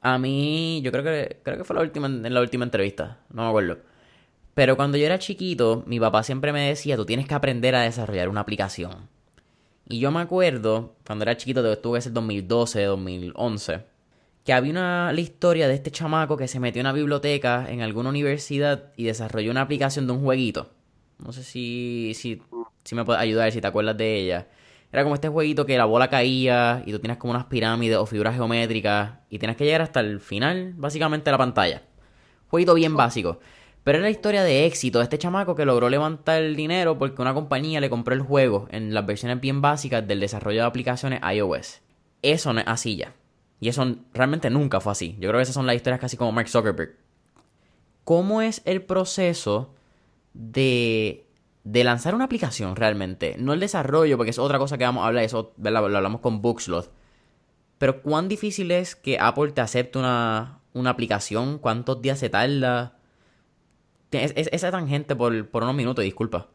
A 0.00 0.18
mí, 0.18 0.80
yo 0.82 0.90
creo 0.90 1.04
que 1.04 1.38
creo 1.44 1.58
que 1.58 1.64
fue 1.64 1.76
la 1.76 1.82
última, 1.82 2.08
en 2.08 2.34
la 2.34 2.40
última 2.40 2.64
entrevista, 2.64 3.18
no 3.32 3.44
me 3.44 3.48
acuerdo. 3.50 3.78
Pero 4.54 4.76
cuando 4.76 4.98
yo 4.98 5.06
era 5.06 5.20
chiquito, 5.20 5.84
mi 5.86 6.00
papá 6.00 6.24
siempre 6.24 6.52
me 6.52 6.68
decía, 6.68 6.96
tú 6.96 7.06
tienes 7.06 7.28
que 7.28 7.34
aprender 7.34 7.76
a 7.76 7.82
desarrollar 7.82 8.28
una 8.28 8.40
aplicación. 8.40 9.08
Y 9.88 10.00
yo 10.00 10.10
me 10.10 10.20
acuerdo, 10.20 10.96
cuando 11.06 11.22
era 11.22 11.36
chiquito, 11.36 11.78
tuve 11.78 11.98
que 11.98 12.02
ser 12.02 12.12
2012, 12.14 12.82
2011 12.82 13.89
que 14.44 14.52
había 14.52 14.72
una 14.72 15.12
la 15.12 15.20
historia 15.20 15.68
de 15.68 15.74
este 15.74 15.90
chamaco 15.90 16.36
que 16.36 16.48
se 16.48 16.60
metió 16.60 16.80
en 16.80 16.86
una 16.86 16.92
biblioteca 16.92 17.66
en 17.68 17.82
alguna 17.82 18.10
universidad 18.10 18.92
y 18.96 19.04
desarrolló 19.04 19.50
una 19.50 19.62
aplicación 19.62 20.06
de 20.06 20.12
un 20.12 20.22
jueguito. 20.22 20.70
No 21.18 21.32
sé 21.32 21.44
si, 21.44 22.12
si, 22.14 22.42
si 22.84 22.94
me 22.94 23.04
puedes 23.04 23.20
ayudar, 23.20 23.52
si 23.52 23.60
te 23.60 23.66
acuerdas 23.66 23.96
de 23.96 24.16
ella. 24.16 24.48
Era 24.92 25.04
como 25.04 25.14
este 25.14 25.28
jueguito 25.28 25.66
que 25.66 25.78
la 25.78 25.84
bola 25.84 26.08
caía 26.10 26.82
y 26.84 26.90
tú 26.90 26.98
tienes 26.98 27.18
como 27.18 27.32
unas 27.32 27.44
pirámides 27.46 27.98
o 27.98 28.06
figuras 28.06 28.34
geométricas 28.34 29.12
y 29.28 29.38
tienes 29.38 29.56
que 29.56 29.64
llegar 29.64 29.82
hasta 29.82 30.00
el 30.00 30.20
final, 30.20 30.72
básicamente, 30.76 31.26
de 31.26 31.32
la 31.32 31.38
pantalla. 31.38 31.82
Jueguito 32.48 32.74
bien 32.74 32.96
básico. 32.96 33.38
Pero 33.84 33.98
era 33.98 34.06
la 34.06 34.10
historia 34.10 34.42
de 34.42 34.66
éxito 34.66 34.98
de 34.98 35.04
este 35.04 35.18
chamaco 35.18 35.54
que 35.54 35.64
logró 35.64 35.88
levantar 35.88 36.42
el 36.42 36.56
dinero 36.56 36.98
porque 36.98 37.22
una 37.22 37.34
compañía 37.34 37.80
le 37.80 37.88
compró 37.88 38.14
el 38.14 38.20
juego 38.20 38.68
en 38.70 38.92
las 38.92 39.06
versiones 39.06 39.40
bien 39.40 39.62
básicas 39.62 40.06
del 40.06 40.20
desarrollo 40.20 40.60
de 40.60 40.66
aplicaciones 40.66 41.20
iOS. 41.22 41.80
Eso 42.22 42.52
no 42.52 42.60
es 42.60 42.66
así 42.66 42.96
ya. 42.96 43.14
Y 43.60 43.68
eso 43.68 43.96
realmente 44.14 44.48
nunca 44.48 44.80
fue 44.80 44.92
así. 44.92 45.16
Yo 45.20 45.28
creo 45.28 45.38
que 45.38 45.42
esas 45.42 45.54
son 45.54 45.66
las 45.66 45.76
historias 45.76 46.00
casi 46.00 46.16
como 46.16 46.32
Mark 46.32 46.48
Zuckerberg. 46.48 46.96
¿Cómo 48.04 48.40
es 48.40 48.62
el 48.64 48.82
proceso 48.82 49.74
de, 50.32 51.26
de 51.64 51.84
lanzar 51.84 52.14
una 52.14 52.24
aplicación 52.24 52.74
realmente? 52.74 53.36
No 53.38 53.52
el 53.52 53.60
desarrollo, 53.60 54.16
porque 54.16 54.30
es 54.30 54.38
otra 54.38 54.58
cosa 54.58 54.78
que 54.78 54.84
vamos 54.84 55.04
a 55.04 55.08
hablar, 55.08 55.24
eso 55.24 55.52
lo 55.58 55.78
hablamos 55.78 56.22
con 56.22 56.40
Bookslot. 56.40 56.90
Pero 57.76 58.02
cuán 58.02 58.28
difícil 58.28 58.70
es 58.70 58.96
que 58.96 59.18
Apple 59.18 59.52
te 59.52 59.60
acepte 59.60 59.98
una, 59.98 60.60
una 60.72 60.90
aplicación, 60.90 61.58
cuántos 61.58 62.00
días 62.02 62.18
se 62.18 62.30
tarda. 62.30 62.98
Es, 64.10 64.32
esa 64.36 64.70
tangente 64.70 65.14
por, 65.14 65.48
por 65.50 65.62
unos 65.62 65.74
minutos, 65.74 66.04
disculpa. 66.04 66.48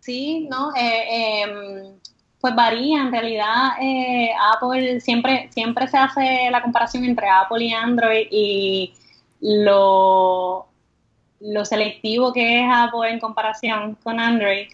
Sí, 0.00 0.48
no, 0.50 0.74
eh, 0.76 1.42
em, 1.42 1.98
pues 2.40 2.54
varía, 2.54 3.02
en 3.02 3.10
realidad 3.12 3.72
eh, 3.80 4.30
Apple 4.54 5.00
siempre, 5.00 5.48
siempre 5.52 5.88
se 5.88 5.96
hace 5.96 6.48
la 6.50 6.62
comparación 6.62 7.04
entre 7.04 7.28
Apple 7.28 7.64
y 7.64 7.72
Android 7.72 8.26
y 8.30 8.94
lo, 9.40 10.66
selectivo 11.64 12.32
que 12.32 12.60
es 12.60 12.66
Apple 12.70 13.10
en 13.10 13.20
comparación 13.20 13.96
con 14.02 14.20
Android. 14.20 14.68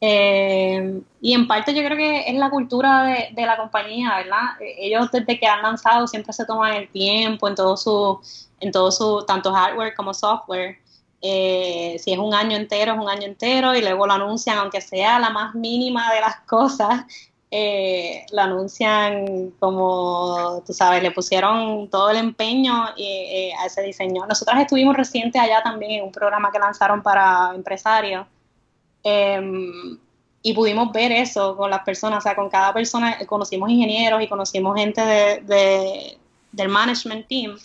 Eh, 0.00 1.00
y 1.20 1.32
en 1.34 1.46
parte 1.46 1.74
yo 1.74 1.84
creo 1.84 1.96
que 1.96 2.28
es 2.28 2.34
la 2.34 2.50
cultura 2.50 3.04
de, 3.04 3.28
de, 3.32 3.46
la 3.46 3.56
compañía, 3.56 4.16
¿verdad? 4.16 4.56
Ellos 4.60 5.10
desde 5.12 5.38
que 5.38 5.46
han 5.46 5.62
lanzado 5.62 6.08
siempre 6.08 6.32
se 6.32 6.44
toman 6.44 6.72
el 6.74 6.88
tiempo 6.88 7.46
en 7.46 7.54
todo 7.54 7.76
su, 7.76 8.20
en 8.58 8.72
todo 8.72 8.90
su, 8.90 9.24
tanto 9.26 9.52
hardware 9.52 9.94
como 9.94 10.12
software. 10.14 10.81
Eh, 11.24 11.96
si 12.00 12.12
es 12.12 12.18
un 12.18 12.34
año 12.34 12.56
entero, 12.56 12.94
es 12.94 12.98
un 12.98 13.08
año 13.08 13.26
entero 13.26 13.76
y 13.76 13.80
luego 13.80 14.08
lo 14.08 14.14
anuncian, 14.14 14.58
aunque 14.58 14.80
sea 14.80 15.20
la 15.20 15.30
más 15.30 15.54
mínima 15.54 16.12
de 16.12 16.20
las 16.20 16.36
cosas, 16.46 17.04
eh, 17.48 18.26
lo 18.32 18.42
anuncian 18.42 19.52
como, 19.60 20.62
tú 20.66 20.72
sabes, 20.72 21.02
le 21.02 21.12
pusieron 21.12 21.88
todo 21.88 22.10
el 22.10 22.16
empeño 22.16 22.86
eh, 22.96 23.52
a 23.56 23.66
ese 23.66 23.82
diseño. 23.82 24.26
Nosotros 24.26 24.58
estuvimos 24.58 24.96
recientes 24.96 25.40
allá 25.40 25.62
también 25.62 25.92
en 25.92 26.04
un 26.04 26.12
programa 26.12 26.50
que 26.50 26.58
lanzaron 26.58 27.02
para 27.02 27.52
empresarios 27.54 28.26
em, 29.04 29.98
y 30.42 30.54
pudimos 30.54 30.90
ver 30.92 31.12
eso 31.12 31.56
con 31.56 31.70
las 31.70 31.84
personas, 31.84 32.18
o 32.18 32.22
sea, 32.22 32.34
con 32.34 32.50
cada 32.50 32.72
persona, 32.72 33.18
conocimos 33.26 33.70
ingenieros 33.70 34.22
y 34.22 34.28
conocimos 34.28 34.76
gente 34.76 35.00
de, 35.02 36.18
del 36.50 36.68
management 36.68 37.28
team 37.28 37.56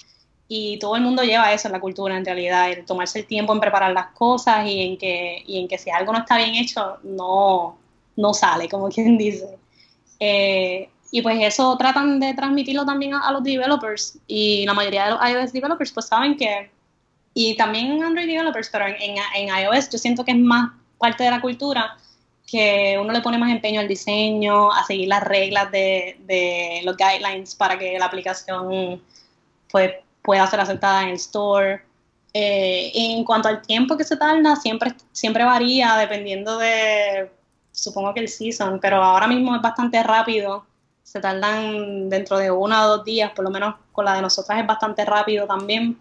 y 0.47 0.79
todo 0.79 0.95
el 0.95 1.01
mundo 1.01 1.23
lleva 1.23 1.51
eso 1.51 1.67
en 1.67 1.73
la 1.73 1.79
cultura 1.79 2.15
en 2.17 2.25
realidad, 2.25 2.71
el 2.71 2.85
tomarse 2.85 3.19
el 3.19 3.25
tiempo 3.25 3.53
en 3.53 3.59
preparar 3.59 3.91
las 3.91 4.07
cosas 4.13 4.65
y 4.65 4.81
en 4.81 4.97
que, 4.97 5.43
y 5.45 5.59
en 5.59 5.67
que 5.67 5.77
si 5.77 5.89
algo 5.89 6.13
no 6.13 6.19
está 6.19 6.37
bien 6.37 6.55
hecho, 6.55 6.97
no, 7.03 7.77
no 8.15 8.33
sale, 8.33 8.69
como 8.69 8.89
quien 8.93 9.17
dice. 9.17 9.57
Eh, 10.19 10.89
Y 11.11 11.21
pues 11.21 11.37
eso 11.41 11.77
tratan 11.77 12.19
de 12.19 12.33
transmitirlo 12.33 12.85
también 12.85 13.13
a, 13.13 13.31
los 13.31 13.43
developers 13.43 14.19
y 14.27 14.65
la 14.65 14.73
mayoría 14.73 15.05
de 15.05 15.11
los 15.11 15.19
iOS 15.29 15.53
developers 15.53 15.91
pues 15.91 16.07
saben 16.07 16.35
que, 16.37 16.69
y 17.33 17.55
también 17.55 18.03
Android 18.03 18.27
developers, 18.27 18.69
pero 18.69 18.87
en, 18.87 18.95
en, 19.35 19.47
iOS 19.47 19.89
yo 19.89 19.97
siento 19.97 20.25
que 20.25 20.31
es 20.31 20.37
más 20.37 20.71
parte 20.97 21.23
de 21.23 21.31
la 21.31 21.41
cultura 21.41 21.97
que 22.45 22.97
uno 22.99 23.11
le 23.11 23.21
pone 23.21 23.37
más 23.37 23.51
empeño 23.51 23.81
al 23.81 23.87
diseño, 23.87 24.71
a 24.71 24.83
seguir 24.85 25.09
las 25.09 25.23
reglas 25.23 25.69
de, 25.71 26.17
de 26.25 26.81
los 26.83 26.95
guidelines 26.95 27.55
para 27.55 27.77
que 27.77 27.99
la 27.99 28.05
aplicación 28.05 29.01
pues, 29.69 29.91
pueda 30.27 30.45
ser 30.47 30.59
aceptada 30.59 31.03
en 31.03 31.09
el 31.09 31.15
store. 31.15 31.81
Eh, 32.33 32.91
en 32.93 33.23
cuanto 33.23 33.47
al 33.47 33.61
tiempo 33.61 33.95
que 33.95 34.03
se 34.03 34.17
tarda, 34.17 34.57
siempre, 34.57 34.93
siempre 35.13 35.45
varía 35.45 35.95
dependiendo 35.95 36.57
de, 36.57 37.31
supongo 37.71 38.13
que 38.13 38.19
el 38.19 38.27
season, 38.27 38.79
pero 38.81 38.97
ahora 39.01 39.25
mismo 39.27 39.55
es 39.55 39.61
bastante 39.61 40.03
rápido. 40.03 40.65
Se 41.01 41.21
tardan 41.21 42.09
dentro 42.09 42.37
de 42.37 42.51
uno 42.51 42.83
o 42.83 42.87
dos 42.97 43.05
días, 43.05 43.31
por 43.31 43.45
lo 43.45 43.51
menos 43.51 43.75
con 43.93 44.03
la 44.03 44.15
de 44.15 44.21
nosotras 44.21 44.59
es 44.59 44.67
bastante 44.67 45.05
rápido 45.05 45.47
también. 45.47 45.97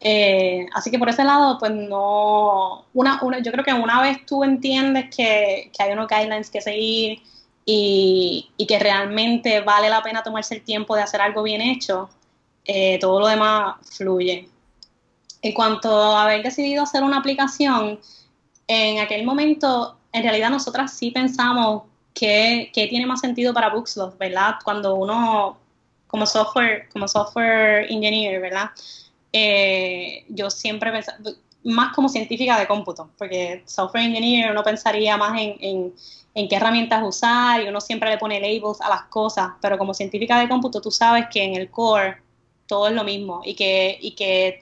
Eh, 0.00 0.66
así 0.74 0.90
que 0.90 0.98
por 0.98 1.08
ese 1.08 1.22
lado, 1.22 1.56
pues 1.60 1.70
no, 1.70 2.86
una, 2.94 3.20
yo 3.44 3.52
creo 3.52 3.64
que 3.64 3.72
una 3.72 4.02
vez 4.02 4.26
tú 4.26 4.42
entiendes 4.42 5.14
que, 5.14 5.70
hay 5.78 5.92
unos 5.92 6.08
guidelines 6.08 6.50
que 6.50 6.60
seguir 6.60 7.22
y, 7.64 8.50
y, 8.56 8.66
que 8.66 8.80
realmente 8.80 9.60
vale 9.60 9.88
la 9.88 10.02
pena 10.02 10.24
tomarse 10.24 10.56
el 10.56 10.64
tiempo 10.64 10.96
de 10.96 11.02
hacer 11.02 11.20
algo 11.20 11.44
bien 11.44 11.60
hecho, 11.60 12.10
eh, 12.64 12.98
todo 13.00 13.20
lo 13.20 13.26
demás 13.26 13.76
fluye. 13.96 14.48
En 15.42 15.52
cuanto 15.54 15.90
a 15.90 16.24
haber 16.24 16.42
decidido 16.42 16.82
hacer 16.82 17.02
una 17.02 17.18
aplicación, 17.18 17.98
en 18.68 19.00
aquel 19.00 19.24
momento, 19.24 19.96
en 20.12 20.22
realidad 20.22 20.50
nosotras 20.50 20.92
sí 20.96 21.10
pensamos 21.10 21.82
que, 22.14 22.70
tiene 22.72 23.06
más 23.06 23.20
sentido 23.20 23.52
para 23.52 23.70
Bookslot, 23.70 24.16
¿verdad? 24.18 24.54
Cuando 24.64 24.94
uno, 24.94 25.58
como 26.06 26.26
software, 26.26 26.88
como 26.92 27.08
software 27.08 27.90
engineer, 27.90 28.40
¿verdad? 28.40 28.70
Eh, 29.32 30.24
yo 30.28 30.50
siempre 30.50 30.92
pensaba, 30.92 31.18
más 31.64 31.94
como 31.94 32.08
científica 32.08 32.58
de 32.58 32.66
cómputo, 32.66 33.10
porque 33.16 33.62
software 33.66 34.04
engineer 34.04 34.50
uno 34.50 34.62
pensaría 34.62 35.16
más 35.16 35.40
en, 35.40 35.92
en, 36.34 36.48
qué 36.48 36.56
herramientas 36.56 37.02
usar 37.04 37.62
y 37.62 37.68
uno 37.68 37.80
siempre 37.80 38.10
le 38.10 38.18
pone 38.18 38.40
labels 38.40 38.80
a 38.80 38.88
las 38.88 39.04
cosas, 39.04 39.52
pero 39.60 39.78
como 39.78 39.94
científica 39.94 40.38
de 40.38 40.48
cómputo 40.48 40.80
tú 40.80 40.90
sabes 40.90 41.26
que 41.30 41.42
en 41.42 41.54
el 41.54 41.70
core 41.70 42.21
todo 42.72 42.88
es 42.88 42.94
lo 42.94 43.04
mismo 43.04 43.42
y 43.44 43.54
que, 43.54 43.98
y 44.00 44.12
que 44.12 44.60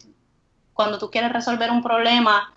cuando 0.74 0.98
tú 0.98 1.12
quieres 1.12 1.32
resolver 1.32 1.70
un 1.70 1.80
problema, 1.80 2.52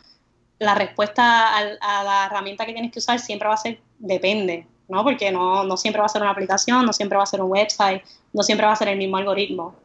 la 0.58 0.74
respuesta 0.74 1.56
a, 1.56 2.04
la 2.04 2.26
herramienta 2.26 2.66
que 2.66 2.74
tienes 2.74 2.92
que 2.92 2.98
usar 2.98 3.20
siempre 3.20 3.48
va 3.48 3.54
a 3.54 3.58
ser 3.58 3.80
depende, 4.00 4.66
¿no? 4.88 5.04
Porque 5.04 5.32
no, 5.32 5.64
no, 5.64 5.78
siempre 5.78 6.00
va 6.00 6.08
a 6.08 6.10
ser 6.10 6.24
una 6.24 6.32
aplicación, 6.32 6.84
no 6.88 6.92
siempre 6.92 7.20
va 7.20 7.24
a 7.24 7.28
ser 7.28 7.40
un 7.40 7.52
website, 7.52 8.02
no 8.34 8.42
siempre 8.42 8.66
va 8.66 8.74
a 8.74 8.76
ser 8.76 8.88
el 8.88 8.98
mismo 8.98 9.18
algoritmo. 9.18 9.76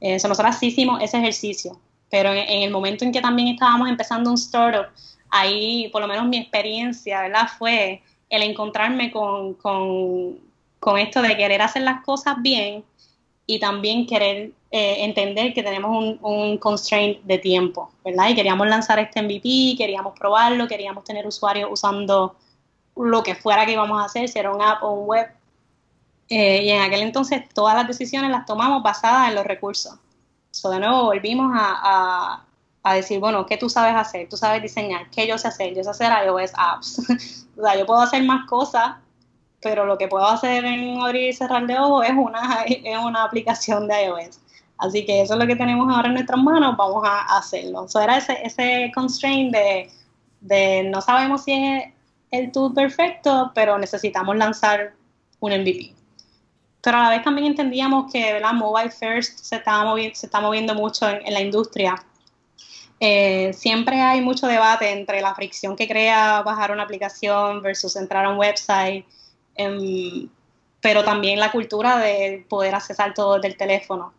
Eh, 0.00 0.14
nosotros 0.14 0.56
sí 0.56 0.66
hicimos 0.66 1.00
ese 1.00 1.18
ejercicio, 1.18 1.78
pero 2.10 2.32
en, 2.32 2.62
el 2.64 2.72
momento 2.72 3.04
en 3.04 3.12
que 3.12 3.20
también 3.20 3.46
estábamos 3.46 3.88
empezando 3.88 4.28
un 4.28 4.34
startup, 4.34 4.86
ahí 5.30 5.88
por 5.92 6.02
lo 6.02 6.08
menos 6.08 6.26
mi 6.26 6.38
experiencia, 6.38 7.22
¿verdad? 7.22 7.48
Fue 7.56 8.02
el 8.28 8.42
encontrarme 8.42 9.12
con, 9.12 9.54
con, 9.54 10.40
con 10.80 10.98
esto 10.98 11.22
de 11.22 11.36
querer 11.36 11.62
hacer 11.62 11.82
las 11.82 12.02
cosas 12.04 12.34
bien 12.42 12.82
y 13.46 13.60
también 13.60 14.04
querer 14.04 14.50
eh, 14.74 15.04
entender 15.04 15.52
que 15.52 15.62
tenemos 15.62 16.18
un, 16.22 16.56
constraint 16.56 17.22
de 17.24 17.36
tiempo, 17.36 17.92
¿verdad? 18.02 18.30
Y 18.30 18.34
queríamos 18.34 18.66
lanzar 18.66 18.98
este 18.98 19.20
MVP, 19.20 19.76
queríamos 19.76 20.18
probarlo, 20.18 20.66
queríamos 20.66 21.04
tener 21.04 21.26
usuarios 21.26 21.68
usando 21.70 22.34
lo 22.96 23.22
que 23.22 23.34
fuera 23.34 23.66
que 23.66 23.72
íbamos 23.72 24.00
a 24.00 24.06
hacer, 24.06 24.30
si 24.30 24.38
era 24.38 24.50
un 24.50 24.62
app 24.62 24.82
o 24.82 24.92
un 24.92 25.06
web. 25.06 25.30
Eh, 26.30 26.62
y 26.64 26.70
en 26.70 26.80
aquel 26.80 27.02
entonces 27.02 27.46
todas 27.52 27.74
las 27.74 27.86
decisiones 27.86 28.30
las 28.30 28.46
tomamos 28.46 28.82
basadas 28.82 29.28
en 29.28 29.34
los 29.34 29.44
recursos. 29.44 29.94
So, 30.50 30.70
de 30.70 30.80
nuevo 30.80 31.04
volvimos 31.04 31.52
a, 31.54 32.42
a, 32.82 32.94
decir, 32.94 33.20
bueno, 33.20 33.44
¿qué 33.44 33.58
tú 33.58 33.68
sabes 33.68 33.94
hacer? 33.94 34.26
Tú 34.30 34.38
sabes 34.38 34.62
diseñar, 34.62 35.10
¿qué 35.10 35.26
yo 35.26 35.36
sé 35.36 35.48
hacer? 35.48 35.74
Yo 35.74 35.84
sé 35.84 35.90
hacer 35.90 36.10
iOS 36.26 36.52
apps. 36.56 36.98
o 37.58 37.62
sea, 37.62 37.76
yo 37.76 37.84
puedo 37.84 38.00
hacer 38.00 38.22
más 38.24 38.48
cosas 38.48 38.94
pero 39.62 39.86
lo 39.86 39.96
que 39.96 40.08
puedo 40.08 40.26
hacer 40.26 40.64
en 40.64 41.00
abrir 41.00 41.28
y 41.28 41.32
cerrar 41.32 41.66
de 41.66 41.78
ojos 41.78 42.04
es 42.04 42.14
una, 42.14 42.62
es 42.66 42.98
una 42.98 43.24
aplicación 43.24 43.86
de 43.86 44.06
iOS. 44.06 44.40
Así 44.82 45.06
que 45.06 45.22
eso 45.22 45.34
es 45.34 45.40
lo 45.40 45.46
que 45.46 45.56
tenemos 45.56 45.88
ahora 45.94 46.08
en 46.08 46.14
nuestras 46.14 46.42
manos, 46.42 46.76
vamos 46.76 47.02
a, 47.06 47.38
hacerlo. 47.38 47.84
Eso 47.86 48.00
era 48.00 48.18
ese, 48.18 48.90
constraint 48.94 49.54
de, 50.40 50.90
no 50.90 51.00
sabemos 51.00 51.44
si 51.44 51.52
es 51.52 51.84
el 52.30 52.50
tool 52.50 52.74
perfecto, 52.74 53.52
pero 53.54 53.78
necesitamos 53.78 54.36
lanzar 54.36 54.94
un 55.40 55.52
MVP. 55.52 55.94
Pero 56.82 56.96
a 56.98 57.02
la 57.04 57.10
vez 57.10 57.22
también 57.22 57.46
entendíamos 57.46 58.12
que 58.12 58.40
la 58.40 58.52
mobile 58.52 58.90
first 58.90 59.38
se, 59.38 59.56
estaba 59.56 59.84
moviendo, 59.84 60.18
está 60.20 60.40
moviendo 60.40 60.74
mucho 60.74 61.08
en, 61.08 61.32
la 61.32 61.40
industria. 61.40 61.94
Eh, 62.98 63.52
siempre 63.52 64.00
hay 64.00 64.20
mucho 64.20 64.46
debate 64.46 64.90
entre 64.90 65.20
la 65.20 65.34
fricción 65.34 65.76
que 65.76 65.86
crea 65.86 66.42
bajar 66.42 66.72
una 66.72 66.82
aplicación 66.82 67.62
versus 67.62 67.96
entrar 67.96 68.24
a 68.24 68.30
un 68.30 68.38
website 68.38 69.04
Em, 69.54 70.28
pero 70.80 71.04
también 71.04 71.38
la 71.38 71.52
cultura 71.52 71.98
de 71.98 72.44
poder 72.48 72.74
accesar 72.74 73.14
todo 73.14 73.34
desde 73.34 73.48
el 73.48 73.56
teléfono. 73.56 74.12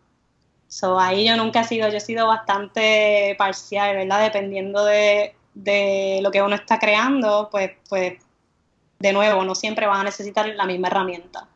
So, 0.73 0.99
ahí 0.99 1.27
yo 1.27 1.37
nunca 1.37 1.61
he 1.61 1.63
sido, 1.65 1.87
yo 1.89 1.97
he 1.97 1.99
sido 1.99 2.25
bastante 2.25 3.35
parcial, 3.37 3.95
¿verdad? 3.95 4.23
Dependiendo 4.23 4.83
de, 4.83 5.35
de 5.53 6.19
lo 6.23 6.31
que 6.31 6.41
uno 6.41 6.55
está 6.55 6.79
creando, 6.79 7.47
pues, 7.51 7.73
pues 7.87 8.13
de 8.97 9.13
nuevo, 9.13 9.43
no 9.43 9.53
siempre 9.53 9.85
van 9.85 10.01
a 10.01 10.05
necesitar 10.05 10.47
la 10.47 10.65
misma 10.65 10.87
herramienta. 10.87 11.47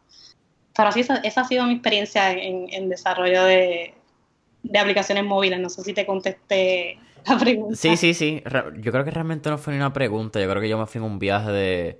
Pero 0.76 0.89
así, 0.89 0.99
esa, 0.99 1.41
ha 1.41 1.45
sido 1.45 1.65
mi 1.65 1.74
experiencia 1.74 2.32
en, 2.32 2.72
en 2.72 2.89
desarrollo 2.89 3.43
de, 3.43 3.95
de, 4.61 4.80
aplicaciones 4.80 5.24
móviles. 5.24 5.59
No 5.59 5.72
sé 5.72 5.82
si 5.82 5.95
te 5.95 6.05
contesté 6.05 6.99
la 7.26 7.39
pregunta. 7.39 7.76
Sí, 7.76 7.97
sí, 7.97 8.13
sí. 8.13 8.43
Yo 8.76 8.91
creo 8.91 9.03
que 9.03 9.09
realmente 9.09 9.49
no 9.49 9.57
fue 9.57 9.74
ni 9.74 9.80
una 9.80 9.93
pregunta. 9.93 10.39
Yo 10.39 10.47
creo 10.47 10.61
que 10.61 10.70
yo 10.70 10.78
me 10.78 10.86
fui 10.86 10.99
en 10.99 11.05
un 11.05 11.18
viaje 11.18 11.51
de 11.51 11.99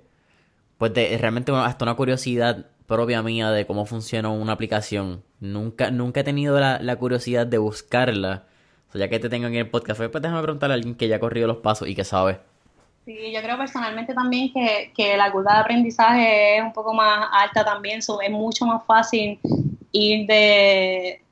pues 0.76 0.94
de, 0.94 1.18
realmente 1.18 1.50
hasta 1.50 1.84
una 1.84 1.96
curiosidad 1.96 2.66
propia 2.88 3.22
mía 3.22 3.50
de 3.50 3.66
cómo 3.66 3.86
funciona 3.86 4.30
una 4.30 4.54
aplicación. 4.54 5.22
Nunca, 5.38 5.92
nunca 5.92 6.20
he 6.20 6.24
tenido 6.24 6.58
la, 6.58 6.96
curiosidad 6.96 7.46
de 7.46 7.58
buscarla. 7.58 8.44
Ya 8.94 9.08
que 9.08 9.18
te 9.20 9.28
tengo 9.28 9.46
en 9.46 9.54
el 9.54 9.68
podcast, 9.68 10.00
pues 10.00 10.22
déjame 10.22 10.42
preguntarle 10.42 10.72
a 10.72 10.76
alguien 10.76 10.94
que 10.94 11.06
ya 11.06 11.16
ha 11.16 11.20
corrido 11.20 11.46
los 11.46 11.58
pasos 11.58 11.86
y 11.86 11.94
que 11.94 12.04
sabe. 12.04 12.40
Sí, 13.04 13.30
yo 13.32 13.42
creo 13.42 13.58
personalmente 13.58 14.14
también 14.14 14.50
que, 14.52 14.92
que 14.96 15.16
la 15.16 15.30
curva 15.30 15.54
de 15.54 15.60
aprendizaje 15.60 16.56
es 16.56 16.62
un 16.62 16.72
poco 16.72 16.94
más 16.94 17.28
alta 17.30 17.64
también, 17.64 17.98
es 17.98 18.30
mucho 18.30 18.64
más 18.64 18.84
fácil 18.86 19.38
ir 19.92 20.26
de, 20.26 21.22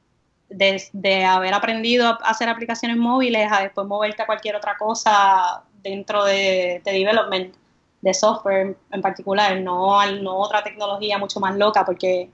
de, 0.50 1.24
haber 1.24 1.54
aprendido 1.54 2.06
a 2.06 2.12
hacer 2.24 2.50
aplicaciones 2.50 2.98
móviles 2.98 3.50
a 3.50 3.62
después 3.62 3.86
moverte 3.86 4.22
a 4.22 4.26
cualquier 4.26 4.56
otra 4.56 4.76
cosa 4.76 5.62
dentro 5.82 6.24
de, 6.24 6.82
de 6.84 6.92
development 6.92 7.54
de 8.00 8.14
software 8.14 8.76
en 8.92 9.02
particular, 9.02 9.60
no, 9.60 10.04
no 10.20 10.36
otra 10.36 10.62
tecnología 10.62 11.18
mucho 11.18 11.40
más 11.40 11.56
loca, 11.56 11.84
porque 11.84 12.30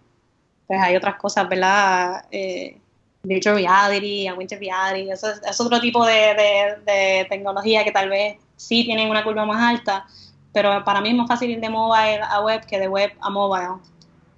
pues 0.66 0.80
hay 0.80 0.96
otras 0.96 1.16
cosas, 1.16 1.48
¿verdad? 1.48 2.24
Eh, 2.30 2.78
virtual 3.22 3.56
reality, 3.56 4.26
augmented 4.26 4.58
reality, 4.58 5.10
eso 5.10 5.28
es, 5.30 5.60
otro 5.60 5.80
tipo 5.80 6.04
de, 6.04 7.26
tecnología 7.28 7.84
que 7.84 7.92
tal 7.92 8.08
vez 8.08 8.36
sí 8.56 8.84
tienen 8.84 9.10
una 9.10 9.22
curva 9.24 9.44
más 9.46 9.62
alta, 9.62 10.06
pero 10.52 10.84
para 10.84 11.00
mí 11.00 11.10
es 11.10 11.14
más 11.14 11.28
fácil 11.28 11.50
ir 11.50 11.60
de 11.60 11.68
mobile 11.68 12.20
a 12.22 12.40
web 12.40 12.64
que 12.66 12.78
de 12.78 12.88
web 12.88 13.12
a 13.20 13.30
mobile. 13.30 13.80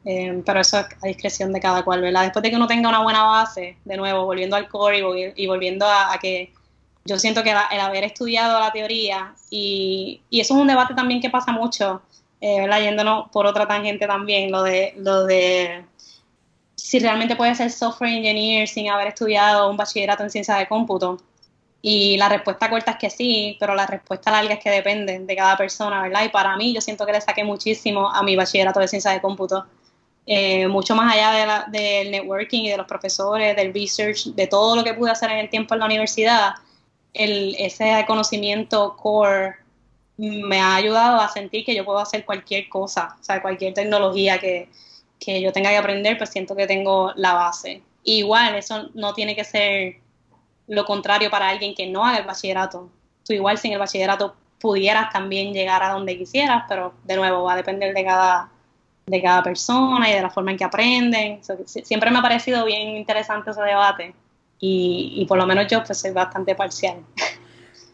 Eh, 0.07 0.43
pero 0.45 0.61
eso 0.61 0.79
es 0.81 0.87
a 1.03 1.07
discreción 1.07 1.51
de 1.51 1.61
cada 1.61 1.83
cual, 1.83 2.03
¿verdad? 2.03 2.25
Después 2.25 2.43
de 2.43 2.51
que 2.51 2.57
uno 2.57 2.66
tenga 2.66 2.91
una 2.91 3.03
buena 3.03 3.25
base, 3.25 3.79
de 3.87 3.97
nuevo, 3.97 4.27
volviendo 4.27 4.55
al 4.55 4.68
core 4.68 4.99
y, 5.35 5.47
volviendo 5.47 5.87
a 5.89 6.18
que 6.20 6.53
yo 7.05 7.18
siento 7.18 7.42
que 7.42 7.50
el 7.50 7.80
haber 7.80 8.05
estudiado 8.05 8.59
la 8.59 8.72
teoría, 8.72 9.34
y, 9.50 10.22
eso 10.30 10.55
es 10.55 10.61
un 10.61 10.66
debate 10.66 10.94
también 10.94 11.20
que 11.20 11.30
pasa 11.30 11.52
mucho, 11.52 12.02
eh, 12.40 12.66
yéndonos 12.82 13.28
por 13.30 13.46
otra 13.46 13.66
tangente 13.66 14.07
también, 14.07 14.50
lo 14.50 14.62
de, 14.62 14.94
lo 14.96 15.24
de 15.24 15.84
si 16.74 16.98
realmente 16.98 17.36
puede 17.36 17.55
ser 17.55 17.70
software 17.70 18.11
engineer 18.11 18.68
sin 18.68 18.90
haber 18.90 19.09
estudiado 19.09 19.70
un 19.70 19.76
bachillerato 19.76 20.22
en 20.22 20.30
ciencia 20.30 20.57
de 20.57 20.68
cómputo. 20.68 21.18
Y 21.80 22.16
la 22.16 22.28
respuesta 22.30 22.70
corta 22.70 22.92
es 22.92 22.96
que 22.98 23.11
sí, 23.11 23.57
pero 23.61 23.74
la 23.74 23.86
respuesta 23.86 24.30
larga 24.30 24.55
es 24.55 24.61
que 24.61 24.70
depende 24.70 25.18
de 25.18 25.36
cada 25.36 25.57
persona, 25.57 26.02
¿verdad? 26.02 26.24
Y 26.24 26.30
para 26.30 26.57
mí 26.57 26.74
yo 26.74 26.80
siento 26.80 27.05
que 27.05 27.12
le 27.12 27.20
saqué 27.20 27.44
muchísimo 27.44 28.11
a 28.11 28.22
mi 28.22 28.36
bachillerato 28.36 28.80
de 28.80 28.88
ciencia 28.88 29.11
de 29.11 29.20
cómputo. 29.20 29.66
Eh, 30.26 30.66
mucho 30.68 30.94
más 30.94 31.14
allá 31.14 31.66
de 31.70 31.78
del 31.78 32.11
networking 32.11 32.62
y 32.64 32.70
de 32.70 32.78
los 32.78 32.86
profesores, 32.86 33.55
del 33.55 33.74
research, 33.74 34.26
de 34.34 34.46
todo 34.46 34.76
lo 34.76 34.82
que 34.82 34.94
pude 34.94 35.11
hacer 35.11 35.30
en 35.30 35.38
el 35.38 35.50
tiempo 35.50 35.74
en 35.74 35.80
la 35.80 35.86
universidad, 35.86 36.55
el, 37.15 37.55
ese 37.59 38.05
conocimiento 38.07 38.97
core 38.97 39.55
me 40.17 40.61
ha 40.61 40.77
ayudado 40.77 41.21
a 41.21 41.29
sentir 41.29 41.65
que 41.65 41.75
yo 41.75 41.85
puedo 41.85 41.99
hacer 41.99 42.25
cualquier 42.25 42.69
cosa, 42.69 43.17
o 43.21 43.25
sea, 43.25 43.41
cualquier 43.43 43.75
tecnología 43.75 44.39
que, 44.39 44.69
yo 45.27 45.53
tenga 45.53 45.71
que 45.71 45.79
aprender, 45.79 46.19
pues 46.19 46.31
siento 46.31 46.55
que 46.55 46.67
tengo 46.67 47.12
la 47.17 47.33
base. 47.33 47.83
igual, 48.03 48.55
eso 48.57 48.91
no 48.93 49.15
tiene 49.15 49.35
que 49.35 49.45
ser 49.45 49.97
lo 50.67 50.85
contrario 50.85 51.31
para 51.31 51.49
alguien 51.49 51.75
que 51.75 51.87
no 51.87 52.05
haga 52.05 52.19
el 52.19 52.27
bachillerato. 52.27 52.91
Tú 53.27 53.33
igual 53.33 53.57
sin 53.57 53.73
el 53.73 53.79
bachillerato 53.79 54.35
pudieras 54.61 55.11
también 55.11 55.55
llegar 55.55 55.83
a 55.83 55.93
donde 55.93 56.19
quisieras, 56.19 56.65
pero 56.69 56.93
de 57.05 57.17
nuevo 57.17 57.45
va 57.45 57.55
a 57.55 57.57
depender 57.57 57.95
de 57.95 58.05
cada, 58.05 58.51
de 59.07 59.23
cada 59.23 59.43
persona 59.43 60.11
y 60.11 60.15
de 60.15 60.23
la 60.23 60.31
forma 60.31 60.51
en 60.51 60.59
que 60.59 60.65
aprenden. 60.65 61.41
siempre 61.65 62.11
me 62.11 62.19
ha 62.19 62.23
parecido 62.23 62.65
bien 62.67 62.97
interesante 62.97 63.51
ese 63.51 63.62
debate 63.62 64.15
y, 64.61 65.24
por 65.28 65.38
lo 65.38 65.46
menos 65.46 65.66
yo 65.70 65.82
pues 65.84 65.98
soy 65.98 66.12
bastante 66.12 66.55
parcial. 66.55 66.98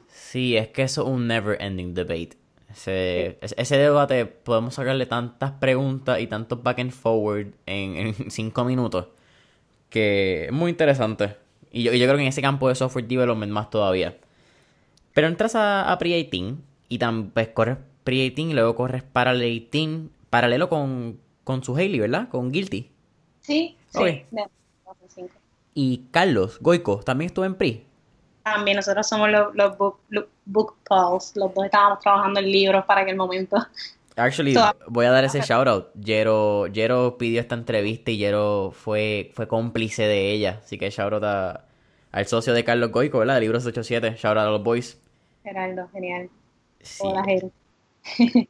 Sí, 0.09 0.57
es 0.57 0.69
que 0.69 0.83
eso 0.83 1.03
es 1.03 1.09
un 1.09 1.27
never 1.27 1.61
ending 1.61 1.95
debate. 1.95 2.39
Ese, 2.71 3.39
ese 3.41 3.77
debate 3.77 4.27
podemos 4.27 4.75
sacarle 4.75 5.07
tantas 5.07 5.51
preguntas 5.53 6.21
y 6.21 6.29
tantos 6.29 6.63
back 6.63 6.79
and 6.79 6.93
forward 6.93 7.49
en, 7.67 8.15
cinco 8.31 8.65
minutos 8.65 9.09
que 9.89 10.45
es 10.47 10.53
muy 10.53 10.71
interesante. 10.71 11.37
Y 11.73 11.83
yo, 11.83 11.93
yo, 11.93 12.07
creo 12.07 12.17
que 12.17 12.23
en 12.23 12.29
ese 12.29 12.43
campo 12.43 12.69
de 12.69 12.77
software 12.77 13.09
development 13.09 13.53
más 13.53 13.71
todavía. 13.71 14.17
Pero 15.13 15.27
entras 15.27 15.57
a, 15.57 15.91
a 15.91 15.99
Pre-18 15.99 16.57
y 16.89 16.99
también 16.99 17.31
pues, 17.33 17.49
corres 17.49 17.79
Pre-18 18.05 18.51
y 18.51 18.53
luego 18.55 18.77
corres 18.77 19.03
Parallel 19.03 19.69
paralelo 20.31 20.69
con, 20.69 21.19
con 21.45 21.63
su 21.65 21.75
Haley, 21.75 21.99
¿verdad? 21.99 22.29
Con 22.29 22.53
Guilty. 22.53 22.89
Sí, 23.41 23.77
sí. 23.89 24.25
Y 25.75 26.05
Carlos 26.11 26.59
Goico 26.61 27.01
también 27.01 27.27
estuvo 27.27 27.45
en 27.45 27.55
Pre. 27.55 27.85
También 28.43 28.77
nosotros 28.77 29.07
somos 29.09 29.31
los, 29.31 29.55
los 29.55 29.77
book, 29.77 30.01
book 30.45 30.77
los 30.89 31.55
dos 31.55 31.65
estábamos 31.65 32.01
trabajando 32.01 32.41
en 32.41 32.51
libros 32.51 32.85
para 32.85 33.03
aquel 33.03 33.17
momento. 33.17 33.57
Actually, 34.17 34.55
voy 34.89 35.07
a 35.07 35.11
dar 35.11 35.25
ese 35.25 35.41
shout 35.41 35.69
out. 35.69 35.89
Jero, 36.03 36.67
Jero 36.73 37.17
pidió 37.17 37.41
esta 37.41 37.55
entrevista 37.55 38.11
y 38.11 38.19
Jero 38.19 38.73
fue, 38.73 39.31
fue 39.35 39.47
cómplice 39.47 40.03
de 40.03 40.33
ella. 40.33 40.61
Así 40.63 40.79
que 40.79 40.91
shout 40.91 41.13
out 41.13 41.25
al 42.13 42.27
socio 42.27 42.53
de 42.53 42.65
Carlos 42.65 42.91
Goico, 42.91 43.19
¿verdad? 43.19 43.35
De 43.35 43.41
Libros 43.43 43.65
87. 43.65 44.17
Shout 44.17 44.37
out 44.37 44.47
a 44.47 44.51
los 44.51 44.63
boys. 44.63 45.01
Geraldo, 45.43 45.89
genial. 45.93 46.29
Hola, 47.01 47.25
Jero. 47.25 47.51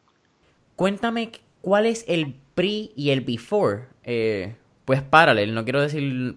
Cuéntame 0.77 1.33
cuál 1.61 1.87
es 1.87 2.05
el 2.09 2.35
pre 2.55 2.91
y 2.97 3.11
el 3.11 3.21
before. 3.21 3.85
Eh, 4.05 4.55
pues 4.85 5.03
paralel, 5.03 5.55
no 5.55 5.65
quiero 5.65 5.81
decir 5.83 6.37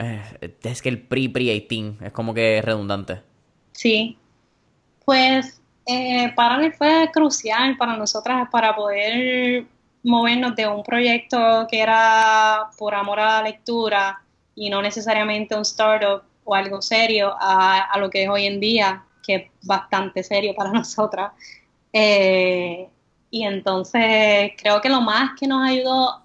eh, 0.00 0.56
es 0.62 0.82
que 0.82 0.88
el 0.88 1.02
pre-pre-18 1.02 2.06
es 2.06 2.12
como 2.12 2.32
que 2.32 2.62
redundante. 2.62 3.22
Sí, 3.72 4.16
pues 5.04 5.60
eh, 5.86 6.32
para 6.34 6.58
mí 6.58 6.70
fue 6.70 7.10
crucial 7.12 7.76
para 7.76 7.96
nosotras 7.96 8.48
para 8.50 8.74
poder 8.74 9.66
movernos 10.02 10.56
de 10.56 10.66
un 10.66 10.82
proyecto 10.82 11.66
que 11.70 11.80
era 11.80 12.70
por 12.78 12.94
amor 12.94 13.20
a 13.20 13.40
la 13.40 13.42
lectura 13.42 14.22
y 14.54 14.70
no 14.70 14.80
necesariamente 14.80 15.54
un 15.54 15.62
startup 15.62 16.22
o 16.44 16.54
algo 16.54 16.80
serio 16.80 17.34
a, 17.38 17.96
lo 17.98 18.08
que 18.08 18.22
es 18.22 18.28
hoy 18.28 18.46
en 18.46 18.58
día, 18.58 19.04
que 19.22 19.34
es 19.34 19.50
bastante 19.62 20.22
serio 20.22 20.54
para 20.54 20.72
nosotras. 20.72 21.32
Eh, 21.92 22.88
y 23.30 23.44
entonces 23.44 24.52
creo 24.56 24.80
que 24.80 24.88
lo 24.88 25.00
más 25.00 25.38
que 25.38 25.46
nos 25.46 25.68
ayudó 25.68 26.22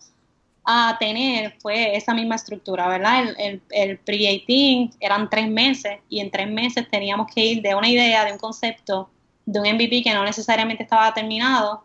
a 0.65 0.97
tener 0.99 1.55
fue 1.61 1.95
esa 1.95 2.13
misma 2.13 2.35
estructura, 2.35 2.87
¿verdad? 2.87 3.35
El, 3.37 3.61
el, 3.69 3.99
pre-18 3.99 4.95
eran 4.99 5.29
tres 5.29 5.47
meses 5.47 5.99
y 6.09 6.19
en 6.19 6.31
tres 6.31 6.49
meses 6.49 6.89
teníamos 6.89 7.27
que 7.33 7.45
ir 7.45 7.61
de 7.61 7.75
una 7.75 7.87
idea, 7.87 8.25
de 8.25 8.31
un 8.31 8.39
concepto, 8.39 9.09
de 9.45 9.59
un 9.59 9.67
MVP 9.67 10.01
que 10.03 10.13
no 10.13 10.23
necesariamente 10.23 10.83
estaba 10.83 11.13
terminado, 11.13 11.83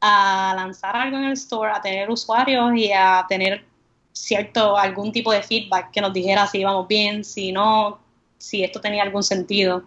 a 0.00 0.52
lanzar 0.54 0.96
algo 0.96 1.16
en 1.16 1.24
el 1.24 1.32
store, 1.32 1.72
a 1.72 1.80
tener 1.80 2.08
usuarios 2.10 2.76
y 2.76 2.92
a 2.92 3.24
tener 3.28 3.64
cierto, 4.12 4.76
algún 4.76 5.10
tipo 5.10 5.32
de 5.32 5.42
feedback 5.42 5.90
que 5.90 6.00
nos 6.00 6.12
dijera 6.12 6.46
si 6.46 6.58
íbamos 6.58 6.86
bien, 6.86 7.24
si 7.24 7.50
no, 7.50 7.98
si 8.38 8.62
esto 8.62 8.80
tenía 8.80 9.02
algún 9.02 9.24
sentido. 9.24 9.82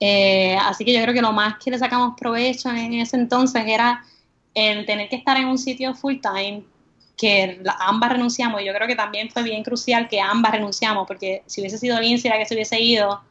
Eh, 0.00 0.56
así 0.62 0.84
que 0.84 0.94
yo 0.94 1.02
creo 1.02 1.14
que 1.14 1.20
lo 1.20 1.32
más 1.32 1.56
que 1.62 1.70
le 1.70 1.78
sacamos 1.78 2.14
provecho 2.18 2.70
en 2.70 2.94
ese 2.94 3.16
entonces 3.16 3.62
era 3.66 4.04
el 4.54 4.86
tener 4.86 5.08
que 5.08 5.16
estar 5.16 5.36
en 5.36 5.46
un 5.46 5.58
sitio 5.58 5.94
full 5.94 6.16
time 6.20 6.64
que 7.16 7.62
ambas 7.78 8.12
renunciamos, 8.12 8.60
y 8.60 8.64
yo 8.64 8.74
creo 8.74 8.88
que 8.88 8.96
también 8.96 9.30
fue 9.30 9.42
bien 9.42 9.62
crucial 9.62 10.08
que 10.08 10.20
ambas 10.20 10.52
renunciamos, 10.52 11.06
porque 11.06 11.42
si 11.46 11.60
hubiese 11.60 11.78
sido 11.78 12.00
Lindsay 12.00 12.30
la 12.30 12.38
que 12.38 12.46
se 12.46 12.54
hubiese 12.54 12.80
ido, 12.80 13.22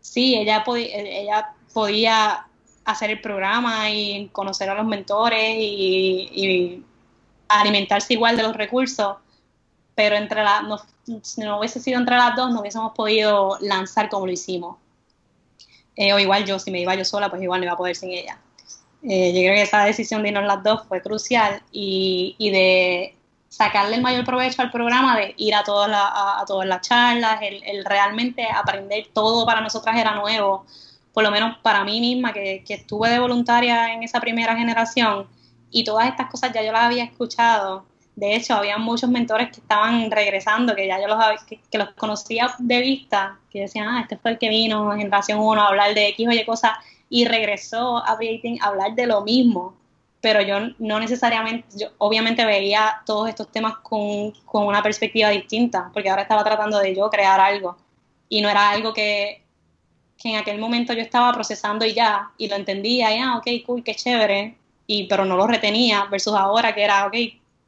sí, 0.00 0.36
ella, 0.36 0.62
ella 0.66 1.54
podía 1.72 2.46
hacer 2.84 3.10
el 3.10 3.20
programa 3.20 3.90
y 3.90 4.28
conocer 4.28 4.70
a 4.70 4.74
los 4.74 4.86
mentores 4.86 5.56
y, 5.58 6.82
alimentarse 7.48 8.14
igual 8.14 8.36
de 8.36 8.42
los 8.42 8.56
recursos, 8.56 9.18
pero 9.94 10.16
entre 10.16 10.42
las, 10.42 10.64
no, 10.64 10.78
si 11.22 11.40
no 11.40 11.58
hubiese 11.58 11.80
sido 11.80 11.98
entre 11.98 12.16
las 12.16 12.34
dos, 12.34 12.52
no 12.52 12.60
hubiésemos 12.60 12.92
podido 12.92 13.56
lanzar 13.60 14.08
como 14.08 14.26
lo 14.26 14.32
hicimos. 14.32 14.78
Eh, 15.94 16.12
o 16.12 16.18
igual 16.18 16.44
yo, 16.44 16.58
si 16.58 16.70
me 16.70 16.80
iba 16.80 16.94
yo 16.94 17.04
sola, 17.04 17.30
pues 17.30 17.40
igual 17.40 17.60
no 17.60 17.66
iba 17.66 17.74
a 17.74 17.76
poder 17.76 17.94
sin 17.94 18.10
ella. 18.10 18.38
Eh, 19.02 19.32
yo 19.32 19.40
creo 19.40 19.54
que 19.54 19.62
esa 19.62 19.84
decisión 19.84 20.22
de 20.22 20.30
irnos 20.30 20.44
las 20.44 20.62
dos 20.62 20.86
fue 20.88 21.00
crucial 21.00 21.62
y, 21.70 22.34
y 22.38 22.50
de 22.50 23.16
sacarle 23.48 23.96
el 23.96 24.02
mayor 24.02 24.24
provecho 24.24 24.62
al 24.62 24.70
programa, 24.70 25.16
de 25.16 25.34
ir 25.38 25.54
a 25.54 25.62
todas, 25.62 25.90
a, 25.92 26.44
todas 26.46 26.66
las 26.66 26.86
charlas, 26.86 27.40
el, 27.42 27.84
realmente 27.84 28.46
aprender 28.46 29.06
todo 29.12 29.46
para 29.46 29.60
nosotras 29.60 29.96
era 29.96 30.14
nuevo, 30.14 30.66
por 31.12 31.24
lo 31.24 31.30
menos 31.30 31.56
para 31.62 31.84
mí 31.84 32.00
misma, 32.00 32.32
que, 32.32 32.62
que, 32.66 32.74
estuve 32.74 33.08
de 33.10 33.18
voluntaria 33.18 33.94
en 33.94 34.02
esa 34.02 34.20
primera 34.20 34.56
generación 34.56 35.26
y 35.70 35.84
todas 35.84 36.08
estas 36.08 36.30
cosas 36.30 36.52
ya 36.52 36.62
yo 36.62 36.72
las 36.72 36.82
había 36.82 37.04
escuchado. 37.04 37.86
De 38.14 38.34
hecho, 38.34 38.54
había 38.54 38.78
muchos 38.78 39.10
mentores 39.10 39.50
que 39.50 39.60
estaban 39.60 40.10
regresando, 40.10 40.74
que 40.74 40.86
ya 40.86 41.00
yo 41.00 41.06
los, 41.06 41.18
que, 41.44 41.60
que 41.70 41.78
los 41.78 41.90
conocía 41.90 42.54
de 42.58 42.80
vista, 42.80 43.38
que 43.50 43.60
decían, 43.60 43.88
ah, 43.88 44.00
este 44.00 44.16
fue 44.16 44.32
el 44.32 44.38
que 44.38 44.48
vino 44.48 44.92
en 44.92 44.98
generación 44.98 45.38
1 45.38 45.62
a 45.62 45.68
hablar 45.68 45.94
de 45.94 46.08
X 46.08 46.28
o 46.28 46.32
Y 46.32 46.44
cosas, 46.44 46.72
y 47.08 47.24
regresó 47.24 48.04
a 48.04 48.16
Breaking 48.16 48.60
a 48.62 48.66
hablar 48.66 48.94
de 48.94 49.06
lo 49.06 49.22
mismo, 49.22 49.74
pero 50.20 50.40
yo 50.40 50.56
no 50.78 50.98
necesariamente, 50.98 51.66
yo 51.78 51.88
obviamente 51.98 52.44
veía 52.44 53.02
todos 53.04 53.28
estos 53.28 53.50
temas 53.52 53.76
con, 53.78 54.32
con 54.44 54.66
una 54.66 54.82
perspectiva 54.82 55.30
distinta, 55.30 55.90
porque 55.92 56.10
ahora 56.10 56.22
estaba 56.22 56.42
tratando 56.42 56.78
de 56.78 56.94
yo 56.94 57.08
crear 57.10 57.38
algo 57.38 57.76
y 58.28 58.40
no 58.40 58.48
era 58.48 58.70
algo 58.70 58.92
que, 58.92 59.42
que 60.18 60.30
en 60.30 60.36
aquel 60.36 60.58
momento 60.58 60.92
yo 60.92 61.02
estaba 61.02 61.32
procesando 61.32 61.84
y 61.84 61.94
ya, 61.94 62.30
y 62.38 62.48
lo 62.48 62.56
entendía, 62.56 63.14
y 63.14 63.18
ah, 63.20 63.36
ok, 63.36 63.46
cool, 63.64 63.84
qué 63.84 63.94
chévere, 63.94 64.56
y, 64.86 65.04
pero 65.06 65.24
no 65.24 65.36
lo 65.36 65.46
retenía, 65.46 66.06
versus 66.10 66.34
ahora 66.34 66.74
que 66.74 66.82
era, 66.82 67.06
ok, 67.06 67.14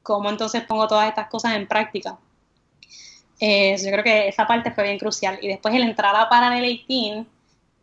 ¿cómo 0.03 0.31
entonces 0.31 0.63
pongo 0.63 0.89
todas 0.89 1.09
estas 1.09 1.29
cosas 1.29 1.55
en 1.55 1.69
práctica? 1.69 2.19
Eh, 3.41 3.77
yo 3.77 3.91
creo 3.93 4.03
que 4.03 4.29
esa 4.29 4.47
parte 4.47 4.73
fue 4.73 4.85
bien 4.85 4.99
crucial. 4.99 5.39
Y 5.41 5.49
después 5.49 5.75
el 5.75 5.83
entrar 5.83 6.15
a 6.17 6.29
Parallel 6.29 6.83
18 6.87 7.27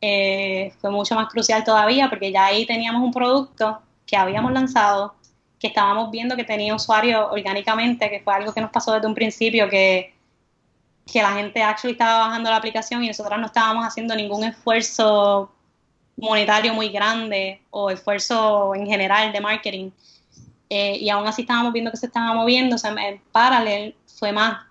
eh, 0.08 0.72
fue 0.80 0.92
mucho 0.92 1.16
más 1.16 1.30
crucial 1.30 1.64
todavía 1.64 2.08
porque 2.12 2.32
ya 2.32 2.46
ahí 2.46 2.68
teníamos 2.68 3.02
un 3.02 3.12
producto 3.12 3.82
que 4.06 4.16
habíamos 4.16 4.52
lanzado, 4.52 5.16
que 5.60 5.66
estábamos 5.66 6.12
viendo 6.12 6.36
que 6.36 6.44
tenía 6.44 6.76
usuarios 6.76 7.26
orgánicamente, 7.32 8.08
que 8.12 8.20
fue 8.20 8.36
algo 8.36 8.54
que 8.54 8.62
nos 8.62 8.70
pasó 8.70 8.94
desde 8.94 9.08
un 9.08 9.16
principio, 9.16 9.68
que, 9.68 10.14
que 11.12 11.24
la 11.24 11.32
gente 11.32 11.64
actually 11.64 11.94
estaba 11.94 12.28
bajando 12.28 12.52
la 12.52 12.58
aplicación 12.58 13.04
y 13.04 13.08
nosotros 13.08 13.40
no 13.40 13.48
estábamos 13.48 13.84
haciendo 13.84 14.16
ningún 14.16 14.44
esfuerzo 14.44 15.52
monetario 16.18 16.76
muy 16.76 16.90
grande 16.90 17.64
o 17.72 17.90
esfuerzo 17.90 18.76
en 18.76 18.86
general 18.86 19.34
de 19.34 19.42
marketing. 19.42 19.90
Eh, 20.70 20.98
y 20.98 21.10
aún 21.10 21.28
así 21.28 21.42
estábamos 21.42 21.74
viendo 21.74 21.90
que 21.90 21.98
se 21.98 22.06
estaba 22.06 22.32
moviendo, 22.32 22.76
o 22.76 22.78
sea, 22.78 22.92
en 22.92 23.20
paralel 23.32 23.96
fue 24.06 24.32
más 24.32 24.68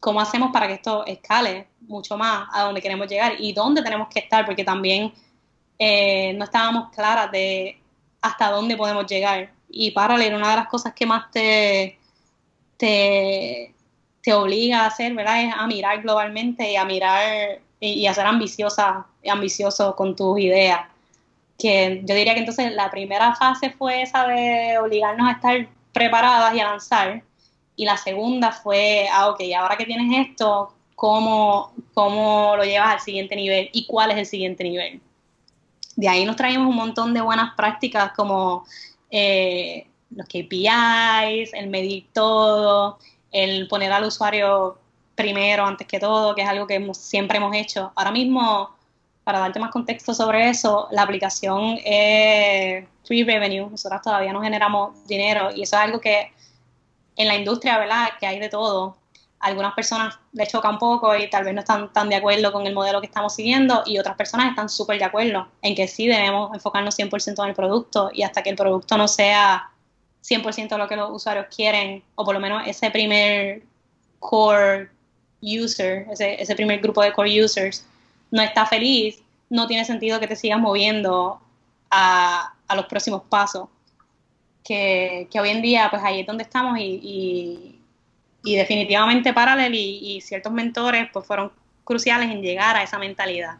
cómo 0.00 0.20
hacemos 0.20 0.50
para 0.52 0.66
que 0.66 0.74
esto 0.74 1.04
escale 1.06 1.68
mucho 1.80 2.16
más 2.16 2.48
a 2.52 2.62
donde 2.62 2.82
queremos 2.82 3.08
llegar 3.08 3.34
y 3.38 3.52
dónde 3.52 3.82
tenemos 3.82 4.08
que 4.08 4.20
estar, 4.20 4.44
porque 4.44 4.64
también 4.64 5.12
eh, 5.78 6.32
no 6.34 6.44
estábamos 6.44 6.90
claras 6.90 7.30
de 7.30 7.80
hasta 8.20 8.50
dónde 8.50 8.76
podemos 8.76 9.06
llegar. 9.06 9.50
Y 9.68 9.90
para 9.90 10.16
leer, 10.16 10.34
una 10.34 10.50
de 10.50 10.56
las 10.56 10.68
cosas 10.68 10.92
que 10.94 11.06
más 11.06 11.30
te, 11.30 11.98
te, 12.76 13.72
obliga 14.32 14.82
a 14.82 14.86
hacer, 14.86 15.14
¿verdad? 15.14 15.42
Es 15.42 15.54
a 15.56 15.66
mirar 15.66 16.02
globalmente 16.02 16.72
y 16.72 16.76
a 16.76 16.84
mirar 16.84 17.60
y, 17.78 18.06
a 18.06 18.14
ser 18.14 18.26
ambiciosa, 18.26 19.06
ambicioso 19.28 19.94
con 19.94 20.16
tus 20.16 20.38
ideas. 20.40 20.80
Que 21.58 22.02
yo 22.04 22.14
diría 22.14 22.34
que 22.34 22.40
entonces 22.40 22.72
la 22.72 22.90
primera 22.90 23.34
fase 23.34 23.70
fue 23.70 24.02
esa 24.02 24.26
de 24.26 24.78
obligarnos 24.78 25.28
a 25.28 25.32
estar 25.32 25.68
preparadas 25.92 26.54
y 26.54 26.60
avanzar. 26.60 27.22
Y 27.76 27.84
la 27.84 27.96
segunda 27.96 28.52
fue, 28.52 29.06
ah, 29.12 29.28
ok, 29.28 29.40
ahora 29.56 29.76
que 29.76 29.84
tienes 29.84 30.28
esto, 30.28 30.72
cómo, 30.94 31.72
cómo 31.94 32.54
lo 32.56 32.64
llevas 32.64 32.94
al 32.94 33.00
siguiente 33.00 33.36
nivel 33.36 33.68
y 33.72 33.86
cuál 33.86 34.10
es 34.10 34.16
el 34.16 34.26
siguiente 34.26 34.64
nivel. 34.64 35.00
De 35.94 36.08
ahí 36.08 36.24
nos 36.24 36.36
traemos 36.36 36.68
un 36.68 36.76
montón 36.76 37.14
de 37.14 37.20
buenas 37.20 37.54
prácticas 37.54 38.12
como 38.12 38.64
eh, 39.10 39.86
los 40.10 40.26
KPIs, 40.26 41.52
el 41.54 41.68
medir 41.68 42.06
todo, 42.12 42.98
el 43.30 43.68
poner 43.68 43.92
al 43.92 44.04
usuario 44.04 44.78
primero 45.14 45.64
antes 45.64 45.86
que 45.86 45.98
todo, 45.98 46.34
que 46.34 46.42
es 46.42 46.48
algo 46.48 46.66
que 46.66 46.90
siempre 46.94 47.38
hemos 47.38 47.54
hecho. 47.54 47.92
Ahora 47.94 48.10
mismo, 48.10 48.70
para 49.24 49.40
darte 49.40 49.58
más 49.58 49.70
contexto 49.70 50.14
sobre 50.14 50.48
eso, 50.48 50.88
la 50.90 51.02
aplicación 51.02 51.78
es 51.84 52.84
free 53.04 53.24
revenue, 53.24 53.68
nosotros 53.70 54.02
todavía 54.02 54.32
no 54.32 54.42
generamos 54.42 55.06
dinero 55.06 55.50
y 55.54 55.62
eso 55.62 55.76
es 55.76 55.82
algo 55.82 56.00
que 56.00 56.32
en 57.16 57.28
la 57.28 57.36
industria, 57.36 57.78
¿verdad? 57.78 58.10
Que 58.20 58.26
hay 58.26 58.38
de 58.38 58.48
todo 58.48 58.96
algunas 59.40 59.74
personas 59.74 60.18
le 60.32 60.46
choca 60.46 60.68
un 60.68 60.78
poco 60.78 61.14
y 61.14 61.28
tal 61.28 61.44
vez 61.44 61.54
no 61.54 61.60
están 61.60 61.92
tan 61.92 62.08
de 62.08 62.16
acuerdo 62.16 62.52
con 62.52 62.66
el 62.66 62.74
modelo 62.74 63.00
que 63.00 63.06
estamos 63.06 63.34
siguiendo 63.34 63.82
y 63.86 63.98
otras 63.98 64.16
personas 64.16 64.50
están 64.50 64.68
súper 64.68 64.98
de 64.98 65.04
acuerdo 65.04 65.48
en 65.62 65.74
que 65.74 65.86
sí 65.88 66.06
debemos 66.06 66.54
enfocarnos 66.54 66.98
100% 66.98 67.42
en 67.42 67.48
el 67.50 67.54
producto 67.54 68.10
y 68.12 68.22
hasta 68.22 68.42
que 68.42 68.50
el 68.50 68.56
producto 68.56 68.96
no 68.96 69.06
sea 69.08 69.70
100% 70.28 70.68
de 70.68 70.78
lo 70.78 70.88
que 70.88 70.96
los 70.96 71.10
usuarios 71.10 71.46
quieren, 71.54 72.02
o 72.16 72.24
por 72.24 72.34
lo 72.34 72.40
menos 72.40 72.62
ese 72.66 72.90
primer 72.90 73.62
core 74.18 74.90
user, 75.40 76.06
ese, 76.10 76.42
ese 76.42 76.56
primer 76.56 76.80
grupo 76.80 77.02
de 77.02 77.12
core 77.12 77.44
users, 77.44 77.86
no 78.30 78.42
está 78.42 78.66
feliz, 78.66 79.22
no 79.48 79.68
tiene 79.68 79.84
sentido 79.84 80.18
que 80.18 80.26
te 80.26 80.34
sigas 80.34 80.58
moviendo 80.58 81.40
a, 81.90 82.52
a 82.66 82.74
los 82.74 82.86
próximos 82.86 83.22
pasos. 83.28 83.68
Que, 84.66 85.28
que, 85.30 85.40
hoy 85.40 85.50
en 85.50 85.62
día, 85.62 85.88
pues 85.90 86.02
ahí 86.02 86.20
es 86.20 86.26
donde 86.26 86.42
estamos 86.42 86.78
y, 86.78 87.00
y, 87.02 87.80
y 88.42 88.56
definitivamente 88.56 89.32
Parallel 89.32 89.74
y, 89.74 90.16
y, 90.16 90.20
ciertos 90.20 90.52
mentores 90.52 91.08
pues 91.12 91.24
fueron 91.26 91.52
cruciales 91.84 92.30
en 92.30 92.42
llegar 92.42 92.76
a 92.76 92.82
esa 92.82 92.98
mentalidad. 92.98 93.58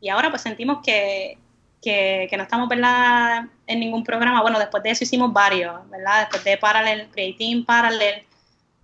Y 0.00 0.08
ahora 0.08 0.30
pues 0.30 0.42
sentimos 0.42 0.78
que, 0.84 1.38
que, 1.82 2.28
que, 2.30 2.36
no 2.36 2.44
estamos, 2.44 2.68
¿verdad?, 2.68 3.46
en 3.66 3.80
ningún 3.80 4.04
programa. 4.04 4.42
Bueno, 4.42 4.58
después 4.58 4.82
de 4.82 4.90
eso 4.90 5.04
hicimos 5.04 5.32
varios, 5.32 5.88
¿verdad? 5.90 6.20
Después 6.20 6.44
de 6.44 6.56
Parallel, 6.58 7.08
Creating 7.10 7.64
Parallel, 7.64 8.22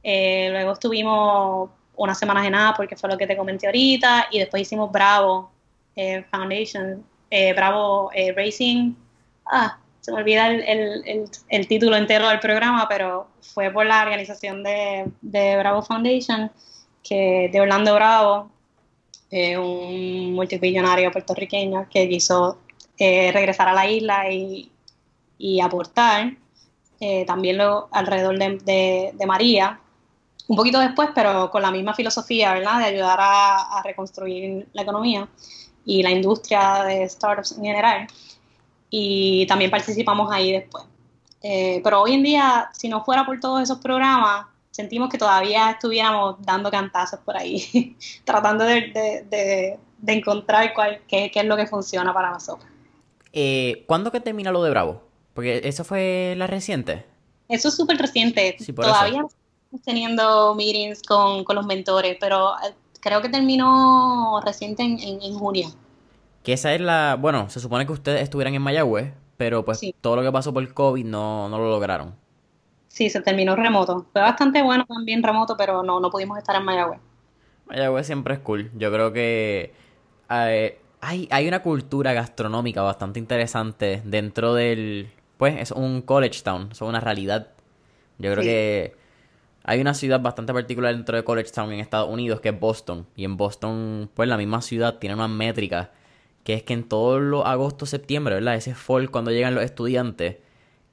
eh, 0.03 0.49
luego 0.51 0.73
estuvimos 0.73 1.71
unas 1.97 2.19
semanas 2.19 2.45
en 2.45 2.53
nada 2.53 2.75
porque 2.75 2.97
fue 2.97 3.09
lo 3.09 3.17
que 3.17 3.27
te 3.27 3.37
comenté 3.37 3.67
ahorita, 3.67 4.29
y 4.31 4.39
después 4.39 4.63
hicimos 4.63 4.91
Bravo 4.91 5.51
eh, 5.95 6.25
Foundation, 6.31 7.05
eh, 7.31 7.53
Bravo 7.53 8.11
eh, 8.15 8.33
Racing, 8.37 8.95
ah, 9.47 9.79
se 10.03 10.13
me 10.13 10.19
olvida 10.19 10.49
el, 10.49 10.63
el, 11.07 11.31
el, 11.49 11.69
título 11.69 11.97
entero 11.97 12.29
del 12.29 12.41
programa, 12.41 12.89
pero 12.89 13.29
fue 13.41 13.71
por 13.71 13.87
la 13.87 14.03
organización 14.03 14.63
de, 14.65 15.07
de 15.23 15.57
Bravo 15.57 15.83
Foundation, 15.83 16.51
que 17.03 17.49
de 17.53 17.61
Orlando 17.61 17.95
Bravo, 17.95 18.51
un 19.31 20.35
multimillonario 20.35 21.11
puertorriqueño 21.11 21.89
que 21.89 22.09
quiso 22.09 22.59
regresar 22.99 23.69
a 23.69 23.73
la 23.73 23.89
isla 23.89 24.31
y, 24.31 24.71
y 25.39 25.61
aportar. 25.61 26.37
también 27.27 27.59
lo, 27.59 27.89
alrededor 27.93 28.39
de, 28.39 28.59
de, 28.59 29.13
de 29.15 29.27
María, 29.27 29.81
un 30.49 30.57
poquito 30.57 30.81
después, 30.81 31.11
pero 31.15 31.51
con 31.51 31.63
la 31.63 31.71
misma 31.71 31.95
filosofía, 31.95 32.53
¿verdad? 32.53 32.79
De 32.81 32.85
ayudar 32.87 33.19
a, 33.21 33.79
a, 33.79 33.83
reconstruir 33.83 34.69
la 34.73 34.83
economía 34.83 35.29
y 35.85 36.03
la 36.03 36.11
industria 36.11 36.85
de 36.85 37.09
startups 37.09 37.53
en 37.53 37.65
general. 37.65 38.07
Y 38.95 39.47
también 39.47 39.71
participamos 39.71 40.31
ahí 40.31 40.53
después. 40.53 40.85
Eh, 41.43 41.81
pero 41.83 42.03
hoy 42.03 42.13
en 42.13 42.23
día, 42.23 42.71
si 42.75 42.89
no 42.89 43.05
fuera 43.05 43.27
por 43.27 43.41
todos 43.41 43.63
esos 43.63 43.79
programas, 43.79 44.47
sentimos 44.71 45.09
que 45.09 45.19
todavía 45.19 45.71
estuviéramos 45.71 46.37
dando 46.41 46.71
cantazos 46.71 47.19
por 47.21 47.37
ahí, 47.37 47.97
tratando 48.25 48.65
de, 48.65 48.93
de, 48.93 49.27
de, 49.29 49.79
de 49.99 50.13
encontrar 50.13 50.73
cuál, 50.75 51.01
qué, 51.09 51.31
qué, 51.33 51.41
es 51.41 51.47
lo 51.47 51.57
que 51.57 51.67
funciona 51.67 52.13
para 52.13 52.31
nosotros. 52.31 52.71
Eh, 53.33 53.83
¿Cuándo 53.87 54.13
que 54.13 54.21
termina 54.21 54.53
lo 54.53 54.63
de 54.63 54.71
Bravo? 54.71 55.03
Porque 55.35 55.63
eso 55.65 55.85
fue 55.85 56.35
la 56.37 56.47
reciente. 56.47 57.07
Eso 57.49 57.69
es 57.69 57.75
súper 57.75 57.97
reciente. 57.97 58.57
Sí, 58.61 58.73
todavía 58.73 59.25
eso 59.27 59.37
teniendo 59.85 60.55
meetings 60.55 61.03
con, 61.03 61.45
con, 61.45 61.57
los 61.57 61.67
mentores, 61.67 62.17
pero 62.21 62.53
eh, 62.59 62.75
creo 63.01 63.23
que 63.23 63.29
terminó 63.29 64.41
reciente 64.45 64.83
en, 64.83 64.99
en, 65.01 65.23
en, 65.23 65.35
junio. 65.35 65.69
Que 66.43 66.55
esa 66.55 66.75
es 66.75 66.81
la... 66.81 67.17
Bueno, 67.21 67.49
se 67.51 67.61
supone 67.61 67.87
que 67.87 67.93
ustedes 67.93 68.23
estuvieran 68.23 68.55
en 68.55 68.63
Mayagüez, 68.63 69.13
pero 69.37 69.65
pues 69.65 69.79
sí. 69.79 69.95
todo 70.01 70.17
lo 70.17 70.23
que 70.23 70.33
pasó 70.33 70.53
por 70.53 70.63
el 70.63 70.75
COVID 70.75 71.05
no, 71.05 71.49
no 71.49 71.59
lo 71.59 71.71
lograron. 71.71 72.15
Sí, 72.89 73.09
se 73.11 73.21
terminó 73.21 73.57
remoto. 73.57 74.07
Fue 74.13 74.21
bastante 74.21 74.63
bueno 74.63 74.85
también 74.87 75.23
remoto, 75.23 75.57
pero 75.57 75.83
no, 75.83 76.01
no 76.01 76.11
pudimos 76.11 76.39
estar 76.39 76.57
en 76.57 76.65
Mayagüez. 76.65 77.01
Mayagüez 77.67 78.07
siempre 78.07 78.35
es 78.35 78.41
cool. 78.41 78.71
Yo 78.75 78.93
creo 78.93 79.13
que 79.13 79.73
eh, 80.31 80.81
hay, 81.01 81.29
hay 81.31 81.49
una 81.49 81.63
cultura 81.63 82.13
gastronómica 82.13 82.83
bastante 82.83 83.19
interesante 83.19 84.03
dentro 84.05 84.55
del... 84.55 85.11
Pues 85.37 85.57
es 85.59 85.71
un 85.71 86.03
college 86.03 86.43
town, 86.43 86.69
es 86.71 86.81
una 86.83 87.01
realidad. 87.01 87.49
Yo 88.19 88.31
creo 88.33 88.43
sí. 88.43 88.49
que 88.49 89.03
hay 89.65 89.81
una 89.81 89.95
ciudad 89.95 90.21
bastante 90.21 90.53
particular 90.53 90.95
dentro 90.95 91.17
de 91.17 91.25
College 91.25 91.51
Town 91.51 91.73
en 91.73 91.81
Estados 91.81 92.11
Unidos 92.11 92.41
que 92.41 92.51
es 92.51 92.59
Boston. 92.59 93.07
Y 93.17 93.25
en 93.25 93.37
Boston, 93.37 94.11
pues 94.15 94.29
la 94.29 94.37
misma 94.37 94.61
ciudad 94.61 94.99
tiene 94.99 95.15
una 95.15 95.29
métrica 95.29 95.91
que 96.45 96.55
es 96.55 96.63
que 96.63 96.75
en 96.75 96.85
todos 96.85 97.21
los 97.21 97.45
agosto, 97.47 97.87
septiembre, 97.87 98.35
¿verdad? 98.35 98.57
Ese 98.57 98.75
fall 98.75 99.11
cuando 99.11 99.31
llegan 99.31 99.55
los 99.55 99.65
estudiantes, 99.65 100.39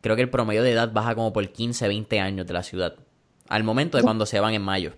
creo 0.02 0.16
que 0.16 0.22
el 0.22 0.30
promedio 0.30 0.64
de 0.64 0.72
edad 0.72 0.92
baja 0.92 1.16
como 1.16 1.34
por 1.34 1.48
15, 1.50 1.88
20 1.88 2.20
años 2.20 2.48
de 2.48 2.54
la 2.54 2.64
ciudad. 2.64 2.96
Al 3.48 3.64
momento 3.64 3.98
de 3.98 4.04
cuando 4.04 4.26
se 4.26 4.40
van 4.40 4.54
en 4.54 4.62
mayo. 4.62 4.94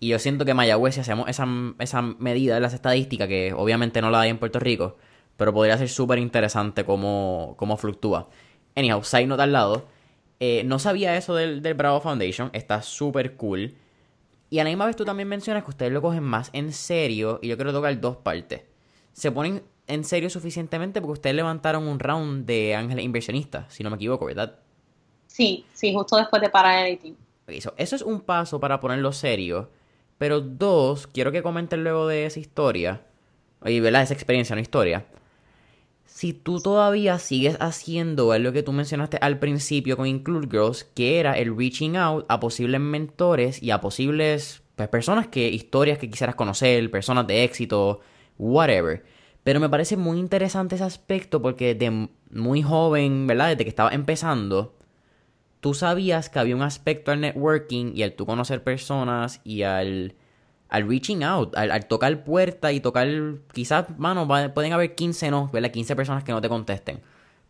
Y 0.00 0.08
yo 0.08 0.18
siento 0.18 0.44
que 0.44 0.54
Mayagüez, 0.54 0.94
si 0.94 1.00
hacemos 1.00 1.28
esa, 1.28 1.46
esa 1.78 2.02
medida 2.02 2.54
de 2.54 2.60
las 2.60 2.74
estadísticas, 2.74 3.26
que 3.28 3.52
obviamente 3.52 4.00
no 4.00 4.10
la 4.10 4.20
hay 4.20 4.30
en 4.30 4.38
Puerto 4.38 4.58
Rico, 4.58 4.96
pero 5.36 5.52
podría 5.52 5.78
ser 5.78 5.88
súper 5.88 6.18
interesante 6.18 6.84
cómo, 6.84 7.54
cómo 7.56 7.76
fluctúa. 7.76 8.28
Anyhow, 8.76 9.02
side 9.02 9.26
note 9.26 9.42
al 9.42 9.52
lado 9.52 9.88
eh, 10.40 10.62
no 10.64 10.78
sabía 10.78 11.16
eso 11.16 11.34
del, 11.34 11.62
del 11.62 11.74
Bravo 11.74 12.00
Foundation, 12.00 12.50
está 12.52 12.82
súper 12.82 13.36
cool. 13.36 13.74
Y 14.50 14.58
a 14.58 14.64
la 14.64 14.70
misma 14.70 14.86
vez 14.86 14.96
tú 14.96 15.04
también 15.04 15.28
mencionas 15.28 15.64
que 15.64 15.70
ustedes 15.70 15.92
lo 15.92 16.02
cogen 16.02 16.22
más 16.22 16.50
en 16.52 16.72
serio, 16.72 17.38
y 17.42 17.48
yo 17.48 17.56
quiero 17.56 17.72
tocar 17.72 17.98
dos 18.00 18.16
partes. 18.16 18.62
Se 19.14 19.32
ponen 19.32 19.62
en 19.86 20.04
serio 20.04 20.28
suficientemente 20.28 21.00
porque 21.00 21.14
ustedes 21.14 21.34
levantaron 21.34 21.88
un 21.88 21.98
round 21.98 22.44
de 22.44 22.74
ángeles 22.74 23.02
inversionistas, 23.02 23.72
si 23.72 23.82
no 23.82 23.88
me 23.88 23.96
equivoco, 23.96 24.26
¿verdad? 24.26 24.58
Sí, 25.26 25.64
sí, 25.72 25.94
justo 25.94 26.18
después 26.18 26.42
de 26.42 26.50
parar 26.50 26.86
el 26.86 26.98
team. 26.98 27.16
Eso, 27.46 27.72
eso 27.78 27.96
es 27.96 28.02
un 28.02 28.20
paso 28.20 28.60
para 28.60 28.80
ponerlo 28.80 29.12
serio. 29.12 29.70
Pero 30.18 30.42
dos, 30.42 31.06
quiero 31.06 31.32
que 31.32 31.42
comenten 31.42 31.82
luego 31.82 32.06
de 32.06 32.26
esa 32.26 32.38
historia, 32.38 33.06
y 33.64 33.80
¿verdad? 33.80 34.02
Esa 34.02 34.12
experiencia, 34.12 34.54
no 34.54 34.60
historia 34.60 35.06
si 36.14 36.32
tú 36.32 36.60
todavía 36.60 37.18
sigues 37.18 37.56
haciendo 37.58 38.38
lo 38.38 38.52
que 38.52 38.62
tú 38.62 38.70
mencionaste 38.70 39.18
al 39.20 39.40
principio 39.40 39.96
con 39.96 40.06
Include 40.06 40.46
Girls, 40.48 40.84
que 40.84 41.18
era 41.18 41.36
el 41.36 41.56
reaching 41.56 41.96
out 41.96 42.24
a 42.28 42.38
posibles 42.38 42.80
mentores 42.80 43.60
y 43.60 43.72
a 43.72 43.80
posibles 43.80 44.62
pues, 44.76 44.88
personas 44.88 45.26
que, 45.26 45.48
historias 45.48 45.98
que 45.98 46.08
quisieras 46.08 46.36
conocer, 46.36 46.88
personas 46.92 47.26
de 47.26 47.42
éxito, 47.42 48.00
whatever. 48.38 49.04
Pero 49.42 49.60
me 49.60 49.68
parece 49.68 49.96
muy 49.96 50.18
interesante 50.18 50.76
ese 50.76 50.84
aspecto 50.84 51.42
porque 51.42 51.74
de 51.74 52.08
muy 52.30 52.62
joven, 52.62 53.26
¿verdad? 53.26 53.50
Desde 53.50 53.64
que 53.64 53.70
estaba 53.70 53.90
empezando, 53.90 54.74
tú 55.60 55.74
sabías 55.74 56.30
que 56.30 56.38
había 56.38 56.56
un 56.56 56.62
aspecto 56.62 57.10
al 57.10 57.20
networking 57.20 57.92
y 57.94 58.02
al 58.02 58.14
tú 58.14 58.26
conocer 58.26 58.62
personas 58.62 59.40
y 59.44 59.62
al 59.62 60.14
al 60.74 60.88
reaching 60.88 61.22
out, 61.22 61.56
al, 61.56 61.70
al, 61.70 61.86
tocar 61.86 62.24
puerta 62.24 62.72
y 62.72 62.80
tocar, 62.80 63.08
quizás, 63.52 63.96
mano, 63.96 64.26
pueden 64.26 64.72
haber 64.72 64.96
15 64.96 65.30
no, 65.30 65.48
¿verdad? 65.52 65.70
15 65.70 65.94
personas 65.94 66.24
que 66.24 66.32
no 66.32 66.40
te 66.40 66.48
contesten. 66.48 67.00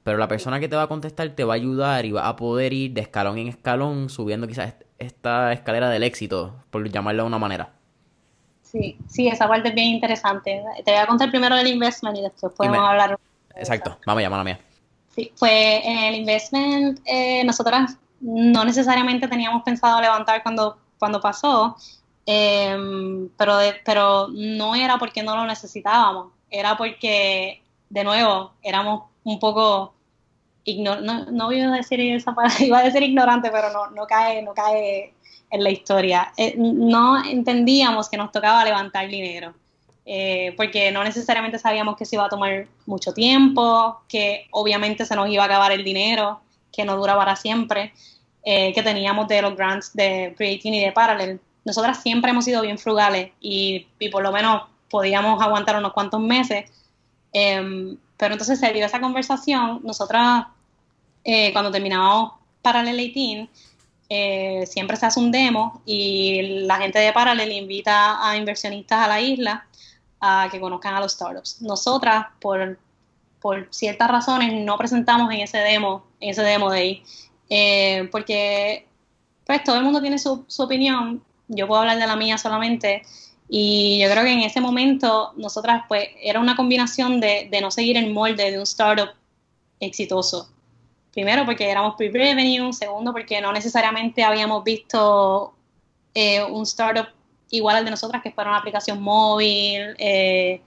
Pero 0.03 0.19
la 0.19 0.29
persona 0.29 0.61
que 0.61 0.69
te 0.69 0.77
va 0.77 0.83
a 0.83 0.89
contestar 0.89 1.31
te 1.31 1.45
va 1.45 1.55
a 1.55 1.57
ayudar 1.57 2.05
y 2.05 2.13
va 2.13 2.29
a 2.29 2.37
poder 2.37 2.75
ir 2.75 2.93
de 2.93 3.01
escalón 3.01 3.39
en 3.39 3.49
escalón 3.49 4.11
subiendo 4.11 4.47
quizás 4.47 4.75
esta 4.99 5.53
escalera 5.55 5.89
del 5.89 6.03
éxito, 6.03 6.63
por 6.71 6.87
llamarlo 6.91 7.23
de 7.23 7.29
una 7.29 7.39
manera. 7.39 7.73
Sí, 8.75 8.99
sí, 9.07 9.29
esa 9.29 9.47
parte 9.47 9.69
es 9.69 9.75
bien 9.77 9.87
interesante. 9.87 10.61
Te 10.85 10.91
voy 10.91 11.01
a 11.01 11.07
contar 11.07 11.31
primero 11.31 11.55
del 11.55 11.69
investment 11.69 12.19
y 12.19 12.23
después 12.23 12.53
podemos 12.57 12.81
hablar. 12.81 13.17
Exacto, 13.55 13.97
vamos 14.05 14.19
a 14.19 14.23
llamar 14.23 14.45
mía. 14.45 14.59
Sí, 15.15 15.33
en 15.43 15.99
el 15.99 16.15
investment, 16.17 16.99
eh, 17.05 17.45
nosotras 17.45 17.97
no 18.21 18.65
necesariamente 18.65 19.29
teníamos 19.29 19.63
pensado 19.63 20.01
levantar 20.01 20.43
cuando, 20.43 20.77
cuando 20.99 21.21
pasó, 21.21 21.77
eh, 22.27 22.77
pero, 23.37 23.59
de, 23.59 23.77
pero 23.85 24.27
no 24.33 24.75
era 24.75 24.99
porque 24.99 25.23
no 25.23 25.37
lo 25.37 25.45
necesitábamos, 25.47 26.33
era 26.51 26.77
porque, 26.77 27.63
de 27.91 28.03
nuevo, 28.03 28.55
éramos 28.61 29.05
un 29.23 29.39
poco, 29.39 29.95
ignor 30.65 31.01
no, 31.01 31.27
no 31.27 31.53
iba 31.53 31.73
a 31.73 31.77
decir 31.77 32.01
esa 32.01 32.35
palabra, 32.35 32.57
iba 32.65 32.79
a 32.81 32.83
decir 32.83 33.05
ignorante, 33.05 33.53
pero 33.53 33.71
no, 33.71 33.91
no, 33.91 34.05
cae, 34.09 34.43
no 34.43 34.53
cae 34.53 35.14
en 35.55 35.63
la 35.63 35.71
historia. 35.71 36.33
Eh, 36.37 36.55
no 36.57 37.25
entendíamos 37.25 38.09
que 38.09 38.17
nos 38.17 38.33
tocaba 38.33 38.65
levantar 38.65 39.09
dinero. 39.09 39.55
Eh, 40.07 40.53
porque 40.59 40.93
no 40.93 41.03
necesariamente 41.03 41.59
sabíamos 41.59 41.97
que 41.97 42.05
se 42.05 42.17
iba 42.17 42.27
a 42.27 42.29
tomar 42.29 42.67
mucho 42.85 43.15
tiempo, 43.15 44.03
que 44.07 44.47
obviamente 44.51 45.07
se 45.07 45.17
nos 45.17 45.31
iba 45.31 45.45
a 45.45 45.47
acabar 45.47 45.73
el 45.73 45.83
dinero, 45.83 46.41
que 46.71 46.85
no 46.85 46.97
dura 46.97 47.17
para 47.17 47.37
siempre, 47.37 47.95
eh, 48.45 48.75
que 48.75 48.83
teníamos 48.83 49.29
de 49.29 49.41
los 49.41 49.57
grants 49.57 49.95
de 49.95 50.35
Creating 50.37 50.75
y 50.75 50.85
de 50.85 50.93
Parallel 50.93 51.41
nosotras 51.65 52.03
siempre 52.03 52.31
hemos 52.31 52.45
sido 52.45 52.63
bien 52.63 52.79
frugales 52.79 53.33
y, 53.41 53.87
y 53.99 54.09
por 54.11 54.23
lo 54.23 54.33
menos 54.33 54.65
podíamos 54.91 55.41
aguantar 55.43 55.77
unos 55.77 55.93
cuantos 55.93 56.21
meses. 56.21 56.71
Eh, 57.33 57.97
pero 58.17 58.35
entonces 58.35 58.61
se 58.61 58.73
dio 58.73 58.87
esa 58.87 59.01
conversación, 59.01 59.81
nosotras 59.83 60.47
eh, 61.25 61.53
cuando 61.53 61.71
terminamos 61.71 62.33
Parallel 62.63 62.97
18, 62.97 63.51
eh, 64.09 64.65
siempre 64.67 64.97
se 64.97 65.07
hace 65.07 65.21
un 65.21 65.31
demo 65.31 65.83
y 65.87 66.65
la 66.67 66.77
gente 66.77 66.99
de 66.99 67.13
Parallel 67.13 67.53
invita 67.53 68.29
a 68.29 68.37
inversionistas 68.37 68.99
a 69.01 69.09
la 69.09 69.21
isla 69.21 69.67
a 70.21 70.49
que 70.51 70.61
conozcan 70.61 70.95
a 70.95 71.01
los 71.01 71.13
startups. 71.13 71.63
Nosotras, 71.63 72.27
por, 72.41 72.79
por 73.41 73.69
ciertas 73.71 74.11
razones, 74.11 74.53
no 74.53 74.77
presentamos 74.79 75.33
en 75.33 75.41
ese 75.41 75.59
demo, 75.59 76.07
en 76.21 76.31
ese 76.31 76.43
demo 76.43 76.71
day, 76.71 77.03
eh, 77.51 78.09
porque 78.11 78.87
pues 79.47 79.63
todo 79.65 79.77
el 79.77 79.85
mundo 79.85 80.01
tiene 80.01 80.19
su, 80.19 80.45
su 80.49 80.63
opinión 80.63 81.23
yo 81.49 81.67
puedo 81.67 81.81
hablar 81.81 81.99
de 81.99 82.07
la 82.07 82.17
mía 82.17 82.39
solamente. 82.39 83.03
Y 83.49 84.01
yo 84.01 84.11
creo 84.11 84.25
que 84.25 84.33
en 84.33 84.41
ese 84.41 84.61
momento 84.61 85.33
nosotras, 85.37 85.85
pues, 85.89 86.09
era 86.23 86.41
una 86.41 86.57
combinación 86.57 87.21
de, 87.21 87.49
de 87.51 87.61
no 87.61 87.71
seguir 87.71 87.97
el 87.97 88.13
molde 88.13 88.51
de 88.51 88.57
un 88.57 88.63
startup 88.63 89.11
exitoso. 89.81 90.49
Primero 91.15 91.47
porque 91.47 91.71
éramos 91.71 91.95
pre-revenue, 91.95 92.73
segundo 92.73 93.13
porque 93.13 93.41
no 93.41 93.53
necesariamente 93.53 94.25
habíamos 94.25 94.65
visto 94.65 95.55
eh, 96.13 96.43
un 96.43 96.65
startup 96.65 97.07
igual 97.51 97.77
al 97.77 97.85
de 97.85 97.93
nosotras 97.93 98.21
que 98.21 98.33
fuera 98.33 98.51
una 98.51 98.59
aplicación 98.59 99.01
móvil, 99.01 99.95
eh, 99.99 100.61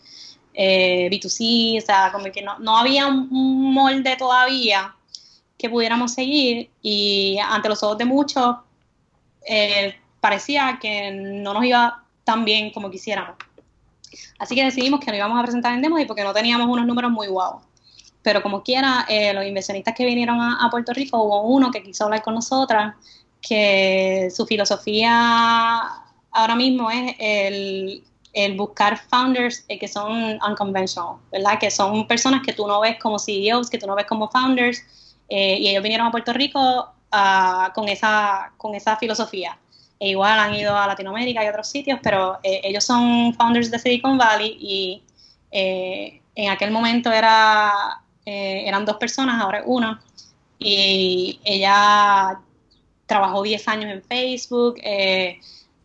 eh, 0.54 1.10
B2C, 1.12 1.84
o 1.84 1.86
sea, 1.86 2.12
como 2.14 2.32
que 2.32 2.41
no, 2.41 2.58
no 2.60 2.78
había 2.78 3.08
un, 3.08 3.74
molde 3.74 4.16
todavía 4.16 4.95
que 5.58 5.70
pudiéramos 5.70 6.14
seguir 6.14 6.70
y 6.82 7.38
ante 7.39 7.68
los 7.68 7.84
ojos 7.84 7.98
de 7.98 8.06
muchos 8.06 8.56
parecía 10.20 10.78
que 10.82 11.12
no 11.12 11.54
nos 11.54 11.64
iba 11.64 12.04
tan 12.24 12.45
bien 12.45 12.72
como 12.72 12.89
quisiéramos. 12.89 13.36
Así 14.39 14.56
que 14.56 14.64
decidimos 14.64 15.00
que 15.00 15.12
no 15.12 15.18
íbamos 15.18 15.39
a 15.39 15.43
presentar 15.43 15.74
en 15.74 15.82
demo 15.82 16.00
y 16.00 16.06
porque 16.06 16.24
no 16.24 16.34
teníamos 16.34 16.68
unos 16.68 16.86
números 16.86 17.12
muy 17.12 17.28
guau. 17.28 17.62
Pero 18.28 18.44
como 18.44 18.62
quiera, 18.62 19.06
eh, 19.08 19.34
los 19.34 19.46
inversionistas 19.46 19.96
que 19.96 20.06
vinieron 20.06 20.42
a, 20.42 20.68
Puerto 20.70 20.92
Rico, 20.92 21.18
hubo 21.24 21.44
uno 21.44 21.72
que 21.72 21.82
quiso 21.82 22.04
hablar 22.04 22.22
con 22.22 22.34
nosotras, 22.34 22.94
que 23.42 24.28
su 24.36 24.46
filosofía 24.46 25.88
ahora 26.32 26.54
mismo 26.54 26.92
es 26.92 27.16
el, 27.20 28.04
buscar 28.58 28.98
founders 28.98 29.64
eh, 29.70 29.80
que 29.80 29.88
son 29.88 30.38
unconventional, 30.46 31.20
¿verdad? 31.32 31.58
Que 31.58 31.72
son 31.72 32.06
personas 32.06 32.42
que 32.46 32.52
tú 32.52 32.68
no 32.68 32.82
ves 32.82 33.00
como 33.00 33.18
CEOs, 33.18 33.70
que 33.70 33.78
tú 33.78 33.88
no 33.88 33.96
ves 33.96 34.06
como 34.06 34.28
founders, 34.30 34.84
eh, 35.30 35.60
y 35.60 35.70
ellos 35.70 35.82
vinieron 35.82 36.08
a 36.08 36.12
Puerto 36.12 36.34
Rico 36.34 36.86
ah, 37.14 37.72
con, 37.74 37.88
esa, 37.88 38.52
con 38.58 38.76
esa 38.76 38.98
filosofía. 38.98 39.58
E 40.02 40.10
igual 40.10 40.38
han 40.38 40.54
ido 40.54 40.76
a 40.76 40.86
Latinoamérica 40.86 41.46
y 41.46 41.48
otros 41.48 41.70
sitios, 41.70 42.02
pero 42.04 42.40
ellos 42.44 42.84
son 42.84 43.34
founders 43.36 43.72
de 43.72 43.80
Silicon 43.80 44.18
Valley 44.18 44.58
y 44.60 45.02
en 45.50 46.50
aquel 46.52 46.72
momento 46.72 47.10
era 47.10 48.02
eh, 48.30 48.68
eran 48.68 48.84
dos 48.84 48.98
personas, 48.98 49.42
ahora 49.42 49.60
es 49.60 49.64
una, 49.66 50.02
y 50.60 51.40
ella 51.46 52.38
trabajó 53.06 53.42
10 53.42 53.66
años 53.70 53.90
en 53.90 54.04
Facebook, 54.04 54.76
eh, 54.84 55.40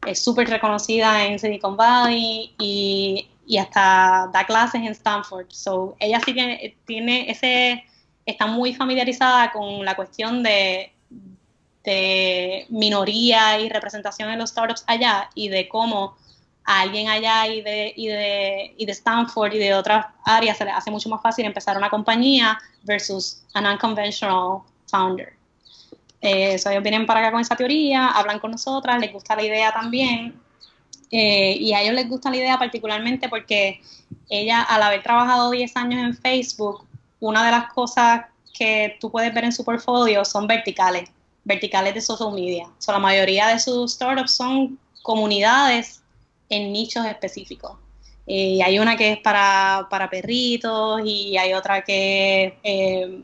es 0.04 0.18
súper 0.18 0.48
reconocida 0.48 1.24
en 1.24 1.38
Silicon 1.38 1.76
Valley 1.76 2.52
y, 2.58 3.28
hasta 3.60 4.28
da 4.32 4.44
clases 4.44 4.80
en 4.80 4.88
Stanford. 4.88 5.46
So, 5.50 5.94
ella 6.00 6.18
sí 6.24 6.34
tiene, 6.34 6.74
tiene 6.84 7.30
ese, 7.30 7.84
está 8.26 8.46
muy 8.46 8.74
familiarizada 8.74 9.52
con 9.52 9.84
la 9.84 9.94
cuestión 9.94 10.42
de, 10.42 10.90
de 11.84 12.66
minoría 12.70 13.60
y 13.60 13.68
representación 13.68 14.30
en 14.30 14.40
los 14.40 14.50
startups 14.50 14.82
allá 14.88 15.30
y 15.36 15.48
de 15.48 15.68
cómo 15.68 16.16
a 16.64 16.80
alguien 16.80 17.08
allá 17.08 17.46
y 17.46 17.60
de, 17.62 17.92
y 17.96 18.06
de, 18.08 18.74
y 18.76 18.86
de 18.86 18.92
Stanford 18.92 19.52
y 19.54 19.58
de 19.58 19.74
otras 19.74 20.06
áreas 20.24 20.56
se 20.58 20.64
le 20.64 20.70
hace 20.70 20.90
mucho 20.90 21.08
más 21.08 21.20
fácil 21.20 21.44
empezar 21.44 21.76
una 21.76 21.90
compañía 21.90 22.58
versus 22.82 23.42
an 23.54 23.66
unconventional 23.66 24.62
founder. 24.86 25.34
Eh, 26.20 26.54
ellos 26.54 26.82
vienen 26.82 27.04
para 27.04 27.20
acá 27.20 27.32
con 27.32 27.40
esa 27.40 27.56
teoría, 27.56 28.08
hablan 28.08 28.38
con 28.38 28.52
nosotras, 28.52 29.00
les 29.00 29.12
gusta 29.12 29.34
la 29.34 29.42
idea 29.42 29.72
también. 29.72 30.40
Eh, 31.10 31.56
y 31.58 31.74
a 31.74 31.82
ellos 31.82 31.94
les 31.94 32.08
gusta 32.08 32.30
la 32.30 32.36
idea 32.36 32.58
particularmente 32.58 33.28
porque 33.28 33.82
ella, 34.30 34.62
al 34.62 34.82
haber 34.82 35.02
trabajado 35.02 35.50
10 35.50 35.76
años 35.76 36.00
en 36.00 36.16
Facebook, 36.16 36.86
una 37.20 37.44
de 37.44 37.50
las 37.50 37.72
cosas 37.72 38.26
que 38.54 38.96
tú 39.00 39.10
puedes 39.10 39.34
ver 39.34 39.44
en 39.44 39.52
su 39.52 39.64
portfolio 39.64 40.24
son 40.24 40.46
verticales, 40.46 41.10
verticales 41.44 41.94
de 41.94 42.00
social 42.00 42.32
media. 42.32 42.68
So, 42.78 42.92
la 42.92 42.98
mayoría 42.98 43.48
de 43.48 43.58
sus 43.58 43.94
startups 43.94 44.32
son 44.32 44.78
comunidades 45.02 46.01
en 46.52 46.70
nichos 46.70 47.04
específicos. 47.06 47.72
Eh, 48.26 48.60
hay 48.62 48.78
una 48.78 48.96
que 48.96 49.12
es 49.12 49.18
para, 49.18 49.88
perritos 50.10 51.00
y 51.04 51.36
hay 51.36 51.54
otra 51.54 51.82
que 51.82 52.58
eh, 52.62 53.22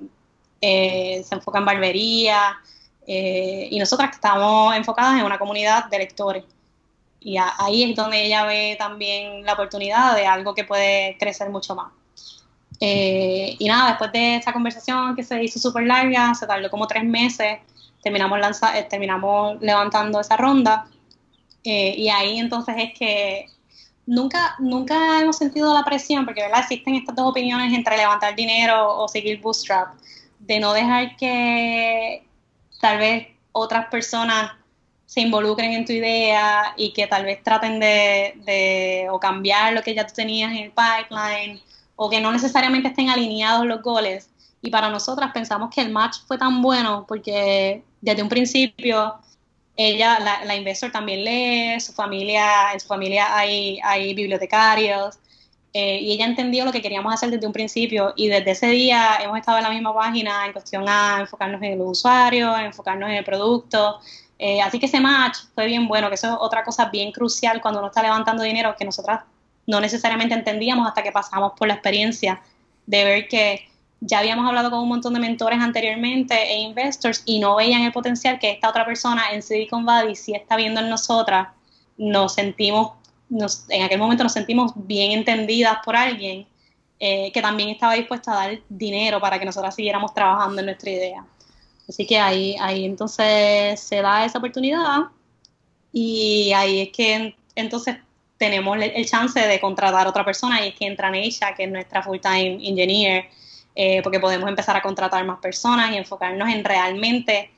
eh, 0.60 1.22
se 1.22 1.34
enfoca 1.34 1.58
en 1.58 1.64
barbería. 1.64 2.58
y 3.06 3.78
nosotras 3.78 4.10
estamos 4.12 4.74
enfocadas 4.76 5.18
en 5.20 5.26
una 5.26 5.38
comunidad 5.38 5.86
de 5.90 5.98
lectores. 5.98 6.44
Y 7.20 7.36
ahí 7.38 7.90
es 7.90 7.96
donde 7.96 8.24
ella 8.24 8.44
ve 8.44 8.76
también 8.78 9.44
la 9.44 9.54
oportunidad 9.54 10.16
de 10.16 10.26
algo 10.26 10.54
que 10.54 10.64
puede 10.64 11.16
crecer 11.18 11.50
mucho 11.50 11.74
más. 11.74 11.92
y 12.80 13.66
nada, 13.66 13.90
después 13.90 14.12
de 14.12 14.36
esta 14.36 14.52
conversación 14.52 15.16
que 15.16 15.22
se 15.24 15.42
hizo 15.42 15.58
súper 15.58 15.84
larga, 15.86 16.34
se 16.34 16.46
tardó 16.46 16.70
como 16.70 16.86
tres 16.86 17.04
meses, 17.04 17.58
terminamos, 18.02 18.38
terminamos 18.88 19.60
levantando 19.60 20.20
esa 20.20 20.36
ronda 20.36 20.86
eh, 21.64 21.94
y 21.96 22.08
ahí 22.08 22.38
entonces 22.38 22.74
es 22.78 22.98
que 22.98 23.46
nunca, 24.06 24.56
nunca 24.58 25.20
hemos 25.20 25.36
sentido 25.36 25.72
la 25.74 25.84
presión, 25.84 26.24
porque 26.24 26.42
¿verdad? 26.42 26.60
existen 26.60 26.94
estas 26.94 27.14
dos 27.14 27.30
opiniones 27.30 27.72
entre 27.72 27.96
levantar 27.96 28.34
dinero 28.34 28.96
o 28.98 29.06
seguir 29.08 29.40
Bootstrap, 29.40 29.94
de 30.38 30.60
no 30.60 30.72
dejar 30.72 31.16
que 31.16 32.24
tal 32.80 32.98
vez 32.98 33.28
otras 33.52 33.86
personas 33.86 34.52
se 35.04 35.20
involucren 35.20 35.72
en 35.72 35.84
tu 35.84 35.92
idea 35.92 36.74
y 36.76 36.92
que 36.92 37.06
tal 37.06 37.24
vez 37.24 37.42
traten 37.42 37.80
de, 37.80 38.34
de 38.44 39.06
o 39.10 39.18
cambiar 39.18 39.72
lo 39.72 39.82
que 39.82 39.94
ya 39.94 40.06
tú 40.06 40.12
tenías 40.14 40.50
en 40.52 40.58
el 40.58 40.72
pipeline 40.72 41.60
o 41.96 42.08
que 42.08 42.20
no 42.20 42.30
necesariamente 42.30 42.88
estén 42.88 43.10
alineados 43.10 43.66
los 43.66 43.82
goles. 43.82 44.30
Y 44.60 44.70
para 44.70 44.90
nosotras 44.90 45.30
pensamos 45.32 45.70
que 45.74 45.80
el 45.80 45.90
match 45.90 46.18
fue 46.26 46.36
tan 46.38 46.62
bueno 46.62 47.04
porque 47.08 47.82
desde 48.00 48.22
un 48.22 48.28
principio 48.28 49.14
ella, 49.78 50.18
la, 50.18 50.44
la 50.44 50.56
investor 50.56 50.90
también 50.90 51.24
lee, 51.24 51.80
su 51.80 51.92
familia, 51.92 52.72
en 52.74 52.80
su 52.80 52.88
familia 52.88 53.34
hay, 53.36 53.78
hay 53.82 54.12
bibliotecarios, 54.12 55.18
eh, 55.72 56.00
y 56.00 56.12
ella 56.12 56.24
entendió 56.26 56.64
lo 56.64 56.72
que 56.72 56.82
queríamos 56.82 57.14
hacer 57.14 57.30
desde 57.30 57.46
un 57.46 57.52
principio 57.52 58.12
y 58.16 58.26
desde 58.28 58.50
ese 58.52 58.66
día 58.68 59.18
hemos 59.22 59.38
estado 59.38 59.58
en 59.58 59.64
la 59.64 59.70
misma 59.70 59.94
página 59.94 60.46
en 60.46 60.52
cuestión 60.52 60.88
a 60.88 61.18
enfocarnos 61.20 61.62
en 61.62 61.74
el 61.74 61.80
usuario, 61.80 62.56
enfocarnos 62.58 63.08
en 63.10 63.16
el 63.16 63.24
producto. 63.24 64.00
Eh, 64.38 64.60
así 64.60 64.80
que 64.80 64.86
ese 64.86 64.98
match 65.00 65.38
fue 65.54 65.66
bien 65.66 65.86
bueno, 65.86 66.08
que 66.08 66.14
eso 66.14 66.28
es 66.28 66.36
otra 66.40 66.64
cosa 66.64 66.86
bien 66.86 67.12
crucial 67.12 67.60
cuando 67.60 67.80
uno 67.80 67.88
está 67.88 68.02
levantando 68.02 68.42
dinero 68.42 68.74
que 68.76 68.84
nosotras 68.84 69.20
no 69.66 69.80
necesariamente 69.80 70.34
entendíamos 70.34 70.88
hasta 70.88 71.02
que 71.02 71.12
pasamos 71.12 71.52
por 71.56 71.68
la 71.68 71.74
experiencia 71.74 72.40
de 72.86 73.04
ver 73.04 73.28
que 73.28 73.68
ya 74.00 74.20
habíamos 74.20 74.46
hablado 74.46 74.70
con 74.70 74.80
un 74.80 74.88
montón 74.88 75.14
de 75.14 75.20
mentores 75.20 75.58
anteriormente 75.60 76.34
e 76.34 76.58
investors 76.58 77.22
y 77.24 77.40
no 77.40 77.56
veían 77.56 77.82
el 77.82 77.92
potencial 77.92 78.38
que 78.38 78.50
esta 78.50 78.68
otra 78.68 78.86
persona 78.86 79.32
en 79.32 79.42
Silicon 79.42 79.84
Valley 79.84 80.14
sí 80.14 80.34
está 80.34 80.56
viendo 80.56 80.80
en 80.80 80.88
nosotras. 80.88 81.48
Nos 81.96 82.34
sentimos, 82.34 82.92
nos, 83.28 83.64
en 83.68 83.82
aquel 83.82 83.98
momento 83.98 84.22
nos 84.22 84.32
sentimos 84.32 84.72
bien 84.76 85.12
entendidas 85.12 85.78
por 85.84 85.96
alguien 85.96 86.46
eh, 87.00 87.32
que 87.32 87.42
también 87.42 87.70
estaba 87.70 87.94
dispuesta 87.94 88.32
a 88.32 88.48
dar 88.48 88.60
dinero 88.68 89.20
para 89.20 89.38
que 89.38 89.44
nosotras 89.44 89.74
siguiéramos 89.74 90.14
trabajando 90.14 90.60
en 90.60 90.66
nuestra 90.66 90.90
idea. 90.90 91.26
Así 91.88 92.06
que 92.06 92.18
ahí, 92.18 92.56
ahí 92.60 92.84
entonces 92.84 93.80
se 93.80 94.02
da 94.02 94.24
esa 94.24 94.38
oportunidad 94.38 95.04
y 95.92 96.52
ahí 96.52 96.82
es 96.82 96.90
que 96.90 97.34
entonces 97.54 97.96
tenemos 98.36 98.78
el 98.80 99.06
chance 99.06 99.40
de 99.40 99.60
contratar 99.60 100.06
a 100.06 100.10
otra 100.10 100.24
persona 100.24 100.64
y 100.64 100.68
es 100.68 100.74
que 100.74 100.86
entra 100.86 101.10
ella, 101.16 101.54
que 101.56 101.64
es 101.64 101.70
nuestra 101.70 102.02
full-time 102.02 102.58
engineer, 102.62 103.26
eh, 103.80 104.02
porque 104.02 104.18
podemos 104.18 104.48
empezar 104.48 104.76
a 104.76 104.82
contratar 104.82 105.24
más 105.24 105.38
personas 105.38 105.92
y 105.92 105.96
enfocarnos 105.96 106.48
en 106.48 106.64
realmente 106.64 107.48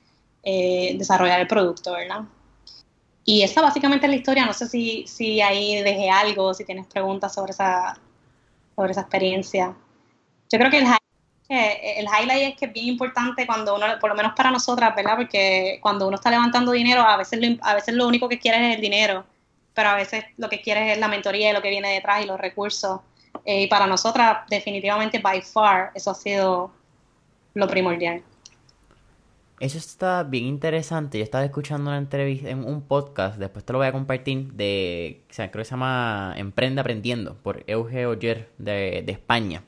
eh, 0.43 0.95
desarrollar 0.99 1.41
el 1.41 1.47
producto, 1.47 1.93
¿verdad? 1.93 2.25
Y 3.25 3.43
esa 3.43 3.63
básicamente 3.63 4.05
es 4.05 4.11
la 4.11 4.17
historia. 4.17 4.45
No 4.45 4.53
sé 4.53 4.69
si, 4.69 5.07
si 5.07 5.41
ahí 5.41 5.83
dejé 5.83 6.11
algo, 6.11 6.53
si 6.53 6.67
tienes 6.67 6.87
preguntas 6.89 7.33
sobre 7.33 7.53
esa, 7.53 7.99
sobre 8.77 8.93
esa 8.93 9.01
experiencia. 9.01 9.75
Yo 10.53 10.59
creo 10.59 10.71
que 10.71 10.81
el 10.81 10.85
highlight, 10.85 11.81
el 11.97 12.05
highlight 12.05 12.53
es 12.53 12.59
que 12.59 12.67
es 12.67 12.73
bien 12.75 12.89
importante 12.89 13.47
cuando 13.47 13.75
uno, 13.77 13.87
por 13.99 14.11
lo 14.11 14.15
menos 14.15 14.35
para 14.37 14.51
nosotras, 14.51 14.95
¿verdad? 14.95 15.17
Porque 15.17 15.79
cuando 15.81 16.07
uno 16.07 16.17
está 16.17 16.31
levantando 16.31 16.73
dinero, 16.73 17.01
a 17.01 17.17
veces 17.17 17.41
lo, 17.41 17.65
a 17.65 17.75
veces 17.75 17.95
lo 17.95 18.07
único 18.07 18.29
que 18.29 18.39
quieres 18.39 18.61
es 18.61 18.75
el 18.75 18.83
dinero, 18.83 19.25
pero 19.73 19.89
a 19.89 19.95
veces 19.95 20.27
lo 20.37 20.51
que 20.51 20.61
quieres 20.61 20.93
es 20.93 20.99
la 20.99 21.09
mentoría 21.09 21.49
y 21.49 21.55
lo 21.55 21.63
que 21.63 21.71
viene 21.71 21.95
detrás 21.95 22.23
y 22.23 22.27
los 22.27 22.39
recursos. 22.39 23.01
Eh, 23.51 23.63
y 23.63 23.67
para 23.67 23.85
nosotras, 23.89 24.47
definitivamente, 24.49 25.19
by 25.19 25.43
far, 25.43 25.91
eso 25.93 26.13
ha 26.13 26.15
sido 26.15 26.71
lo 27.55 27.67
primordial. 27.67 28.23
Eso 29.59 29.77
está 29.77 30.23
bien 30.23 30.45
interesante. 30.45 31.19
Yo 31.19 31.25
estaba 31.25 31.45
escuchando 31.45 31.91
una 31.91 31.99
entrevista 31.99 32.49
en 32.49 32.65
un 32.65 32.81
podcast, 32.83 33.39
después 33.39 33.65
te 33.65 33.73
lo 33.73 33.81
voy 33.81 33.89
a 33.89 33.93
compartir, 33.93 34.53
de, 34.53 35.25
o 35.29 35.33
sea, 35.33 35.51
creo 35.51 35.63
que 35.63 35.65
se 35.65 35.73
llama 35.73 36.33
Emprende 36.37 36.81
Aprendiendo, 36.81 37.35
por 37.43 37.65
Euge 37.67 38.07
Oyer 38.07 38.53
de, 38.59 39.03
de 39.05 39.11
España. 39.11 39.65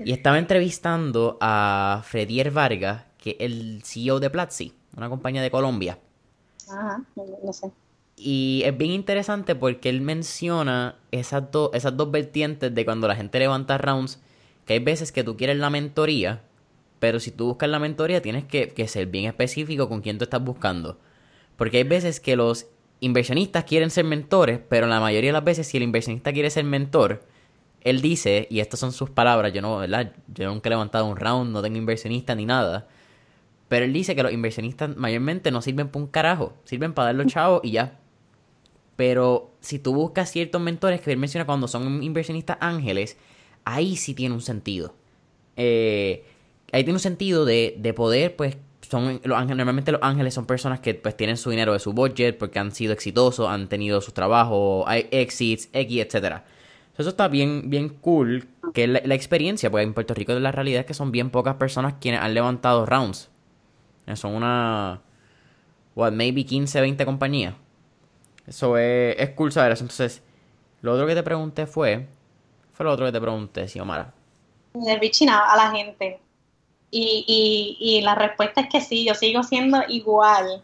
Y 0.00 0.10
estaba 0.10 0.36
entrevistando 0.36 1.38
a 1.40 2.02
Fredier 2.04 2.50
Vargas, 2.50 3.04
que 3.16 3.30
es 3.30 3.36
el 3.38 3.82
CEO 3.84 4.18
de 4.18 4.28
Platzi, 4.28 4.74
una 4.96 5.08
compañía 5.08 5.40
de 5.40 5.52
Colombia. 5.52 6.00
Ajá, 6.68 7.00
no 7.44 7.52
sé. 7.52 7.70
Y 8.18 8.62
es 8.64 8.76
bien 8.76 8.90
interesante 8.90 9.54
porque 9.54 9.88
él 9.88 10.00
menciona 10.00 10.96
esas, 11.12 11.44
esas 11.72 11.96
dos 11.96 12.10
vertientes 12.10 12.74
de 12.74 12.84
cuando 12.84 13.06
la 13.06 13.14
gente 13.14 13.38
levanta 13.38 13.78
rounds, 13.78 14.20
que 14.66 14.74
hay 14.74 14.80
veces 14.80 15.12
que 15.12 15.24
tú 15.24 15.36
quieres 15.36 15.56
la 15.56 15.70
mentoría, 15.70 16.42
pero 16.98 17.20
si 17.20 17.30
tú 17.30 17.46
buscas 17.46 17.68
la 17.68 17.78
mentoría 17.78 18.20
tienes 18.20 18.44
que, 18.44 18.88
ser 18.88 19.06
bien 19.06 19.26
específico 19.26 19.88
con 19.88 20.00
quién 20.00 20.18
tú 20.18 20.24
estás 20.24 20.42
buscando. 20.42 20.98
Porque 21.56 21.78
hay 21.78 21.84
veces 21.84 22.20
que 22.20 22.36
los 22.36 22.66
inversionistas 23.00 23.64
quieren 23.64 23.90
ser 23.90 24.04
mentores, 24.04 24.60
pero 24.68 24.86
la 24.86 25.00
mayoría 25.00 25.28
de 25.28 25.34
las 25.34 25.44
veces 25.44 25.66
si 25.66 25.76
el 25.76 25.84
inversionista 25.84 26.32
quiere 26.32 26.50
ser 26.50 26.64
mentor, 26.64 27.22
él 27.82 28.00
dice, 28.00 28.48
y 28.50 28.60
estas 28.60 28.80
son 28.80 28.92
sus 28.92 29.10
palabras, 29.10 29.52
yo 29.52 29.62
no, 29.62 29.78
¿verdad? 29.78 30.12
Yo 30.34 30.48
nunca 30.48 30.68
he 30.68 30.70
levantado 30.70 31.06
un 31.06 31.16
round, 31.16 31.52
no 31.52 31.62
tengo 31.62 31.78
inversionista 31.78 32.34
ni 32.34 32.44
nada, 32.44 32.88
Pero 33.68 33.84
él 33.84 33.92
dice 33.92 34.16
que 34.16 34.22
los 34.22 34.32
inversionistas 34.32 34.96
mayormente 34.96 35.50
no 35.50 35.62
sirven 35.62 35.88
para 35.88 36.04
un 36.04 36.10
carajo, 36.10 36.54
sirven 36.64 36.92
para 36.94 37.06
dar 37.06 37.14
los 37.14 37.26
chavos 37.32 37.60
y 37.62 37.72
ya. 37.72 37.98
Pero 38.98 39.52
si 39.60 39.78
tú 39.78 39.94
buscas 39.94 40.28
ciertos 40.28 40.60
mentores 40.60 41.00
que 41.00 41.12
él 41.12 41.18
menciona 41.18 41.46
cuando 41.46 41.68
son 41.68 42.02
inversionistas 42.02 42.58
ángeles, 42.58 43.16
ahí 43.64 43.94
sí 43.94 44.12
tiene 44.12 44.34
un 44.34 44.40
sentido. 44.40 44.92
Eh, 45.54 46.24
ahí 46.72 46.82
tiene 46.82 46.94
un 46.96 47.00
sentido 47.00 47.44
de, 47.44 47.76
de 47.78 47.94
poder, 47.94 48.34
pues, 48.34 48.56
son 48.90 49.20
los 49.22 49.38
ángeles, 49.38 49.58
normalmente 49.58 49.92
los 49.92 50.02
ángeles 50.02 50.34
son 50.34 50.46
personas 50.46 50.80
que 50.80 50.94
pues 50.94 51.16
tienen 51.16 51.36
su 51.36 51.50
dinero 51.50 51.74
de 51.74 51.78
su 51.78 51.92
budget 51.92 52.38
porque 52.38 52.58
han 52.58 52.72
sido 52.72 52.92
exitosos, 52.92 53.48
han 53.48 53.68
tenido 53.68 54.00
sus 54.00 54.14
trabajos, 54.14 54.82
hay 54.88 55.06
exits, 55.12 55.68
X, 55.72 56.04
etcétera. 56.04 56.44
Eso 56.96 57.10
está 57.10 57.28
bien, 57.28 57.70
bien 57.70 57.90
cool, 57.90 58.48
que 58.74 58.82
es 58.82 58.90
la, 58.90 59.14
experiencia, 59.14 59.70
porque 59.70 59.84
en 59.84 59.94
Puerto 59.94 60.12
Rico 60.12 60.32
la 60.32 60.50
realidad 60.50 60.80
es 60.80 60.86
que 60.86 60.94
son 60.94 61.12
bien 61.12 61.30
pocas 61.30 61.54
personas 61.54 61.94
quienes 62.00 62.20
han 62.20 62.34
levantado 62.34 62.84
rounds. 62.84 63.30
Son 64.14 64.34
una, 64.34 65.02
what, 65.94 66.10
maybe 66.10 66.44
15, 66.44 66.80
20 66.80 67.04
compañías. 67.04 67.54
Eso 68.48 68.76
es, 68.78 69.16
es 69.18 69.30
cool 69.30 69.48
eso. 69.50 69.60
Entonces, 69.60 70.22
lo 70.82 70.94
otro 70.94 71.06
que 71.06 71.14
te 71.14 71.22
pregunté 71.22 71.66
fue, 71.66 72.06
fue 72.72 72.84
lo 72.84 72.92
otro 72.92 73.06
que 73.06 73.12
te 73.12 73.20
pregunté, 73.20 73.68
Xiomara. 73.68 74.12
Reaching 74.74 75.28
a 75.28 75.56
la 75.56 75.70
gente. 75.70 76.20
Y, 76.90 77.76
y, 77.78 78.00
la 78.00 78.14
respuesta 78.14 78.62
es 78.62 78.68
que 78.68 78.80
sí, 78.80 79.04
yo 79.04 79.14
sigo 79.14 79.42
siendo 79.42 79.82
igual. 79.88 80.62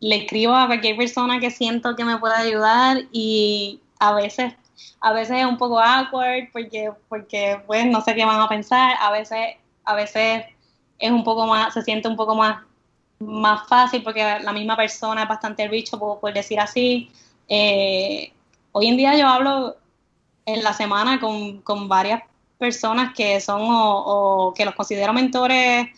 Le 0.00 0.16
escribo 0.16 0.54
a 0.54 0.66
cualquier 0.66 0.96
persona 0.96 1.40
que 1.40 1.50
siento 1.50 1.96
que 1.96 2.04
me 2.04 2.18
pueda 2.18 2.38
ayudar 2.38 3.04
y 3.10 3.80
a 3.98 4.12
veces, 4.12 4.52
a 5.00 5.12
veces 5.12 5.38
es 5.38 5.46
un 5.46 5.56
poco 5.56 5.80
awkward 5.80 6.50
porque, 6.52 6.90
porque 7.08 7.62
pues 7.66 7.86
no 7.86 8.02
sé 8.02 8.14
qué 8.14 8.24
van 8.24 8.40
a 8.40 8.48
pensar, 8.48 8.96
a 9.00 9.10
veces, 9.12 9.56
a 9.84 9.94
veces 9.94 10.44
es 10.98 11.10
un 11.10 11.24
poco 11.24 11.46
más, 11.46 11.72
se 11.72 11.82
siente 11.82 12.08
un 12.08 12.16
poco 12.16 12.34
más, 12.34 12.62
más 13.26 13.68
fácil 13.68 14.02
porque 14.02 14.38
la 14.42 14.52
misma 14.52 14.76
persona 14.76 15.22
es 15.22 15.28
bastante 15.28 15.68
bicho, 15.68 15.98
por, 15.98 16.20
por 16.20 16.32
decir 16.32 16.60
así. 16.60 17.10
Eh, 17.48 18.32
hoy 18.72 18.86
en 18.86 18.96
día 18.96 19.16
yo 19.16 19.26
hablo 19.26 19.76
en 20.46 20.62
la 20.62 20.72
semana 20.72 21.20
con, 21.20 21.60
con 21.62 21.88
varias 21.88 22.22
personas 22.58 23.12
que 23.14 23.40
son 23.40 23.62
o, 23.64 24.54
que 24.56 24.64
los 24.64 24.74
considero 24.74 25.12
mentores 25.12 25.88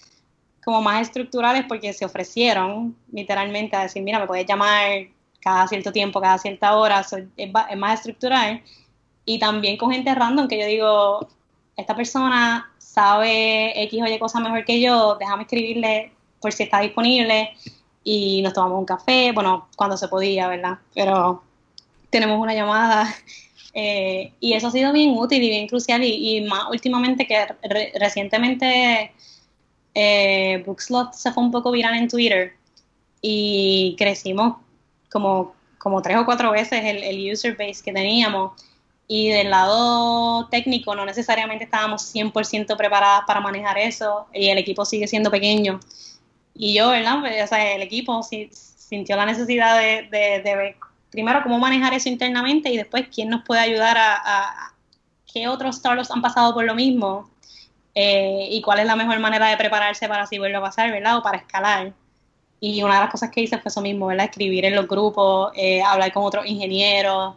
como 0.64 0.80
más 0.80 1.02
estructurales 1.02 1.66
porque 1.68 1.92
se 1.92 2.06
ofrecieron 2.06 2.96
literalmente 3.12 3.76
a 3.76 3.82
decir, 3.82 4.02
mira, 4.02 4.18
me 4.18 4.26
puedes 4.26 4.46
llamar 4.46 5.08
cada 5.40 5.68
cierto 5.68 5.92
tiempo, 5.92 6.22
cada 6.22 6.38
cierta 6.38 6.74
hora, 6.74 7.04
es, 7.36 7.52
más 7.76 7.98
estructural. 7.98 8.62
Y 9.26 9.38
también 9.38 9.76
con 9.76 9.90
gente 9.90 10.14
random 10.14 10.48
que 10.48 10.58
yo 10.58 10.66
digo, 10.66 11.28
esta 11.76 11.94
persona 11.94 12.72
sabe 12.78 13.82
X 13.84 14.02
o 14.02 14.06
Y 14.06 14.18
cosas 14.18 14.40
mejor 14.40 14.64
que 14.64 14.80
yo, 14.80 15.16
déjame 15.16 15.42
escribirle 15.42 16.12
por 16.44 16.52
si 16.52 16.64
está 16.64 16.80
disponible 16.80 17.54
y 18.04 18.42
nos 18.42 18.52
tomamos 18.52 18.78
un 18.78 18.84
café, 18.84 19.32
bueno, 19.32 19.68
cuando 19.76 19.96
se 19.96 20.08
podía, 20.08 20.46
¿verdad? 20.46 20.78
Pero 20.94 21.42
tenemos 22.10 22.38
una 22.38 22.52
llamada 22.52 23.08
eh, 23.72 24.30
y 24.40 24.52
eso 24.52 24.66
ha 24.66 24.70
sido 24.70 24.92
bien 24.92 25.16
útil 25.16 25.42
y 25.42 25.48
bien 25.48 25.66
crucial 25.66 26.04
y, 26.04 26.42
más 26.42 26.64
últimamente 26.70 27.26
que 27.26 27.46
recientemente 27.98 29.10
eh, 29.94 30.62
Bookslot 30.66 31.14
se 31.14 31.32
fue 31.32 31.42
un 31.42 31.50
poco 31.50 31.70
viral 31.70 31.94
en 31.94 32.08
Twitter 32.08 32.52
y 33.22 33.96
crecimos 33.96 34.58
como, 35.10 35.54
como 35.78 36.02
tres 36.02 36.18
o 36.18 36.26
cuatro 36.26 36.50
veces 36.50 36.84
el, 36.84 37.02
el 37.02 37.32
user 37.32 37.56
base 37.56 37.82
que 37.82 37.92
teníamos 37.94 38.52
y 39.08 39.30
del 39.30 39.48
lado 39.48 40.46
técnico 40.48 40.94
no 40.94 41.06
necesariamente 41.06 41.64
estábamos 41.64 42.14
100% 42.14 42.76
preparadas 42.76 43.22
para 43.26 43.40
manejar 43.40 43.78
eso 43.78 44.26
y 44.34 44.50
el 44.50 44.58
equipo 44.58 44.84
sigue 44.84 45.08
siendo 45.08 45.30
pequeño. 45.30 45.80
Y 46.54 46.74
yo, 46.74 46.90
¿verdad? 46.90 47.20
Pues, 47.20 47.42
o 47.42 47.46
sea, 47.46 47.74
el 47.74 47.82
equipo 47.82 48.22
sintió 48.22 49.16
la 49.16 49.26
necesidad 49.26 49.78
de, 49.78 50.08
de, 50.10 50.40
de 50.42 50.56
ver 50.56 50.76
primero 51.14 51.44
cómo 51.44 51.60
manejar 51.60 51.94
eso 51.94 52.08
internamente 52.08 52.70
y 52.70 52.76
después 52.76 53.06
quién 53.14 53.30
nos 53.30 53.44
puede 53.44 53.60
ayudar 53.60 53.96
a, 53.96 54.72
qué 55.32 55.46
otros 55.46 55.76
startups 55.76 56.10
han 56.10 56.20
pasado 56.20 56.52
por 56.52 56.64
lo 56.64 56.74
mismo 56.74 57.30
eh, 57.94 58.48
y 58.50 58.60
cuál 58.62 58.80
es 58.80 58.86
la 58.86 58.96
mejor 58.96 59.20
manera 59.20 59.48
de 59.48 59.56
prepararse 59.56 60.08
para 60.08 60.26
si 60.26 60.38
vuelve 60.38 60.56
a 60.56 60.60
pasar, 60.60 60.90
¿verdad? 60.90 61.18
O 61.18 61.22
para 61.22 61.38
escalar. 61.38 61.92
Y 62.58 62.82
una 62.82 62.94
de 62.94 63.00
las 63.02 63.10
cosas 63.10 63.30
que 63.30 63.42
hice 63.42 63.58
fue 63.58 63.68
eso 63.68 63.80
mismo, 63.80 64.06
¿verdad? 64.06 64.26
Escribir 64.26 64.64
en 64.64 64.74
los 64.74 64.88
grupos, 64.88 65.52
eh, 65.54 65.82
hablar 65.82 66.12
con 66.12 66.24
otros 66.24 66.46
ingenieros, 66.46 67.36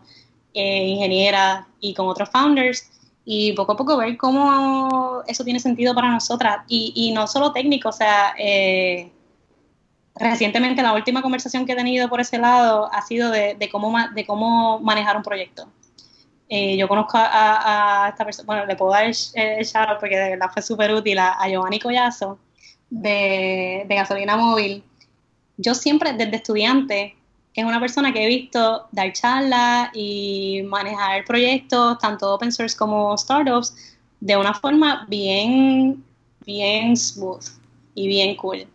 eh, 0.55 0.87
ingenieras 0.87 1.65
y 1.79 1.93
con 1.93 2.07
otros 2.07 2.29
founders 2.29 2.89
y 3.29 3.51
poco 3.51 3.73
a 3.73 3.75
poco 3.75 3.97
ver 3.97 4.15
cómo 4.15 5.21
eso 5.27 5.43
tiene 5.43 5.59
sentido 5.59 5.93
para 5.93 6.09
nosotras. 6.09 6.59
Y, 6.69 7.11
no 7.13 7.27
solo 7.27 7.51
técnico, 7.51 7.89
o 7.89 7.91
sea, 7.91 8.33
eh, 8.39 9.11
recientemente 10.15 10.81
la 10.81 10.93
última 10.93 11.21
conversación 11.21 11.65
que 11.65 11.73
he 11.73 11.75
tenido 11.75 12.07
por 12.07 12.21
ese 12.21 12.37
lado 12.37 12.89
ha 12.89 13.01
sido 13.01 13.29
de, 13.29 13.57
cómo, 13.69 13.93
de 14.15 14.25
cómo 14.25 14.79
manejar 14.79 15.17
un 15.17 15.23
proyecto. 15.23 15.67
Eh, 16.47 16.77
yo 16.77 16.87
conozco 16.87 17.17
a, 17.17 18.07
esta 18.09 18.23
persona, 18.23 18.45
bueno, 18.45 18.65
le 18.65 18.77
puedo 18.77 18.91
dar 18.91 19.03
el, 19.03 19.11
shout 19.11 19.99
porque 19.99 20.17
de 20.17 20.29
verdad 20.29 20.49
fue 20.53 20.61
súper 20.61 20.93
útil 20.93 21.19
a, 21.19 21.37
Giovanni 21.49 21.79
Collazo 21.79 22.39
de, 22.89 23.85
Gasolina 23.89 24.37
Móvil. 24.37 24.85
Yo 25.57 25.75
siempre, 25.75 26.13
desde 26.13 26.37
estudiante, 26.37 27.16
es 27.57 27.65
una 27.65 27.79
persona 27.79 28.13
que 28.13 28.23
he 28.23 28.27
visto 28.27 28.87
dar 28.91 29.11
charlas 29.13 29.89
y 29.93 30.61
manejar 30.67 31.25
proyectos, 31.25 31.97
tanto 31.97 32.31
open 32.35 32.51
source 32.51 32.77
como 32.77 33.17
startups, 33.17 33.97
de 34.19 34.37
una 34.37 34.53
forma 34.53 35.07
bien, 35.09 36.03
bien 36.45 36.95
smooth 36.95 37.43
y 37.95 38.07
bien 38.07 38.35
cool. 38.35 38.67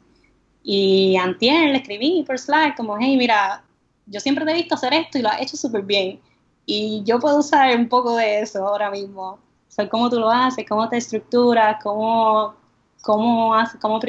Y 0.64 1.16
antier 1.16 1.70
le 1.70 1.76
escribí 1.76 2.24
por 2.26 2.36
Slack 2.36 2.76
como, 2.76 2.96
hey, 2.98 3.16
mira, 3.16 3.62
yo 4.06 4.18
siempre 4.18 4.44
te 4.44 4.50
he 4.50 4.54
visto 4.54 4.74
hacer 4.74 4.92
esto 4.94 5.16
y 5.18 5.22
lo 5.22 5.28
has 5.28 5.40
hecho 5.40 5.56
súper 5.56 5.82
bien. 5.82 6.20
Y 6.66 7.04
yo 7.04 7.20
puedo 7.20 7.38
usar 7.38 7.76
un 7.76 7.88
poco 7.88 8.16
de 8.16 8.40
eso 8.40 8.66
ahora 8.66 8.90
mismo. 8.90 9.38
O 9.78 9.88
cómo 9.88 10.10
tú 10.10 10.18
lo 10.18 10.28
haces, 10.28 10.66
cómo 10.68 10.88
te 10.88 10.96
estructuras, 10.96 11.76
cómo, 11.84 12.54
cómo, 13.00 13.54
cómo, 13.80 14.00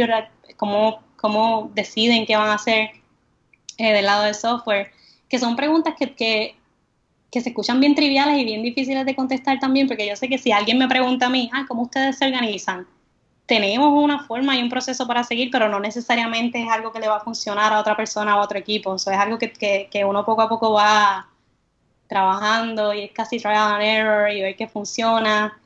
cómo, 0.57 0.99
cómo 1.15 1.71
deciden 1.75 2.25
qué 2.25 2.35
van 2.35 2.49
a 2.49 2.55
hacer 2.55 3.02
eh, 3.77 3.93
del 3.93 4.05
lado 4.05 4.23
del 4.23 4.35
software. 4.35 4.91
Que 5.29 5.39
son 5.39 5.55
preguntas 5.55 5.95
que, 5.97 6.13
que, 6.15 6.55
que 7.31 7.41
se 7.41 7.49
escuchan 7.49 7.79
bien 7.79 7.95
triviales 7.95 8.37
y 8.37 8.45
bien 8.45 8.61
difíciles 8.61 9.05
de 9.05 9.15
contestar 9.15 9.59
también, 9.59 9.87
porque 9.87 10.07
yo 10.07 10.15
sé 10.15 10.27
que 10.29 10.37
si 10.37 10.51
alguien 10.51 10.77
me 10.77 10.87
pregunta 10.87 11.27
a 11.27 11.29
mí, 11.29 11.49
ah, 11.53 11.65
¿cómo 11.67 11.83
ustedes 11.83 12.17
se 12.17 12.25
organizan? 12.25 12.87
tenemos 13.45 13.91
una 14.03 14.23
forma 14.23 14.55
y 14.57 14.61
un 14.63 14.69
proceso 14.69 15.05
para 15.05 15.23
seguir, 15.23 15.49
pero 15.51 15.67
no 15.67 15.79
necesariamente 15.79 16.61
es 16.63 16.69
algo 16.69 16.91
que 16.91 16.99
le 16.99 17.07
va 17.07 17.17
a 17.17 17.19
funcionar 17.19 17.73
a 17.73 17.79
otra 17.79 17.95
persona 17.95 18.35
o 18.35 18.39
a 18.39 18.43
otro 18.43 18.57
equipo. 18.57 18.91
O 18.91 18.95
es 18.95 19.07
algo 19.07 19.37
que, 19.37 19.51
que, 19.91 20.05
uno 20.05 20.25
poco 20.25 20.41
a 20.41 20.49
poco 20.49 20.73
va 20.73 21.27
trabajando 22.07 22.93
y 22.93 23.01
es 23.03 23.11
casi 23.11 23.39
trial 23.39 23.73
and 23.73 23.83
error 23.83 24.31
y 24.31 24.41
ver 24.41 24.55
que 24.55 24.67
funciona. 24.67 25.59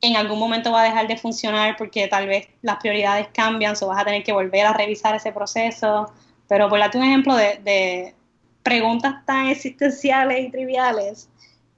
En 0.00 0.16
algún 0.16 0.38
momento 0.38 0.72
va 0.72 0.82
a 0.82 0.84
dejar 0.84 1.06
de 1.06 1.16
funcionar 1.16 1.76
porque 1.76 2.08
tal 2.08 2.26
vez 2.26 2.48
las 2.62 2.78
prioridades 2.78 3.28
cambian, 3.32 3.74
o 3.80 3.86
vas 3.86 4.00
a 4.00 4.04
tener 4.04 4.24
que 4.24 4.32
volver 4.32 4.66
a 4.66 4.72
revisar 4.72 5.14
ese 5.14 5.32
proceso. 5.32 6.12
Pero 6.48 6.68
por 6.68 6.78
darte 6.78 6.98
un 6.98 7.04
ejemplo 7.04 7.34
de, 7.34 7.60
de 7.64 8.14
preguntas 8.62 9.24
tan 9.24 9.48
existenciales 9.48 10.46
y 10.46 10.50
triviales 10.50 11.28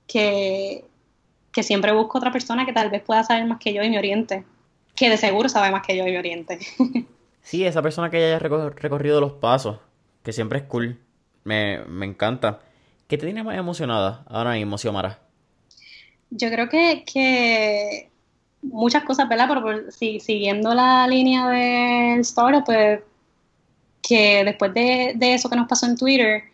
que, 0.07 0.85
que 1.53 1.62
siempre 1.62 1.93
busco 1.93 2.19
otra 2.19 2.33
persona 2.33 2.66
que 2.66 2.73
tal 2.73 2.91
vez 2.91 3.03
pueda 3.03 3.25
saber 3.25 3.45
más 3.47 3.59
que 3.59 3.73
yo 3.73 3.83
y 3.83 3.91
me 3.91 3.99
oriente 3.99 4.45
que 4.99 5.09
de 5.09 5.16
seguro 5.16 5.49
sabe 5.49 5.71
más 5.71 5.87
que 5.87 5.97
yo 5.97 6.07
y 6.07 6.16
Oriente. 6.16 6.59
sí, 7.43 7.64
esa 7.64 7.83
persona 7.83 8.11
que 8.11 8.16
haya 8.16 8.39
recorrido 8.39 9.21
los 9.21 9.33
pasos, 9.35 9.79
que 10.25 10.33
siempre 10.33 10.59
es 10.59 10.64
cool, 10.64 10.99
me, 11.45 11.75
encanta. 12.05 12.61
¿Qué 13.07 13.16
te 13.16 13.25
tiene 13.25 13.45
más 13.45 13.57
emocionada 13.57 14.25
ahora 14.29 14.53
mismo, 14.53 14.77
Xiomara? 14.77 15.21
Yo 16.31 16.51
creo 16.51 16.69
que, 16.69 17.05
que 17.11 18.11
muchas 18.61 19.05
cosas, 19.05 19.29
¿verdad? 19.29 19.49
Pero 19.49 19.91
siguiendo 20.21 20.75
la 20.75 21.07
línea 21.07 21.49
del 21.49 22.21
story, 22.21 22.59
pues 22.66 23.01
que 24.03 24.44
después 24.44 24.72
de, 24.74 25.16
eso 25.20 25.49
que 25.49 25.57
nos 25.57 25.68
pasó 25.68 25.86
en 25.86 25.96
Twitter, 25.96 26.44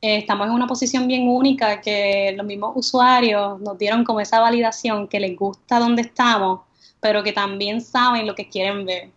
eh, 0.00 0.18
estamos 0.18 0.46
en 0.46 0.52
una 0.52 0.66
posición 0.66 1.06
bien 1.08 1.28
única 1.28 1.80
que 1.80 2.32
los 2.36 2.46
mismos 2.46 2.72
usuarios 2.76 3.60
nos 3.60 3.78
dieron 3.78 4.04
como 4.04 4.20
esa 4.20 4.40
validación 4.40 5.08
que 5.08 5.20
les 5.20 5.36
gusta 5.36 5.78
donde 5.78 6.02
estamos 6.02 6.60
pero 7.00 7.22
que 7.22 7.32
también 7.32 7.80
saben 7.80 8.26
lo 8.26 8.34
que 8.34 8.48
quieren 8.48 8.84
ver. 8.84 9.10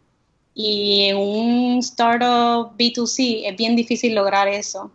Y 0.54 1.08
en 1.10 1.18
un 1.18 1.80
startup 1.80 2.76
B2C 2.78 3.44
es 3.46 3.56
bien 3.58 3.76
difícil 3.76 4.14
lograr 4.14 4.48
eso. 4.48 4.92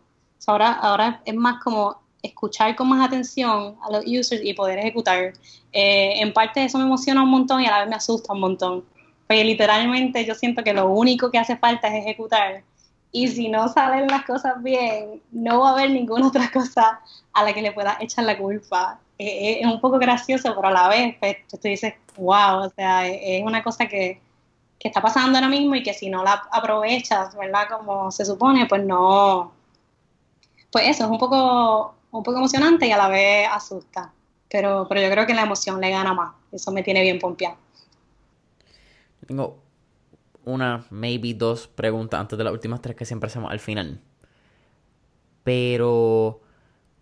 ahora, 0.47 0.73
ahora 0.73 1.23
es 1.25 1.35
más 1.35 1.63
como 1.63 1.97
escuchar 2.23 2.77
con 2.77 2.89
más 2.89 3.07
atención 3.07 3.77
a 3.83 3.91
los 3.91 4.05
users 4.07 4.45
y 4.45 4.55
poder 4.55 4.79
ejecutar. 4.79 5.33
Eh, 5.73 6.21
en 6.21 6.33
parte 6.33 6.65
eso 6.65 6.79
me 6.79 6.85
emociona 6.85 7.23
un 7.23 7.31
montón 7.31 7.61
y 7.63 7.67
a 7.67 7.71
la 7.71 7.81
vez 7.81 7.89
me 7.89 7.97
asusta 7.97 8.33
un 8.33 8.41
montón. 8.41 8.85
Porque 9.27 9.45
literalmente 9.45 10.25
yo 10.25 10.35
siento 10.35 10.63
que 10.63 10.73
lo 10.73 10.89
único 10.89 11.31
que 11.31 11.39
hace 11.39 11.57
falta 11.57 11.89
es 11.89 12.05
ejecutar. 12.05 12.63
Y 13.13 13.29
si 13.29 13.49
no 13.49 13.69
salen 13.69 14.07
las 14.09 14.25
cosas 14.25 14.63
bien, 14.63 15.23
no 15.33 15.61
va 15.61 15.71
a 15.71 15.73
haber 15.73 15.91
ninguna 15.91 16.29
otra 16.29 16.51
cosa 16.53 17.01
a 17.33 17.45
la 17.45 17.53
que 17.53 17.63
le 17.63 17.73
pueda 17.73 17.97
echar 18.01 18.25
la 18.25 18.39
culpa. 18.39 19.01
Eh, 19.19 19.27
eh, 19.27 19.61
es 19.61 19.67
un 19.67 19.81
poco 19.81 19.99
gracioso, 19.99 20.55
pero 20.55 20.69
a 20.69 20.71
la 20.71 20.89
vez 20.89 21.17
pues, 21.19 21.37
tú 21.49 21.59
dices, 21.63 21.95
wow, 22.17 22.67
o 22.67 22.71
sea, 22.71 23.09
es 23.09 23.43
una 23.43 23.63
cosa 23.63 23.87
que, 23.87 24.21
que 24.79 24.89
está 24.89 25.01
pasando 25.01 25.39
ahora 25.39 25.49
mismo 25.49 25.75
y 25.75 25.83
que 25.83 25.95
si 25.95 26.11
no 26.11 26.23
la 26.23 26.43
aprovechas, 26.51 27.35
¿verdad? 27.37 27.69
Como 27.69 28.11
se 28.11 28.25
supone, 28.25 28.67
pues 28.67 28.85
no, 28.85 29.53
pues 30.71 30.89
eso 30.89 31.05
es 31.05 31.11
un 31.11 31.19
poco, 31.19 31.95
un 32.11 32.23
poco 32.23 32.39
emocionante 32.39 32.87
y 32.87 32.93
a 32.93 32.99
la 32.99 33.09
vez 33.09 33.49
asusta. 33.51 34.13
Pero, 34.51 34.87
pero 34.89 35.01
yo 35.01 35.11
creo 35.11 35.27
que 35.27 35.35
la 35.35 35.43
emoción 35.43 35.81
le 35.81 35.91
gana 35.91 36.15
más. 36.15 36.35
Eso 36.53 36.71
me 36.71 36.83
tiene 36.83 37.03
bien 37.03 37.19
pompeado. 37.19 37.57
Tengo 39.27 39.63
una, 40.45 40.87
maybe 40.91 41.35
dos 41.35 41.67
preguntas 41.67 42.21
antes 42.21 42.39
de 42.39 42.45
las 42.45 42.53
últimas 42.53 42.81
tres 42.81 42.97
que 42.97 43.05
siempre 43.05 43.27
hacemos 43.27 43.51
al 43.51 43.61
final. 43.61 44.01
Pero, 45.45 46.41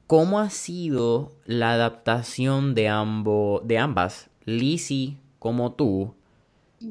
¿cómo 0.06 0.38
ha 0.40 0.50
sido 0.50 1.32
la 1.44 1.72
adaptación 1.72 2.74
de, 2.74 2.88
ambos, 2.88 3.66
de 3.66 3.78
ambas, 3.78 4.30
Lizzie 4.44 5.16
como 5.38 5.72
tú? 5.72 6.14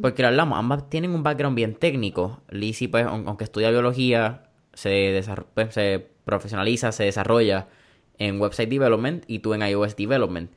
Porque 0.02 0.26
hablamos, 0.26 0.58
ambas 0.58 0.90
tienen 0.90 1.14
un 1.14 1.22
background 1.22 1.56
bien 1.56 1.76
técnico. 1.76 2.42
Lizzie, 2.50 2.90
pues, 2.90 3.06
aunque 3.06 3.44
estudia 3.44 3.70
biología, 3.70 4.50
se, 4.74 5.24
pues, 5.54 5.74
se 5.74 6.08
profesionaliza, 6.26 6.92
se 6.92 7.04
desarrolla 7.04 7.68
en 8.18 8.40
website 8.40 8.70
development 8.70 9.24
y 9.28 9.40
tú 9.40 9.54
en 9.54 9.62
iOS 9.62 9.96
development. 9.96 10.52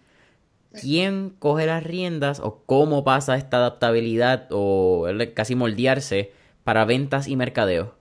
¿Quién 0.80 1.30
coge 1.38 1.66
las 1.66 1.82
riendas 1.82 2.40
o 2.40 2.62
cómo 2.66 3.04
pasa 3.04 3.36
esta 3.36 3.58
adaptabilidad 3.58 4.48
o 4.50 5.06
casi 5.34 5.54
moldearse 5.54 6.32
para 6.64 6.84
ventas 6.84 7.28
y 7.28 7.36
mercadeo? 7.36 7.94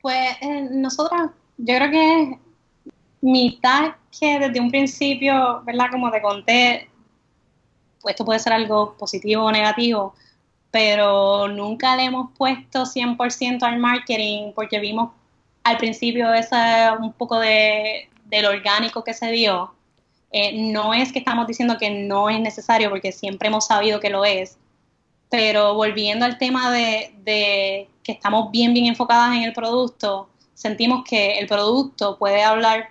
Pues 0.00 0.36
eh, 0.40 0.68
nosotras, 0.70 1.30
yo 1.56 1.76
creo 1.76 1.90
que 1.90 2.38
mitad 3.20 3.94
que 4.18 4.38
desde 4.38 4.60
un 4.60 4.70
principio, 4.70 5.62
¿verdad? 5.64 5.86
Como 5.90 6.10
te 6.10 6.20
conté, 6.20 6.90
pues 8.00 8.12
esto 8.12 8.24
puede 8.24 8.38
ser 8.38 8.52
algo 8.52 8.96
positivo 8.98 9.44
o 9.44 9.52
negativo, 9.52 10.14
pero 10.70 11.48
nunca 11.48 11.96
le 11.96 12.04
hemos 12.04 12.30
puesto 12.36 12.84
100% 12.84 13.62
al 13.62 13.78
marketing 13.78 14.52
porque 14.54 14.78
vimos 14.78 15.12
al 15.62 15.78
principio 15.78 16.32
ese 16.34 16.56
un 17.00 17.12
poco 17.14 17.38
de, 17.38 18.10
del 18.26 18.44
orgánico 18.44 19.02
que 19.02 19.14
se 19.14 19.30
dio. 19.30 19.74
Eh, 20.36 20.72
no 20.72 20.92
es 20.92 21.12
que 21.12 21.20
estamos 21.20 21.46
diciendo 21.46 21.78
que 21.78 21.90
no 21.90 22.28
es 22.28 22.40
necesario, 22.40 22.90
porque 22.90 23.12
siempre 23.12 23.46
hemos 23.46 23.68
sabido 23.68 24.00
que 24.00 24.10
lo 24.10 24.24
es, 24.24 24.58
pero 25.30 25.74
volviendo 25.74 26.24
al 26.24 26.38
tema 26.38 26.72
de, 26.72 27.88
que 28.02 28.12
estamos 28.12 28.50
bien, 28.50 28.74
bien 28.74 28.86
enfocadas 28.86 29.36
en 29.36 29.44
el 29.44 29.52
producto, 29.52 30.28
sentimos 30.52 31.04
que 31.08 31.38
el 31.38 31.46
producto 31.46 32.18
puede 32.18 32.42
hablar 32.42 32.90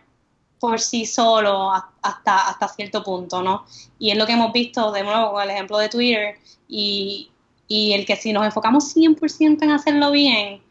por 0.57 0.79
sí 0.79 1.05
solo 1.05 1.73
hasta, 2.01 2.47
hasta 2.47 2.69
cierto 2.69 3.03
punto, 3.03 3.43
¿no? 3.43 3.65
Y 3.99 4.11
es 4.11 4.17
lo 4.17 4.25
que 4.25 4.31
hemos 4.31 4.53
visto 4.53 4.93
de 4.93 5.03
nuevo 5.03 5.33
con 5.33 5.43
el 5.43 5.49
ejemplo 5.49 5.77
de 5.79 5.89
Twitter 5.89 6.39
y, 6.69 7.29
y 7.67 7.91
el 7.91 8.05
que 8.05 8.15
si 8.15 8.31
nos 8.31 8.45
enfocamos 8.45 8.95
100% 8.95 9.63
en 9.63 9.71
hacerlo 9.71 10.11
bien, 10.11 10.61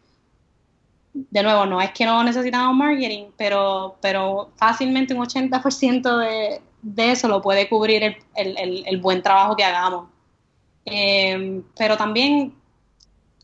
de 1.14 1.42
nuevo, 1.42 1.66
no 1.66 1.80
es 1.80 1.90
que 1.90 2.06
no 2.06 2.22
necesitamos 2.24 2.74
marketing, 2.74 3.26
pero, 3.36 3.96
pero 4.00 4.50
fácilmente 4.56 5.14
un 5.14 5.24
80% 5.24 6.18
de, 6.18 6.62
de 6.82 7.10
eso 7.12 7.28
lo 7.28 7.42
puede 7.42 7.68
cubrir 7.68 8.02
el, 8.02 8.16
el, 8.34 8.84
el, 8.86 9.00
buen 9.00 9.22
trabajo 9.22 9.54
que 9.54 9.64
hagamos. 9.64 10.08
Eh, 10.84 11.62
pero 11.76 11.96
también 11.96 12.54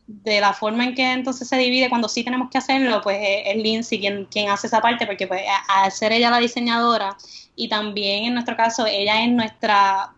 de 0.09 0.41
la 0.41 0.53
forma 0.53 0.83
en 0.85 0.95
que 0.95 1.11
entonces 1.11 1.47
se 1.47 1.57
divide 1.57 1.87
cuando 1.87 2.09
sí 2.09 2.23
tenemos 2.23 2.49
que 2.49 2.57
hacerlo, 2.57 2.99
pues 3.01 3.19
es, 3.21 3.55
Lindsay 3.57 3.99
quien, 3.99 4.25
quien 4.25 4.49
hace 4.49 4.65
esa 4.65 4.81
parte, 4.81 5.05
porque 5.05 5.27
pues 5.27 5.43
al 5.67 5.91
ser 5.91 6.11
ella 6.11 6.31
la 6.31 6.39
diseñadora 6.39 7.15
y 7.55 7.69
también 7.69 8.25
en 8.25 8.33
nuestro 8.33 8.57
caso 8.57 8.87
ella 8.87 9.23
es 9.23 9.29
nuestra 9.29 10.13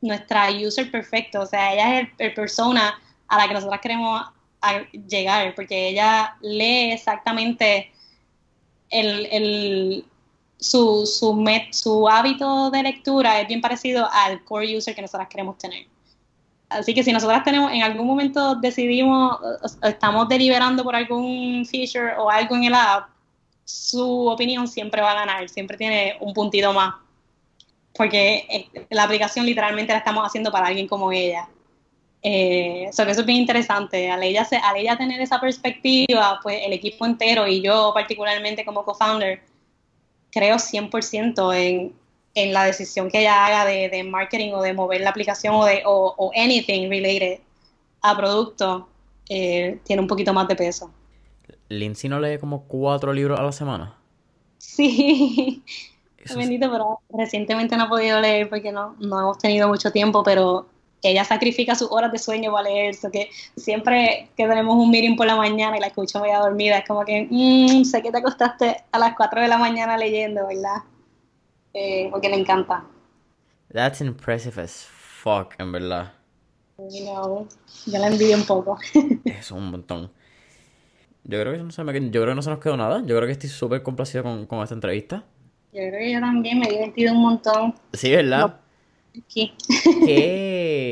nuestra 0.00 0.50
user 0.50 0.90
perfecto, 0.90 1.40
o 1.40 1.46
sea, 1.46 1.72
ella 1.72 2.00
es 2.00 2.08
el, 2.18 2.34
persona 2.34 2.94
a 3.28 3.38
la 3.38 3.48
que 3.48 3.54
nosotros 3.54 3.80
queremos 3.80 4.22
llegar, 5.08 5.54
porque 5.54 5.88
ella 5.88 6.36
lee 6.40 6.92
exactamente 6.92 7.92
el, 8.90 9.26
el 9.26 10.04
su, 10.58 11.06
su, 11.06 11.34
met, 11.34 11.72
su 11.72 12.08
hábito 12.08 12.70
de 12.70 12.82
lectura 12.82 13.40
es 13.40 13.48
bien 13.48 13.60
parecido 13.60 14.08
al 14.10 14.44
core 14.44 14.76
user 14.76 14.94
que 14.94 15.02
nosotras 15.02 15.28
queremos 15.28 15.58
tener. 15.58 15.86
Así 16.68 16.94
que 16.94 17.04
si 17.04 17.12
nosotras 17.12 17.44
tenemos, 17.44 17.72
en 17.72 17.82
algún 17.82 18.06
momento 18.06 18.56
decidimos, 18.56 19.38
estamos 19.82 20.28
deliberando 20.28 20.82
por 20.82 20.96
algún 20.96 21.64
feature 21.66 22.16
o 22.18 22.30
algo 22.30 22.56
en 22.56 22.64
el 22.64 22.74
app, 22.74 23.10
su 23.64 24.26
opinión 24.26 24.66
siempre 24.66 25.00
va 25.00 25.12
a 25.12 25.14
ganar, 25.14 25.48
siempre 25.48 25.76
tiene 25.76 26.16
un 26.20 26.32
puntito 26.32 26.72
más. 26.72 26.94
Porque 27.94 28.46
eh, 28.48 28.86
la 28.90 29.04
aplicación 29.04 29.46
literalmente 29.46 29.92
la 29.92 29.98
estamos 29.98 30.26
haciendo 30.26 30.50
para 30.50 30.66
alguien 30.66 30.88
como 30.88 31.12
ella. 31.12 31.48
Eh, 32.26 32.86
eso 32.88 33.02
es 33.02 33.26
bien 33.26 33.40
interesante. 33.40 34.10
Al 34.10 34.22
ella, 34.22 34.48
al 34.62 34.76
ella 34.78 34.96
tener 34.96 35.20
esa 35.20 35.38
perspectiva, 35.38 36.40
pues 36.42 36.62
el 36.64 36.72
equipo 36.72 37.04
entero 37.04 37.46
y 37.46 37.60
yo 37.60 37.92
particularmente 37.92 38.64
como 38.64 38.82
co-founder, 38.82 39.42
creo 40.32 40.56
100% 40.56 41.54
en, 41.54 41.92
en 42.34 42.52
la 42.54 42.64
decisión 42.64 43.10
que 43.10 43.20
ella 43.20 43.44
haga 43.44 43.66
de, 43.66 43.90
de, 43.90 44.02
marketing 44.04 44.52
o 44.54 44.62
de 44.62 44.72
mover 44.72 45.02
la 45.02 45.10
aplicación 45.10 45.54
o 45.54 45.66
de 45.66 45.82
o, 45.84 46.32
anything 46.34 46.88
related 46.88 47.40
a 48.00 48.16
producto, 48.16 48.88
eh, 49.28 49.78
tiene 49.84 50.00
un 50.00 50.08
poquito 50.08 50.32
más 50.32 50.48
de 50.48 50.56
peso. 50.56 50.90
¿Lindsay 51.68 52.08
no 52.08 52.18
lee 52.20 52.38
como 52.38 52.64
cuatro 52.64 53.12
libros 53.12 53.38
a 53.38 53.42
la 53.42 53.52
semana? 53.52 53.94
Sí, 54.56 55.62
bendito, 56.34 56.70
pero 56.70 57.00
recientemente 57.10 57.76
no 57.76 57.84
he 57.84 57.88
podido 57.88 58.18
leer 58.18 58.48
porque 58.48 58.72
no, 58.72 58.96
no 58.98 59.20
hemos 59.20 59.38
tenido 59.38 59.68
mucho 59.68 59.92
tiempo, 59.92 60.22
pero 60.22 60.66
ella 61.10 61.24
sacrifica 61.24 61.74
sus 61.74 61.90
horas 61.90 62.12
de 62.12 62.18
sueño 62.18 62.52
para 62.52 62.68
leer, 62.68 62.90
eso 62.90 63.10
que 63.10 63.30
siempre 63.56 64.30
que 64.36 64.46
tenemos 64.46 64.74
un 64.76 64.90
meeting 64.90 65.16
por 65.16 65.26
la 65.26 65.36
mañana 65.36 65.76
y 65.76 65.80
la 65.80 65.88
escucho 65.88 66.20
media 66.20 66.38
dormida, 66.38 66.78
es 66.78 66.86
como 66.86 67.04
que, 67.04 67.26
mmm, 67.30 67.84
sé 67.84 68.02
que 68.02 68.10
te 68.10 68.18
acostaste 68.18 68.84
a 68.90 68.98
las 68.98 69.14
4 69.16 69.40
de 69.40 69.48
la 69.48 69.58
mañana 69.58 69.96
leyendo, 69.96 70.46
¿verdad? 70.46 70.82
Eh, 71.72 72.08
porque 72.10 72.28
le 72.28 72.36
encanta. 72.36 72.84
That's 73.72 74.00
impressive 74.00 74.60
as 74.60 74.86
fuck, 74.86 75.54
en 75.58 75.72
verdad. 75.72 76.12
You 76.78 77.04
know, 77.04 77.48
yo 77.86 77.98
la 77.98 78.08
envidio 78.08 78.36
un 78.36 78.44
poco. 78.44 78.78
es 79.24 79.50
un 79.50 79.70
montón. 79.70 80.10
Yo 81.24 81.40
creo 81.40 81.52
que 81.52 81.58
no 81.58 81.70
se 81.70 81.82
yo 81.82 81.90
creo 81.92 82.26
que 82.26 82.34
no 82.34 82.42
se 82.42 82.50
nos 82.50 82.58
quedó 82.58 82.76
nada. 82.76 82.98
Yo 83.00 83.16
creo 83.16 83.26
que 83.26 83.32
estoy 83.32 83.48
súper 83.48 83.82
complacido 83.82 84.22
con, 84.22 84.46
con 84.46 84.62
esta 84.62 84.74
entrevista. 84.74 85.24
Yo 85.72 85.80
creo 85.80 85.98
que 85.98 86.12
yo 86.12 86.20
también 86.20 86.58
me 86.58 86.66
he 86.66 86.70
divertido 86.70 87.12
un 87.14 87.22
montón. 87.22 87.74
Sí, 87.92 88.12
¿verdad? 88.12 88.60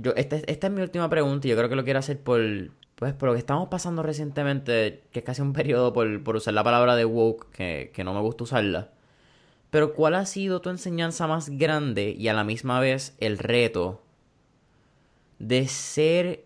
Yo, 0.00 0.12
esta, 0.16 0.36
esta, 0.36 0.66
es 0.68 0.72
mi 0.72 0.80
última 0.80 1.10
pregunta 1.10 1.46
y 1.46 1.50
yo 1.50 1.56
creo 1.56 1.68
que 1.68 1.76
lo 1.76 1.84
quiero 1.84 1.98
hacer 1.98 2.18
por, 2.18 2.40
pues, 2.94 3.12
por 3.12 3.28
lo 3.28 3.34
que 3.34 3.40
estamos 3.40 3.68
pasando 3.68 4.02
recientemente, 4.02 5.02
que 5.12 5.18
es 5.18 5.24
casi 5.24 5.42
un 5.42 5.52
periodo 5.52 5.92
por, 5.92 6.22
por 6.24 6.36
usar 6.36 6.54
la 6.54 6.64
palabra 6.64 6.96
de 6.96 7.04
woke, 7.04 7.50
que, 7.50 7.90
que 7.92 8.04
no 8.04 8.14
me 8.14 8.20
gusta 8.20 8.44
usarla. 8.44 8.90
Pero 9.70 9.92
¿cuál 9.94 10.14
ha 10.14 10.24
sido 10.24 10.60
tu 10.60 10.70
enseñanza 10.70 11.26
más 11.26 11.50
grande 11.50 12.14
y 12.18 12.28
a 12.28 12.34
la 12.34 12.44
misma 12.44 12.80
vez 12.80 13.16
el 13.20 13.38
reto 13.38 14.02
de 15.38 15.66
ser 15.66 16.44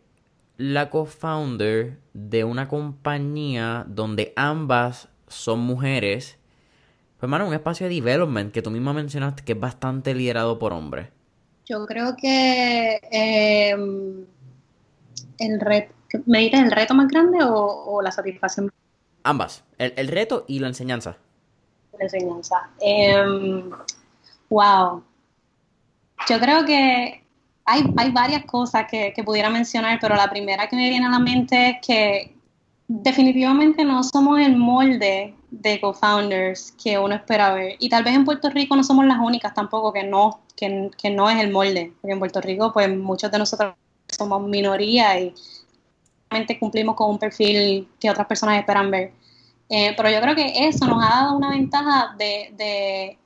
la 0.57 0.91
co-founder 0.91 1.99
de 2.15 2.45
una 2.45 2.69
compañía 2.69 3.85
donde 3.89 4.33
ambas 4.37 5.09
son 5.29 5.61
mujeres 5.61 6.39
pues, 7.19 7.31
mano, 7.31 7.47
un 7.47 7.55
espacio 7.55 7.89
de 7.89 7.95
development 7.95 8.53
que 8.53 8.63
tú 8.63 8.71
misma 8.71 8.93
mencionaste 8.93 9.43
que 9.43 9.53
es 9.53 9.61
bastante 9.61 10.15
liderado 10.15 10.59
por 10.59 10.73
hombres. 10.73 11.09
Yo 11.65 11.85
creo 11.87 12.15
que 12.17 13.01
em, 13.11 14.25
el 15.39 15.61
reto, 15.61 15.95
¿me 16.27 16.41
dices 16.41 16.61
el 16.61 16.71
reto 16.71 16.95
más 16.95 17.09
grande 17.09 17.39
o, 17.43 18.01
la 18.03 18.13
satisfacción? 18.13 18.71
Ambas, 19.25 19.65
el, 19.79 20.09
reto 20.09 20.45
y 20.47 20.61
la 20.61 20.69
enseñanza. 20.69 21.17
La 21.99 22.05
enseñanza. 22.05 22.71
Em, 22.81 23.71
wow. 24.49 25.03
Yo 26.29 26.39
creo 26.39 26.65
que 26.65 27.25
hay, 27.65 27.95
hay 27.97 28.11
varias 28.13 28.45
cosas 28.45 28.87
que, 28.89 29.13
que, 29.13 29.25
pudiera 29.25 29.51
mencionar, 29.51 29.99
pero 30.01 30.15
la 30.15 30.31
primera 30.31 30.69
que 30.69 30.77
me 30.77 30.89
viene 30.89 31.07
a 31.07 31.11
la 31.11 31.19
mente 31.19 31.71
es 31.71 31.77
que 31.85 32.37
definitivamente 32.87 33.85
no 33.85 34.05
somos 34.05 34.39
el 34.39 34.57
molde 34.57 35.35
de 35.51 35.81
co-founders 35.81 36.73
que 36.83 36.99
uno 36.99 37.15
espera 37.15 37.55
ver. 37.55 37.77
Y 37.79 37.89
tal 37.89 38.05
vez 38.05 38.15
en 38.15 38.25
Puerto 38.25 38.51
Rico 38.51 38.77
no 38.77 38.85
somos 38.85 39.07
las 39.07 39.19
únicas 39.19 39.55
tampoco 39.55 39.93
que 39.93 40.03
no, 40.03 40.41
que, 40.57 40.91
que 40.97 41.11
no 41.11 41.31
es 41.31 41.41
el 41.41 41.51
molde. 41.51 41.93
Porque 42.01 42.13
en 42.13 42.19
Puerto 42.19 42.41
Rico, 42.41 42.73
pues 42.73 42.95
muchos 42.97 43.31
de 43.31 43.39
nosotros 43.39 43.75
somos 44.09 44.43
minoría 44.47 45.19
y 45.21 45.35
realmente 46.31 46.59
cumplimos 46.59 46.97
con 46.97 47.11
un 47.11 47.19
perfil 47.19 47.89
que 48.01 48.11
otras 48.11 48.27
personas 48.27 48.59
esperan 48.59 48.91
ver. 48.91 49.13
Eh, 49.69 49.95
pero 49.97 50.11
yo 50.11 50.21
creo 50.21 50.35
que 50.35 50.69
eso 50.69 50.87
nos 50.87 51.05
ha 51.05 51.09
dado 51.09 51.37
una 51.37 51.51
ventaja 51.51 52.15
de, 52.17 52.53
de 52.57 53.19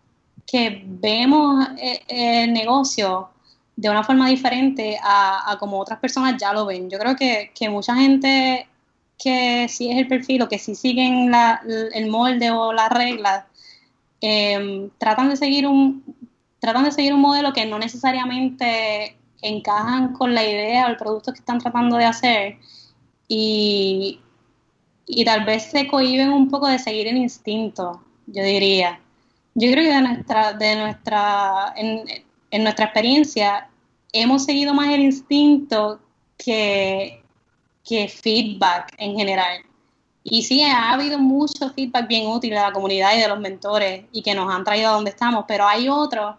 que 0.46 0.82
vemos 0.84 1.66
eh, 1.78 2.00
el 2.08 2.52
negocio 2.52 3.28
de 3.76 3.88
una 3.88 4.04
forma 4.04 4.28
diferente 4.28 4.98
a, 5.02 5.50
a, 5.50 5.58
como 5.58 5.78
otras 5.78 5.98
personas 5.98 6.36
ya 6.38 6.52
lo 6.52 6.66
ven. 6.66 6.88
Yo 6.90 6.98
creo 6.98 7.16
que, 7.16 7.50
que 7.54 7.68
mucha 7.68 7.94
gente 7.94 8.66
que 9.22 9.68
si 9.68 9.90
es 9.90 9.98
el 9.98 10.08
perfil 10.08 10.42
o 10.42 10.48
que 10.48 10.58
si 10.58 10.74
siguen 10.74 11.30
el 11.94 12.06
molde 12.08 12.50
o 12.50 12.72
las 12.72 12.90
reglas, 12.90 13.44
em, 14.20 14.90
tratan 14.98 15.28
de 15.30 15.36
seguir 15.36 15.66
un 15.66 16.02
tratan 16.58 16.84
de 16.84 16.92
seguir 16.92 17.14
un 17.14 17.20
modelo 17.20 17.52
que 17.52 17.66
no 17.66 17.78
necesariamente 17.78 19.16
encajan 19.42 20.12
con 20.12 20.34
la 20.34 20.44
idea 20.44 20.86
o 20.86 20.90
el 20.90 20.96
producto 20.96 21.32
que 21.32 21.38
están 21.38 21.58
tratando 21.58 21.96
de 21.96 22.04
hacer 22.04 22.58
y, 23.28 24.20
y 25.06 25.24
tal 25.24 25.44
vez 25.44 25.70
se 25.70 25.86
cohiben 25.86 26.30
un 26.32 26.48
poco 26.50 26.66
de 26.68 26.78
seguir 26.78 27.08
el 27.08 27.16
instinto, 27.16 28.02
yo 28.26 28.42
diría. 28.42 29.00
Yo 29.54 29.70
creo 29.72 29.84
que 29.84 29.94
de 29.94 30.02
nuestra, 30.02 30.52
de 30.52 30.76
nuestra, 30.76 31.72
en, 31.76 32.04
en 32.50 32.62
nuestra 32.62 32.86
experiencia 32.86 33.70
hemos 34.12 34.44
seguido 34.44 34.74
más 34.74 34.88
el 34.90 35.00
instinto 35.00 36.00
que, 36.36 37.19
que 37.84 38.08
feedback 38.08 38.94
en 38.98 39.16
general. 39.16 39.62
Y 40.22 40.42
sí, 40.42 40.62
ha 40.62 40.92
habido 40.92 41.18
mucho 41.18 41.70
feedback 41.70 42.06
bien 42.06 42.26
útil 42.26 42.50
de 42.50 42.56
la 42.56 42.72
comunidad 42.72 43.16
y 43.16 43.20
de 43.20 43.28
los 43.28 43.40
mentores 43.40 44.04
y 44.12 44.22
que 44.22 44.34
nos 44.34 44.52
han 44.52 44.64
traído 44.64 44.90
a 44.90 44.92
donde 44.92 45.10
estamos, 45.10 45.44
pero 45.48 45.66
hay 45.66 45.88
otros 45.88 46.36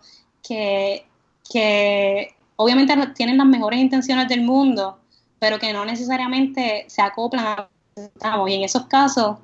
que, 0.47 1.05
que 1.51 2.35
obviamente 2.55 2.95
tienen 3.15 3.37
las 3.37 3.47
mejores 3.47 3.79
intenciones 3.79 4.27
del 4.27 4.41
mundo, 4.41 4.99
pero 5.39 5.57
que 5.57 5.73
no 5.73 5.83
necesariamente 5.83 6.85
se 6.87 7.01
acoplan 7.01 7.45
a 7.45 7.69
que 7.95 8.03
estamos. 8.03 8.49
Y 8.49 8.53
en 8.53 8.63
esos 8.63 8.85
casos 8.85 9.37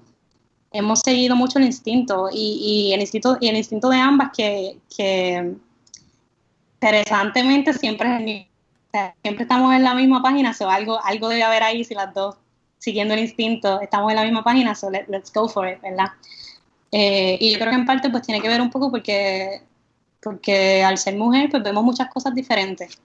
hemos 0.72 1.00
seguido 1.00 1.36
mucho 1.36 1.58
el 1.58 1.66
instinto 1.66 2.30
y, 2.32 2.92
el, 2.94 3.02
instinto, 3.02 3.38
y 3.42 3.48
el 3.48 3.58
instinto 3.58 3.90
de 3.90 3.98
ambas 3.98 4.30
que, 4.36 4.78
que 4.96 5.56
interesantemente 6.76 7.74
siempre 7.74 8.48
siempre 9.22 9.44
estamos 9.44 9.74
en 9.74 9.84
la 9.84 9.94
misma 9.94 10.22
página, 10.22 10.56
o 10.60 10.70
algo, 10.70 11.00
algo 11.04 11.30
debe 11.30 11.44
haber 11.44 11.64
ahí 11.64 11.84
si 11.84 11.94
las 11.94 12.14
dos 12.14 12.36
siguiendo 12.78 13.14
el 13.14 13.22
instinto 13.22 13.82
estamos 13.82 14.10
en 14.12 14.16
la 14.16 14.24
misma 14.24 14.44
página, 14.44 14.76
so 14.76 14.90
let's 14.90 15.32
go 15.34 15.48
for 15.48 15.68
it, 15.68 15.82
¿verdad? 15.82 16.12
Eh, 16.92 17.38
y 17.40 17.52
yo 17.52 17.60
creo 17.60 17.72
que 17.72 17.78
en 17.78 17.86
parte 17.86 18.10
pues 18.10 18.24
tiene 18.24 18.42
que 18.42 18.48
ver 18.48 18.62
un 18.62 18.70
poco 18.70 18.90
porque, 18.90 19.62
porque 20.22 20.84
al 20.84 20.98
ser 20.98 21.16
mujer 21.16 21.50
pues 21.50 21.64
vemos 21.64 21.84
muchas 21.84 22.10
cosas 22.10 22.34
diferentes. 22.34 22.98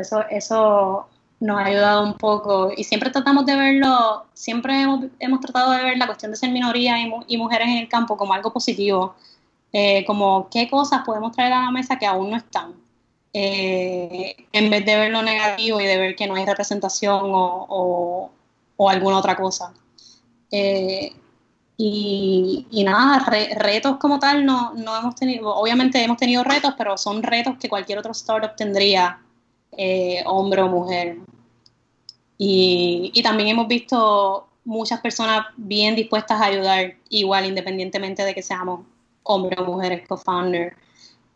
eso, 0.00 0.24
eso 0.30 1.08
nos 1.40 1.58
ha 1.58 1.64
ayudado 1.66 2.04
un 2.04 2.14
poco 2.14 2.72
y 2.76 2.84
siempre 2.84 3.10
tratamos 3.10 3.46
de 3.46 3.54
verlo, 3.54 4.26
siempre 4.34 4.80
hemos, 4.80 5.04
hemos 5.18 5.40
tratado 5.40 5.72
de 5.72 5.84
ver 5.84 5.98
la 5.98 6.06
cuestión 6.06 6.32
de 6.32 6.36
ser 6.36 6.50
minoría 6.50 6.98
y, 7.00 7.12
y 7.26 7.36
mujeres 7.36 7.68
en 7.68 7.78
el 7.78 7.88
campo 7.88 8.16
como 8.16 8.32
algo 8.32 8.52
positivo, 8.52 9.14
eh, 9.72 10.04
como 10.06 10.48
qué 10.50 10.68
cosas 10.68 11.02
podemos 11.04 11.32
traer 11.32 11.52
a 11.52 11.62
la 11.62 11.70
mesa 11.70 11.98
que 11.98 12.06
aún 12.06 12.30
no 12.30 12.36
están. 12.36 12.74
Eh, 13.32 14.36
en 14.52 14.70
vez 14.70 14.84
de 14.86 14.96
ver 14.96 15.10
lo 15.10 15.22
negativo 15.22 15.80
y 15.80 15.84
de 15.84 15.98
ver 15.98 16.16
que 16.16 16.26
no 16.26 16.34
hay 16.34 16.46
representación 16.46 17.20
o, 17.24 18.30
o, 18.76 18.90
alguna 18.90 19.18
otra 19.18 19.36
cosa. 19.36 19.72
Eh, 20.50 21.12
y, 21.76 22.66
nada, 22.84 23.24
retos 23.56 23.98
como 23.98 24.18
tal 24.18 24.44
no, 24.44 24.74
no, 24.74 24.96
hemos 24.98 25.14
tenido, 25.14 25.54
obviamente 25.54 26.02
hemos 26.02 26.16
tenido 26.16 26.42
retos, 26.42 26.74
pero 26.76 26.98
son 26.98 27.22
retos 27.22 27.56
que 27.58 27.68
cualquier 27.68 27.98
otro 27.98 28.12
startup 28.12 28.56
tendría, 28.56 29.20
eh, 29.76 30.22
hombre 30.26 30.62
o 30.62 30.68
mujer. 30.68 31.18
Y, 32.38 33.10
y, 33.14 33.22
también 33.22 33.50
hemos 33.50 33.68
visto 33.68 34.48
muchas 34.64 35.00
personas 35.00 35.46
bien 35.56 35.94
dispuestas 35.96 36.40
a 36.40 36.46
ayudar, 36.46 36.94
igual 37.10 37.46
independientemente 37.46 38.24
de 38.24 38.34
que 38.34 38.42
seamos 38.42 38.80
hombres 39.22 39.58
o 39.58 39.64
mujeres 39.64 40.06
co-founder 40.08 40.76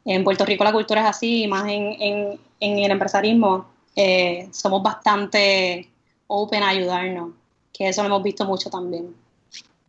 en 0.05 0.25
Puerto 0.25 0.45
Rico 0.45 0.65
la 0.65 0.73
cultura 0.73 1.03
es 1.03 1.09
así, 1.09 1.47
más 1.47 1.67
en, 1.69 2.39
el 2.61 2.91
empresarismo, 2.91 3.67
eh, 3.95 4.49
somos 4.53 4.83
bastante 4.83 5.89
open 6.27 6.63
a 6.63 6.71
ayudarnos, 6.71 7.31
que 7.73 7.89
eso 7.89 8.03
lo 8.03 8.09
hemos 8.09 8.23
visto 8.23 8.45
mucho 8.45 8.71
también. 8.71 9.15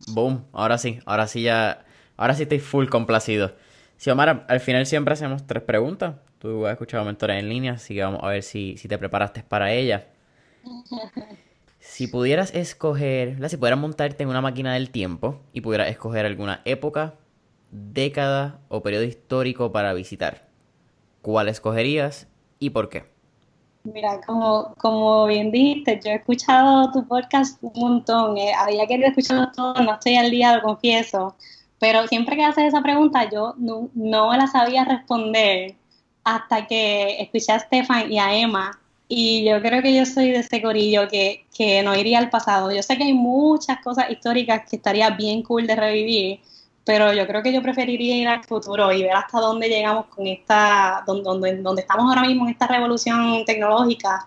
Boom, 0.08 0.44
ahora 0.52 0.78
sí, 0.78 0.98
ahora 1.06 1.26
sí 1.26 1.42
ya, 1.42 1.84
ahora 2.16 2.34
sí 2.34 2.42
estoy 2.42 2.58
full 2.58 2.88
complacido. 2.88 3.54
Si 3.96 4.10
Omar, 4.10 4.44
al 4.48 4.60
final 4.60 4.86
siempre 4.86 5.14
hacemos 5.14 5.46
tres 5.46 5.62
preguntas. 5.62 6.16
Tú 6.38 6.66
has 6.66 6.72
escuchado 6.72 7.04
Mentores 7.04 7.38
en 7.38 7.48
línea, 7.48 7.72
así 7.72 7.94
que 7.94 8.02
vamos 8.02 8.22
a 8.22 8.28
ver 8.28 8.42
si, 8.42 8.76
si 8.76 8.86
te 8.86 8.98
preparaste 8.98 9.42
para 9.42 9.72
ella. 9.72 10.08
Si 11.78 12.06
pudieras 12.06 12.54
escoger, 12.54 13.48
si 13.48 13.56
pudieras 13.56 13.78
montarte 13.78 14.22
en 14.22 14.28
una 14.28 14.40
máquina 14.40 14.74
del 14.74 14.90
tiempo 14.90 15.40
y 15.52 15.60
pudieras 15.62 15.88
escoger 15.88 16.26
alguna 16.26 16.60
época, 16.64 17.14
década 17.74 18.60
o 18.68 18.82
periodo 18.82 19.04
histórico 19.04 19.72
para 19.72 19.92
visitar. 19.92 20.46
¿Cuál 21.22 21.48
escogerías 21.48 22.28
y 22.60 22.70
por 22.70 22.88
qué? 22.88 23.04
Mira, 23.82 24.20
como, 24.24 24.74
como 24.78 25.26
bien 25.26 25.50
dijiste, 25.50 26.00
yo 26.02 26.12
he 26.12 26.14
escuchado 26.14 26.90
tu 26.92 27.06
podcast 27.06 27.58
un 27.62 27.72
montón. 27.74 28.38
Eh, 28.38 28.52
había 28.54 28.86
querido 28.86 29.08
escucharlo 29.08 29.50
todo, 29.52 29.74
no 29.82 29.94
estoy 29.94 30.16
al 30.16 30.30
día, 30.30 30.56
lo 30.56 30.62
confieso. 30.62 31.36
Pero 31.78 32.06
siempre 32.06 32.36
que 32.36 32.44
haces 32.44 32.64
esa 32.64 32.82
pregunta, 32.82 33.28
yo 33.30 33.54
no, 33.58 33.90
no 33.94 34.34
la 34.34 34.46
sabía 34.46 34.84
responder 34.84 35.74
hasta 36.22 36.66
que 36.66 37.20
escuché 37.20 37.52
a 37.52 37.58
Stefan 37.58 38.10
y 38.10 38.18
a 38.18 38.34
Emma. 38.34 38.80
Y 39.08 39.44
yo 39.44 39.60
creo 39.60 39.82
que 39.82 39.94
yo 39.94 40.06
soy 40.06 40.30
de 40.30 40.38
ese 40.38 40.62
corillo 40.62 41.08
que, 41.08 41.44
que 41.54 41.82
no 41.82 41.94
iría 41.94 42.18
al 42.20 42.30
pasado. 42.30 42.72
Yo 42.72 42.82
sé 42.82 42.96
que 42.96 43.04
hay 43.04 43.12
muchas 43.12 43.80
cosas 43.82 44.10
históricas 44.10 44.62
que 44.68 44.76
estaría 44.76 45.10
bien 45.10 45.42
cool 45.42 45.66
de 45.66 45.76
revivir, 45.76 46.40
pero 46.84 47.12
yo 47.14 47.26
creo 47.26 47.42
que 47.42 47.52
yo 47.52 47.62
preferiría 47.62 48.16
ir 48.16 48.28
al 48.28 48.44
futuro 48.44 48.92
y 48.92 49.02
ver 49.02 49.12
hasta 49.12 49.40
dónde 49.40 49.68
llegamos 49.68 50.06
con 50.06 50.26
esta, 50.26 51.02
donde, 51.06 51.56
donde, 51.56 51.82
estamos 51.82 52.06
ahora 52.08 52.28
mismo 52.28 52.44
en 52.44 52.52
esta 52.52 52.66
revolución 52.66 53.44
tecnológica, 53.46 54.26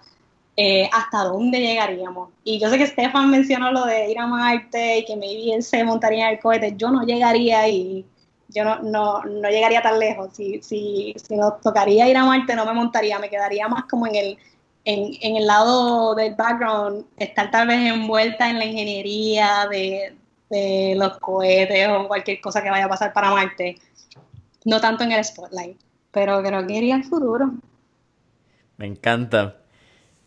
eh, 0.55 0.89
hasta 0.91 1.23
dónde 1.25 1.59
llegaríamos. 1.59 2.29
Y 2.43 2.59
yo 2.59 2.69
sé 2.69 2.79
que 2.79 2.87
Stefan 2.87 3.29
mencionó 3.29 3.71
lo 3.71 3.85
de 3.85 4.09
ir 4.11 4.19
a 4.19 4.25
Marte 4.25 4.99
y 4.99 5.05
que 5.05 5.15
maybe 5.15 5.53
él 5.53 5.63
se 5.63 5.83
montaría 5.83 6.27
en 6.27 6.33
el 6.33 6.39
cohete, 6.39 6.73
yo 6.75 6.89
no 6.89 7.03
llegaría 7.03 7.61
ahí, 7.61 8.05
yo 8.49 8.63
no, 8.63 8.79
no, 8.79 9.23
no 9.23 9.49
llegaría 9.49 9.81
tan 9.83 9.99
lejos. 9.99 10.29
Si, 10.33 10.59
si, 10.63 11.13
si 11.15 11.35
nos 11.35 11.61
tocaría 11.61 12.09
ir 12.09 12.17
a 12.17 12.25
Marte 12.25 12.55
no 12.55 12.65
me 12.65 12.73
montaría, 12.73 13.19
me 13.19 13.29
quedaría 13.29 13.67
más 13.67 13.85
como 13.85 14.07
en 14.07 14.15
el, 14.15 14.37
en, 14.83 15.11
en 15.21 15.35
el 15.37 15.45
lado 15.45 16.15
del 16.15 16.33
background, 16.33 17.05
estar 17.17 17.51
tal 17.51 17.67
vez 17.67 17.79
envuelta 17.93 18.49
en 18.49 18.57
la 18.57 18.65
ingeniería 18.65 19.67
de, 19.69 20.15
de 20.49 20.95
los 20.97 21.17
cohetes 21.19 21.87
o 21.89 22.07
cualquier 22.07 22.39
cosa 22.41 22.63
que 22.63 22.69
vaya 22.69 22.85
a 22.85 22.89
pasar 22.89 23.13
para 23.13 23.31
Marte. 23.31 23.77
No 24.65 24.81
tanto 24.81 25.03
en 25.03 25.11
el 25.11 25.23
spotlight, 25.23 25.77
pero 26.11 26.41
creo 26.43 26.65
que 26.65 26.73
iría 26.73 26.95
al 26.95 27.03
futuro. 27.03 27.51
Me 28.77 28.85
encanta. 28.85 29.57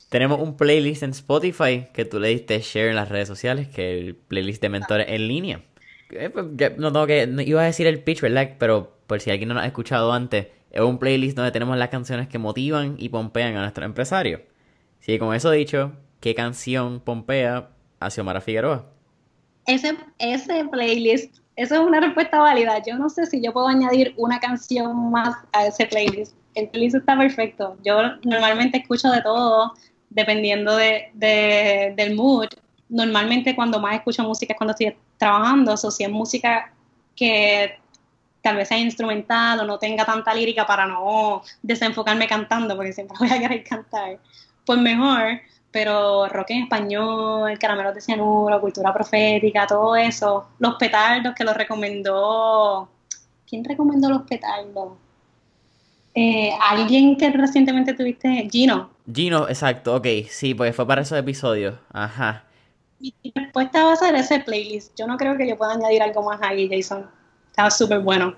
Tenemos 0.08 0.40
un 0.40 0.56
playlist 0.56 1.02
en 1.02 1.10
Spotify 1.10 1.86
que 1.92 2.04
tú 2.04 2.18
le 2.18 2.28
diste 2.28 2.58
share 2.60 2.88
en 2.88 2.96
las 2.96 3.08
redes 3.08 3.28
sociales, 3.28 3.68
que 3.68 3.96
es 3.96 4.06
el 4.06 4.14
playlist 4.16 4.60
de 4.60 4.68
mentores 4.68 5.06
en 5.08 5.28
línea. 5.28 5.62
Eh, 6.10 6.30
pues, 6.30 6.46
no 6.78 6.92
tengo 6.92 7.06
que, 7.06 7.28
iba 7.46 7.62
a 7.62 7.66
decir 7.66 7.86
el 7.86 8.02
pitch, 8.02 8.20
¿verdad? 8.20 8.56
Pero 8.58 8.96
por 9.06 9.20
si 9.20 9.30
alguien 9.30 9.48
no 9.48 9.54
lo 9.54 9.60
ha 9.60 9.66
escuchado 9.66 10.12
antes, 10.12 10.48
es 10.70 10.80
un 10.80 10.98
playlist 10.98 11.36
donde 11.36 11.52
tenemos 11.52 11.76
las 11.76 11.90
canciones 11.90 12.28
que 12.28 12.38
motivan 12.38 12.96
y 12.98 13.08
pompean 13.08 13.56
a 13.56 13.60
nuestro 13.60 13.84
empresario. 13.84 14.42
Sí, 14.98 15.18
con 15.18 15.34
eso 15.34 15.50
dicho, 15.50 15.92
¿qué 16.20 16.34
canción 16.34 17.00
pompea 17.00 17.70
a 18.00 18.10
Xiomara 18.10 18.40
Figueroa? 18.40 18.86
Ese, 19.74 19.96
ese 20.18 20.64
playlist, 20.64 21.36
eso 21.56 21.74
es 21.74 21.80
una 21.80 22.00
respuesta 22.00 22.38
válida. 22.40 22.82
Yo 22.82 22.96
no 22.96 23.08
sé 23.08 23.26
si 23.26 23.42
yo 23.42 23.52
puedo 23.52 23.68
añadir 23.68 24.14
una 24.16 24.40
canción 24.40 25.10
más 25.10 25.36
a 25.52 25.66
ese 25.66 25.86
playlist. 25.86 26.34
El 26.54 26.68
playlist 26.68 26.96
está 26.96 27.16
perfecto. 27.16 27.76
Yo 27.84 28.16
normalmente 28.24 28.78
escucho 28.78 29.10
de 29.10 29.22
todo, 29.22 29.74
dependiendo 30.08 30.76
de, 30.76 31.10
del 31.14 32.16
mood. 32.16 32.48
Normalmente 32.88 33.54
cuando 33.54 33.78
más 33.78 33.94
escucho 33.94 34.22
música 34.24 34.54
es 34.54 34.56
cuando 34.56 34.72
estoy 34.72 34.96
trabajando, 35.16 35.74
o 35.74 35.76
si 35.76 36.04
es 36.04 36.10
música 36.10 36.72
que 37.14 37.78
tal 38.42 38.56
vez 38.56 38.68
sea 38.68 38.78
instrumental 38.78 39.60
o 39.60 39.64
no 39.64 39.78
tenga 39.78 40.04
tanta 40.04 40.34
lírica 40.34 40.66
para 40.66 40.86
no 40.86 41.42
desenfocarme 41.62 42.26
cantando, 42.26 42.74
porque 42.74 42.92
siempre 42.92 43.16
voy 43.20 43.30
a 43.30 43.38
querer 43.38 43.62
cantar, 43.64 44.18
pues 44.64 44.80
mejor 44.80 45.40
pero 45.70 46.26
rock 46.28 46.50
en 46.50 46.62
español, 46.64 47.58
caramelos 47.58 47.94
de 47.94 48.00
cianuro, 48.00 48.60
cultura 48.60 48.92
profética, 48.92 49.66
todo 49.66 49.94
eso. 49.96 50.48
Los 50.58 50.74
petardos 50.74 51.34
que 51.34 51.44
los 51.44 51.56
recomendó. 51.56 52.88
¿Quién 53.48 53.64
recomendó 53.64 54.08
los 54.08 54.22
petardos? 54.22 54.92
Eh, 56.14 56.52
alguien 56.60 57.16
que 57.16 57.30
recientemente 57.30 57.94
tuviste, 57.94 58.48
Gino. 58.50 58.90
Gino, 59.12 59.48
exacto, 59.48 59.96
ok, 59.96 60.06
sí, 60.28 60.54
pues 60.54 60.74
fue 60.74 60.86
para 60.86 61.02
esos 61.02 61.18
episodios. 61.18 61.76
Ajá. 61.92 62.44
Mi 62.98 63.14
respuesta 63.34 63.84
va 63.84 63.92
a 63.92 63.96
ser 63.96 64.14
ese 64.14 64.40
playlist. 64.40 64.92
Yo 64.98 65.06
no 65.06 65.16
creo 65.16 65.36
que 65.36 65.48
yo 65.48 65.56
pueda 65.56 65.72
añadir 65.72 66.02
algo 66.02 66.22
más 66.22 66.40
ahí, 66.42 66.68
Jason. 66.68 67.06
Estaba 67.48 67.70
súper 67.70 68.00
bueno. 68.00 68.34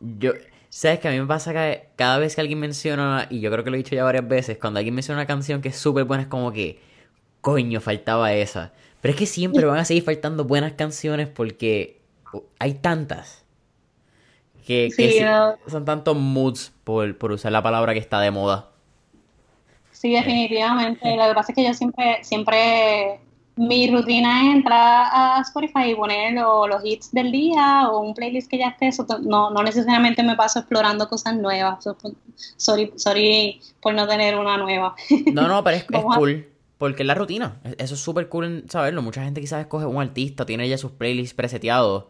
Yo, 0.00 0.32
Sabes 0.70 1.00
que 1.00 1.08
a 1.08 1.10
mí 1.10 1.18
me 1.18 1.26
pasa 1.26 1.52
que 1.52 1.88
cada 1.96 2.18
vez 2.18 2.34
que 2.34 2.40
alguien 2.40 2.58
menciona, 2.58 3.26
y 3.30 3.40
yo 3.40 3.50
creo 3.50 3.64
que 3.64 3.70
lo 3.70 3.76
he 3.76 3.78
dicho 3.78 3.94
ya 3.94 4.04
varias 4.04 4.28
veces, 4.28 4.58
cuando 4.58 4.78
alguien 4.78 4.94
menciona 4.94 5.20
una 5.20 5.26
canción 5.26 5.62
que 5.62 5.70
es 5.70 5.76
súper 5.76 6.04
buena, 6.04 6.24
es 6.24 6.28
como 6.28 6.52
que, 6.52 6.80
coño, 7.40 7.80
faltaba 7.80 8.32
esa. 8.32 8.72
Pero 9.00 9.12
es 9.12 9.18
que 9.18 9.26
siempre 9.26 9.64
van 9.64 9.78
a 9.78 9.84
seguir 9.84 10.02
faltando 10.02 10.44
buenas 10.44 10.72
canciones 10.72 11.28
porque 11.28 12.00
hay 12.58 12.74
tantas. 12.74 13.44
Que, 14.66 14.90
son 15.66 15.86
tantos 15.86 16.14
moods 16.14 16.72
por, 16.84 17.16
por 17.16 17.32
usar 17.32 17.52
la 17.52 17.62
palabra 17.62 17.94
que 17.94 18.00
está 18.00 18.20
de 18.20 18.30
moda. 18.30 18.68
Sí, 19.92 20.12
definitivamente. 20.12 21.16
Lo 21.16 21.26
que 21.26 21.34
pasa 21.34 21.52
es 21.52 21.56
que 21.56 21.64
yo 21.64 21.72
siempre, 21.72 22.18
siempre 22.22 23.18
Mi 23.58 23.90
rutina 23.90 24.42
es 24.42 24.56
entrar 24.56 25.08
a 25.12 25.40
Spotify 25.42 25.90
y 25.90 25.94
poner 25.94 26.34
los 26.34 26.84
hits 26.84 27.12
del 27.12 27.32
día 27.32 27.88
o 27.90 28.00
un 28.00 28.14
playlist 28.14 28.48
que 28.48 28.58
ya 28.58 28.68
esté. 28.68 28.90
no, 29.22 29.50
no 29.50 29.62
necesariamente 29.62 30.22
me 30.22 30.36
paso 30.36 30.60
explorando 30.60 31.08
cosas 31.08 31.36
nuevas. 31.36 31.84
Sorry, 32.56 32.92
sorry 32.96 33.60
por 33.80 33.94
no 33.94 34.06
tener 34.06 34.36
una 34.36 34.56
nueva. 34.56 34.94
No, 35.32 35.48
no, 35.48 35.62
pero 35.64 35.76
es, 35.76 35.84
cool. 35.84 36.48
Porque 36.78 37.02
es 37.02 37.06
la 37.06 37.14
rutina. 37.14 37.60
Eso 37.78 37.94
es 37.94 38.00
súper 38.00 38.28
cool 38.28 38.64
saberlo. 38.68 39.02
Mucha 39.02 39.24
gente 39.24 39.40
quizás 39.40 39.60
escoge 39.60 39.86
un 39.86 40.00
artista, 40.00 40.46
tiene 40.46 40.68
ya 40.68 40.78
sus 40.78 40.92
playlists 40.92 41.34
preseteados. 41.34 42.04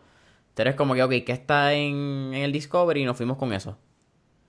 Pero 0.55 0.71
es 0.71 0.77
como 0.77 0.95
que, 0.95 1.03
ok, 1.03 1.13
¿qué 1.25 1.33
está 1.33 1.73
en, 1.73 2.33
en 2.35 2.43
el 2.43 2.53
Discovery? 2.53 3.03
Y 3.03 3.05
nos 3.05 3.17
fuimos 3.17 3.39
con 3.39 3.53
eso. 3.53 3.79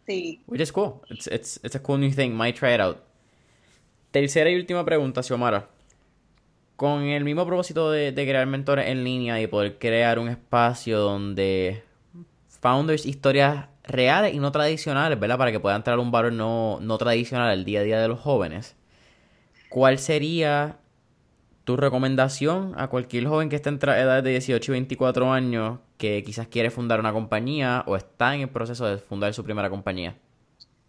Sí. 0.06 0.42
Which 0.48 0.62
is 0.62 0.72
cool. 0.72 1.02
It's, 1.10 1.28
it's, 1.28 1.60
it's 1.64 1.76
a 1.76 1.80
cool 1.80 2.00
new 2.00 2.12
thing. 2.12 2.32
Might 2.32 2.58
try 2.58 2.74
it 2.74 2.82
out. 2.82 2.98
Tercera 4.12 4.50
y 4.50 4.56
última 4.56 4.84
pregunta, 4.84 5.22
Xiomara. 5.22 5.70
Con 6.80 7.02
el 7.02 7.26
mismo 7.26 7.46
propósito 7.46 7.92
de, 7.92 8.14
crear 8.14 8.48
mentores 8.48 8.88
en 8.88 9.04
línea 9.04 9.42
y 9.42 9.48
poder 9.48 9.78
crear 9.80 10.18
un 10.18 10.30
espacio 10.30 10.98
donde 10.98 11.84
founders, 12.62 13.06
historias 13.06 13.68
reales 13.84 14.34
y 14.34 14.40
no 14.40 14.54
tradicionales, 14.54 15.20
¿verdad? 15.20 15.38
Para 15.38 15.52
que 15.52 15.60
puedan 15.60 15.84
traer 15.84 16.00
un 16.00 16.10
valor 16.10 16.32
no, 16.32 16.80
no 16.82 16.98
tradicional 16.98 17.50
al 17.50 17.66
día 17.66 17.82
a 17.82 17.84
día 17.84 18.00
de 18.00 18.08
los 18.08 18.22
jóvenes. 18.22 18.78
¿Cuál 19.68 20.00
sería 20.00 20.78
tu 21.66 21.76
recomendación 21.76 22.74
a 22.78 22.88
cualquier 22.88 23.26
joven 23.28 23.50
que 23.50 23.58
esté 23.58 23.68
entre 23.68 24.00
edad 24.00 24.24
de 24.24 24.30
18 24.30 24.72
y 24.72 24.76
24 24.76 25.34
años 25.34 25.80
que 25.98 26.24
quizás 26.24 26.48
quiere 26.48 26.70
fundar 26.70 27.02
una 27.02 27.12
compañía 27.12 27.84
o 27.88 27.98
está 27.98 28.34
en 28.36 28.40
el 28.40 28.50
proceso 28.50 28.86
de 28.86 29.00
fundar 29.00 29.34
su 29.34 29.44
primera 29.44 29.70
compañía? 29.70 30.16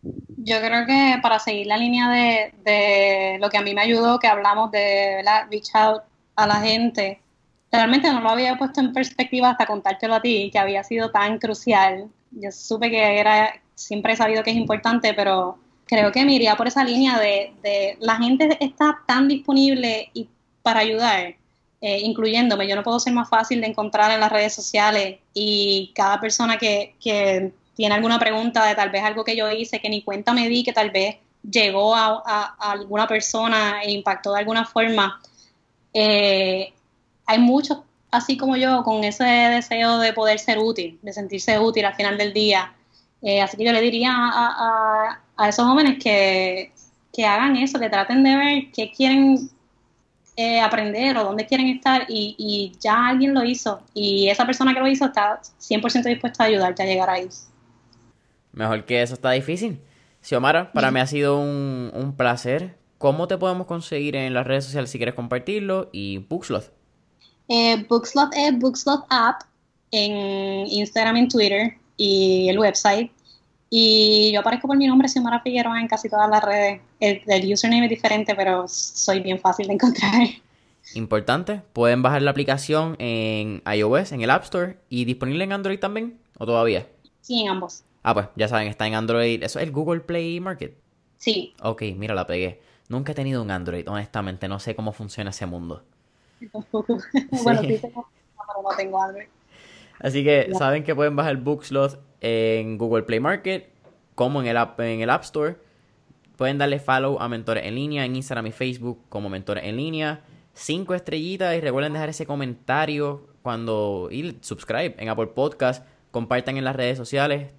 Yo 0.03 0.59
creo 0.59 0.87
que 0.87 1.19
para 1.23 1.39
seguir 1.39 1.67
la 1.67 1.77
línea 1.77 2.09
de, 2.09 3.39
lo 3.41 3.51
que 3.51 3.59
a 3.59 3.63
mí 3.63 3.75
me 3.75 3.83
ayudó, 3.83 4.19
que 4.19 4.27
hablamos 4.27 4.71
de 4.71 5.23
reach 5.51 5.75
out 5.75 6.03
a 6.37 6.47
la 6.47 6.57
gente, 6.57 7.21
realmente 7.71 8.11
no 8.11 8.21
lo 8.21 8.31
había 8.31 8.57
puesto 8.57 8.81
en 8.81 8.93
perspectiva 8.93 9.51
hasta 9.51 9.67
contártelo 9.67 10.15
a 10.15 10.23
ti, 10.23 10.51
que 10.53 10.59
había 10.59 10.83
sido 10.85 11.11
tan 11.11 11.39
crucial. 11.39 12.09
Yo 12.31 12.51
supe 12.51 12.91
que 12.91 13.19
era, 13.19 13.53
siempre 13.75 14.15
he 14.15 14.17
sabido 14.17 14.43
que 14.43 14.51
es 14.51 14.57
importante, 14.57 15.13
pero 15.15 15.59
creo 15.87 16.13
que 16.13 16.25
me 16.25 16.35
iría 16.35 16.57
por 16.57 16.69
esa 16.69 16.85
línea 16.85 17.19
de, 17.19 17.97
la 18.01 18.17
gente 18.17 18.57
está 18.61 19.01
tan 19.07 19.29
disponible 19.29 20.11
y 20.15 20.29
para 20.63 20.81
ayudar, 20.81 21.35
eh, 21.81 22.01
incluyéndome. 22.01 22.67
Yo 22.69 22.77
no 22.77 22.83
puedo 22.83 23.01
ser 23.01 23.13
más 23.13 23.29
fácil 23.29 23.61
de 23.61 23.67
encontrar 23.67 24.11
en 24.11 24.21
las 24.21 24.33
redes 24.33 24.55
sociales 24.55 25.19
y 25.35 25.93
cada 25.95 26.21
persona 26.21 26.57
que, 26.59 26.95
que 27.03 27.53
tiene 27.81 27.95
alguna 27.95 28.19
pregunta 28.19 28.67
de 28.67 28.75
tal 28.75 28.91
vez 28.91 29.03
algo 29.03 29.25
que 29.25 29.35
yo 29.35 29.51
hice 29.51 29.81
que 29.81 29.89
ni 29.89 30.03
cuenta 30.03 30.35
me 30.35 30.51
di, 30.51 30.63
que 30.63 30.75
tal 30.75 30.91
vez 30.91 31.17
llegó 31.43 31.97
a, 31.97 32.55
alguna 32.59 33.07
persona 33.07 33.81
e 33.83 33.91
impactó 33.91 34.35
de 34.35 34.41
alguna 34.41 34.67
forma. 34.67 35.19
Eh, 35.95 36.75
hay 37.25 37.39
muchos, 37.39 37.79
así 38.11 38.37
como 38.37 38.59
yo, 38.59 38.83
con 38.85 39.03
ese 39.03 39.25
deseo 39.25 39.99
de 39.99 40.13
poder 40.13 40.39
ser 40.39 40.59
útil, 40.59 40.99
de 41.01 41.15
sentirse 41.15 41.59
útil 41.59 41.87
al 41.87 41.95
final 41.95 42.19
del 42.19 42.35
día. 42.35 42.71
Eh, 43.23 43.41
así 43.41 43.57
que 43.57 43.65
yo 43.65 43.73
le 43.73 43.81
diría 43.81 44.13
a, 44.15 45.49
esos 45.49 45.65
jóvenes 45.65 45.97
que, 46.05 46.71
hagan 47.27 47.57
eso, 47.57 47.79
que 47.79 47.89
traten 47.89 48.23
de 48.23 48.37
ver 48.37 48.71
qué 48.73 48.93
quieren 48.93 49.49
eh, 50.37 50.61
aprender 50.61 51.17
o 51.17 51.25
dónde 51.25 51.47
quieren 51.47 51.69
estar 51.69 52.05
y, 52.11 52.35
y, 52.37 52.73
ya 52.79 53.09
alguien 53.09 53.33
lo 53.33 53.43
hizo 53.43 53.81
y 53.95 54.29
esa 54.29 54.45
persona 54.45 54.75
que 54.75 54.81
lo 54.81 54.87
hizo 54.87 55.07
está 55.07 55.41
100% 55.59 56.05
dispuesta 56.05 56.45
a 56.45 56.49
ayudarte 56.49 56.83
a 56.83 56.87
llegar 56.87 57.09
ahí. 57.09 57.27
Mejor 58.53 58.85
que 58.85 59.03
eso 59.03 59.15
está 59.15 59.31
difícil. 59.31 59.81
Xiomara, 60.23 60.73
para 60.73 60.91
mí 60.91 61.01
ha 61.01 61.07
sido 61.07 61.39
un, 61.39 62.15
placer. 62.17 62.77
¿Cómo 62.99 63.27
te 63.29 63.39
podemos 63.39 63.67
conseguir 63.67 64.17
en 64.17 64.35
las 64.35 64.47
redes 64.47 64.65
sociales 64.65 64.91
si 64.91 64.99
quieres 64.99 65.15
compartirlo? 65.15 65.89
Y 65.93 66.19
Bookslot. 66.19 66.73
Eh, 67.49 67.85
Bookslot 67.89 68.31
es 68.37 68.59
Bookslot 68.59 69.07
App 69.09 69.43
en 69.91 70.67
Instagram 70.67 71.17
y 71.17 71.29
Twitter 71.29 71.75
y 71.97 72.49
el 72.49 72.59
website. 72.59 73.11
Y 73.71 74.33
yo 74.33 74.41
aparezco 74.41 74.67
por 74.67 74.77
mi 74.77 74.87
nombre, 74.87 75.09
Xiomara 75.09 75.41
Figueroa, 75.41 75.81
en 75.81 75.89
casi 75.89 76.09
todas 76.09 76.29
las 76.29 76.43
redes. 76.43 76.81
El, 76.99 77.23
el, 77.27 77.53
username 77.53 77.85
es 77.85 77.91
diferente, 77.91 78.35
pero 78.35 78.67
soy 78.67 79.21
bien 79.21 79.39
fácil 79.39 79.69
de 79.69 79.75
encontrar. 79.75 80.29
Importante, 80.95 81.63
pueden 81.73 82.03
bajar 82.03 82.23
la 82.23 82.33
aplicación 82.33 82.97
en 82.99 83.63
iOS, 83.73 84.11
en 84.13 84.23
el 84.23 84.31
App 84.31 84.43
Store, 84.43 84.77
y 84.89 85.05
disponible 85.05 85.45
en 85.45 85.53
Android 85.53 85.79
también, 85.79 86.19
o 86.37 86.47
todavía. 86.47 86.89
Sí, 87.21 87.43
en 87.43 87.49
ambos. 87.49 87.85
Ah, 88.03 88.15
pues 88.15 88.29
ya 88.37 88.49
saben, 88.49 88.69
está 88.69 88.87
en 88.87 88.95
Android. 88.95 89.43
¿Eso 89.43 89.59
es 89.59 89.67
el 89.67 89.73
Google 89.73 90.01
Play 90.01 90.41
Market? 90.41 90.77
Sí. 91.19 91.55
Ok, 91.63 91.83
mira, 91.97 92.15
la 92.15 92.27
pegué. 92.27 92.61
Nunca 92.89 93.13
he 93.13 93.15
tenido 93.15 93.43
un 93.43 93.51
Android, 93.51 93.89
honestamente. 93.89 94.49
No 94.49 94.59
sé 94.59 94.75
cómo 94.75 94.93
funciona 94.93 95.31
ese 95.31 95.47
mundo. 95.47 95.83
Tampoco. 96.53 96.99
bueno, 97.45 97.61
sí 97.61 97.79
tengo, 97.79 98.09
pero 98.35 98.63
no 98.63 98.77
tengo 98.77 99.03
Android. 99.03 99.27
Así 99.99 100.25
que 100.25 100.51
saben 100.57 100.83
que 100.83 100.95
pueden 100.95 101.15
bajar 101.15 101.37
Bookslot 101.37 102.01
en 102.23 102.79
Google 102.79 103.03
Play 103.03 103.21
Market, 103.21 103.69
como 104.15 104.41
en 104.41 104.49
el, 104.49 104.57
app, 104.57 104.81
en 104.81 105.01
el 105.03 105.11
App 105.11 105.23
Store. 105.25 105.57
Pueden 106.37 106.57
darle 106.57 106.79
follow 106.79 107.21
a 107.21 107.29
Mentores 107.29 107.67
en 107.67 107.75
línea 107.75 108.07
en 108.07 108.17
Instagram 108.17 108.47
y 108.47 108.53
Facebook 108.53 108.99
como 109.11 109.29
Mentores 109.29 109.65
en 109.65 109.77
línea. 109.77 110.25
Cinco 110.55 110.95
estrellitas 110.95 111.55
y 111.55 111.61
recuerden 111.61 111.93
dejar 111.93 112.09
ese 112.09 112.25
comentario 112.25 113.29
cuando 113.43 114.09
y 114.11 114.39
subscribe 114.41 114.95
en 114.99 115.11
Apple 115.11 115.29
Podcast. 115.29 115.87
Compartan 116.11 116.57
en 116.57 116.65
las 116.65 116.75
redes 116.75 116.97
sociales 116.97 117.53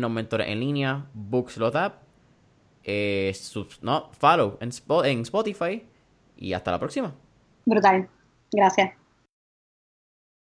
los 0.00 0.10
mentores 0.10 0.48
en 0.48 0.60
línea, 0.60 1.06
App, 1.76 2.02
eh, 2.84 3.32
no, 3.82 4.10
follow 4.12 4.58
en, 4.60 4.70
en 5.04 5.20
Spotify 5.20 5.84
y 6.36 6.52
hasta 6.52 6.70
la 6.70 6.78
próxima. 6.78 7.14
Brutal. 7.66 8.08
Gracias. 8.52 8.99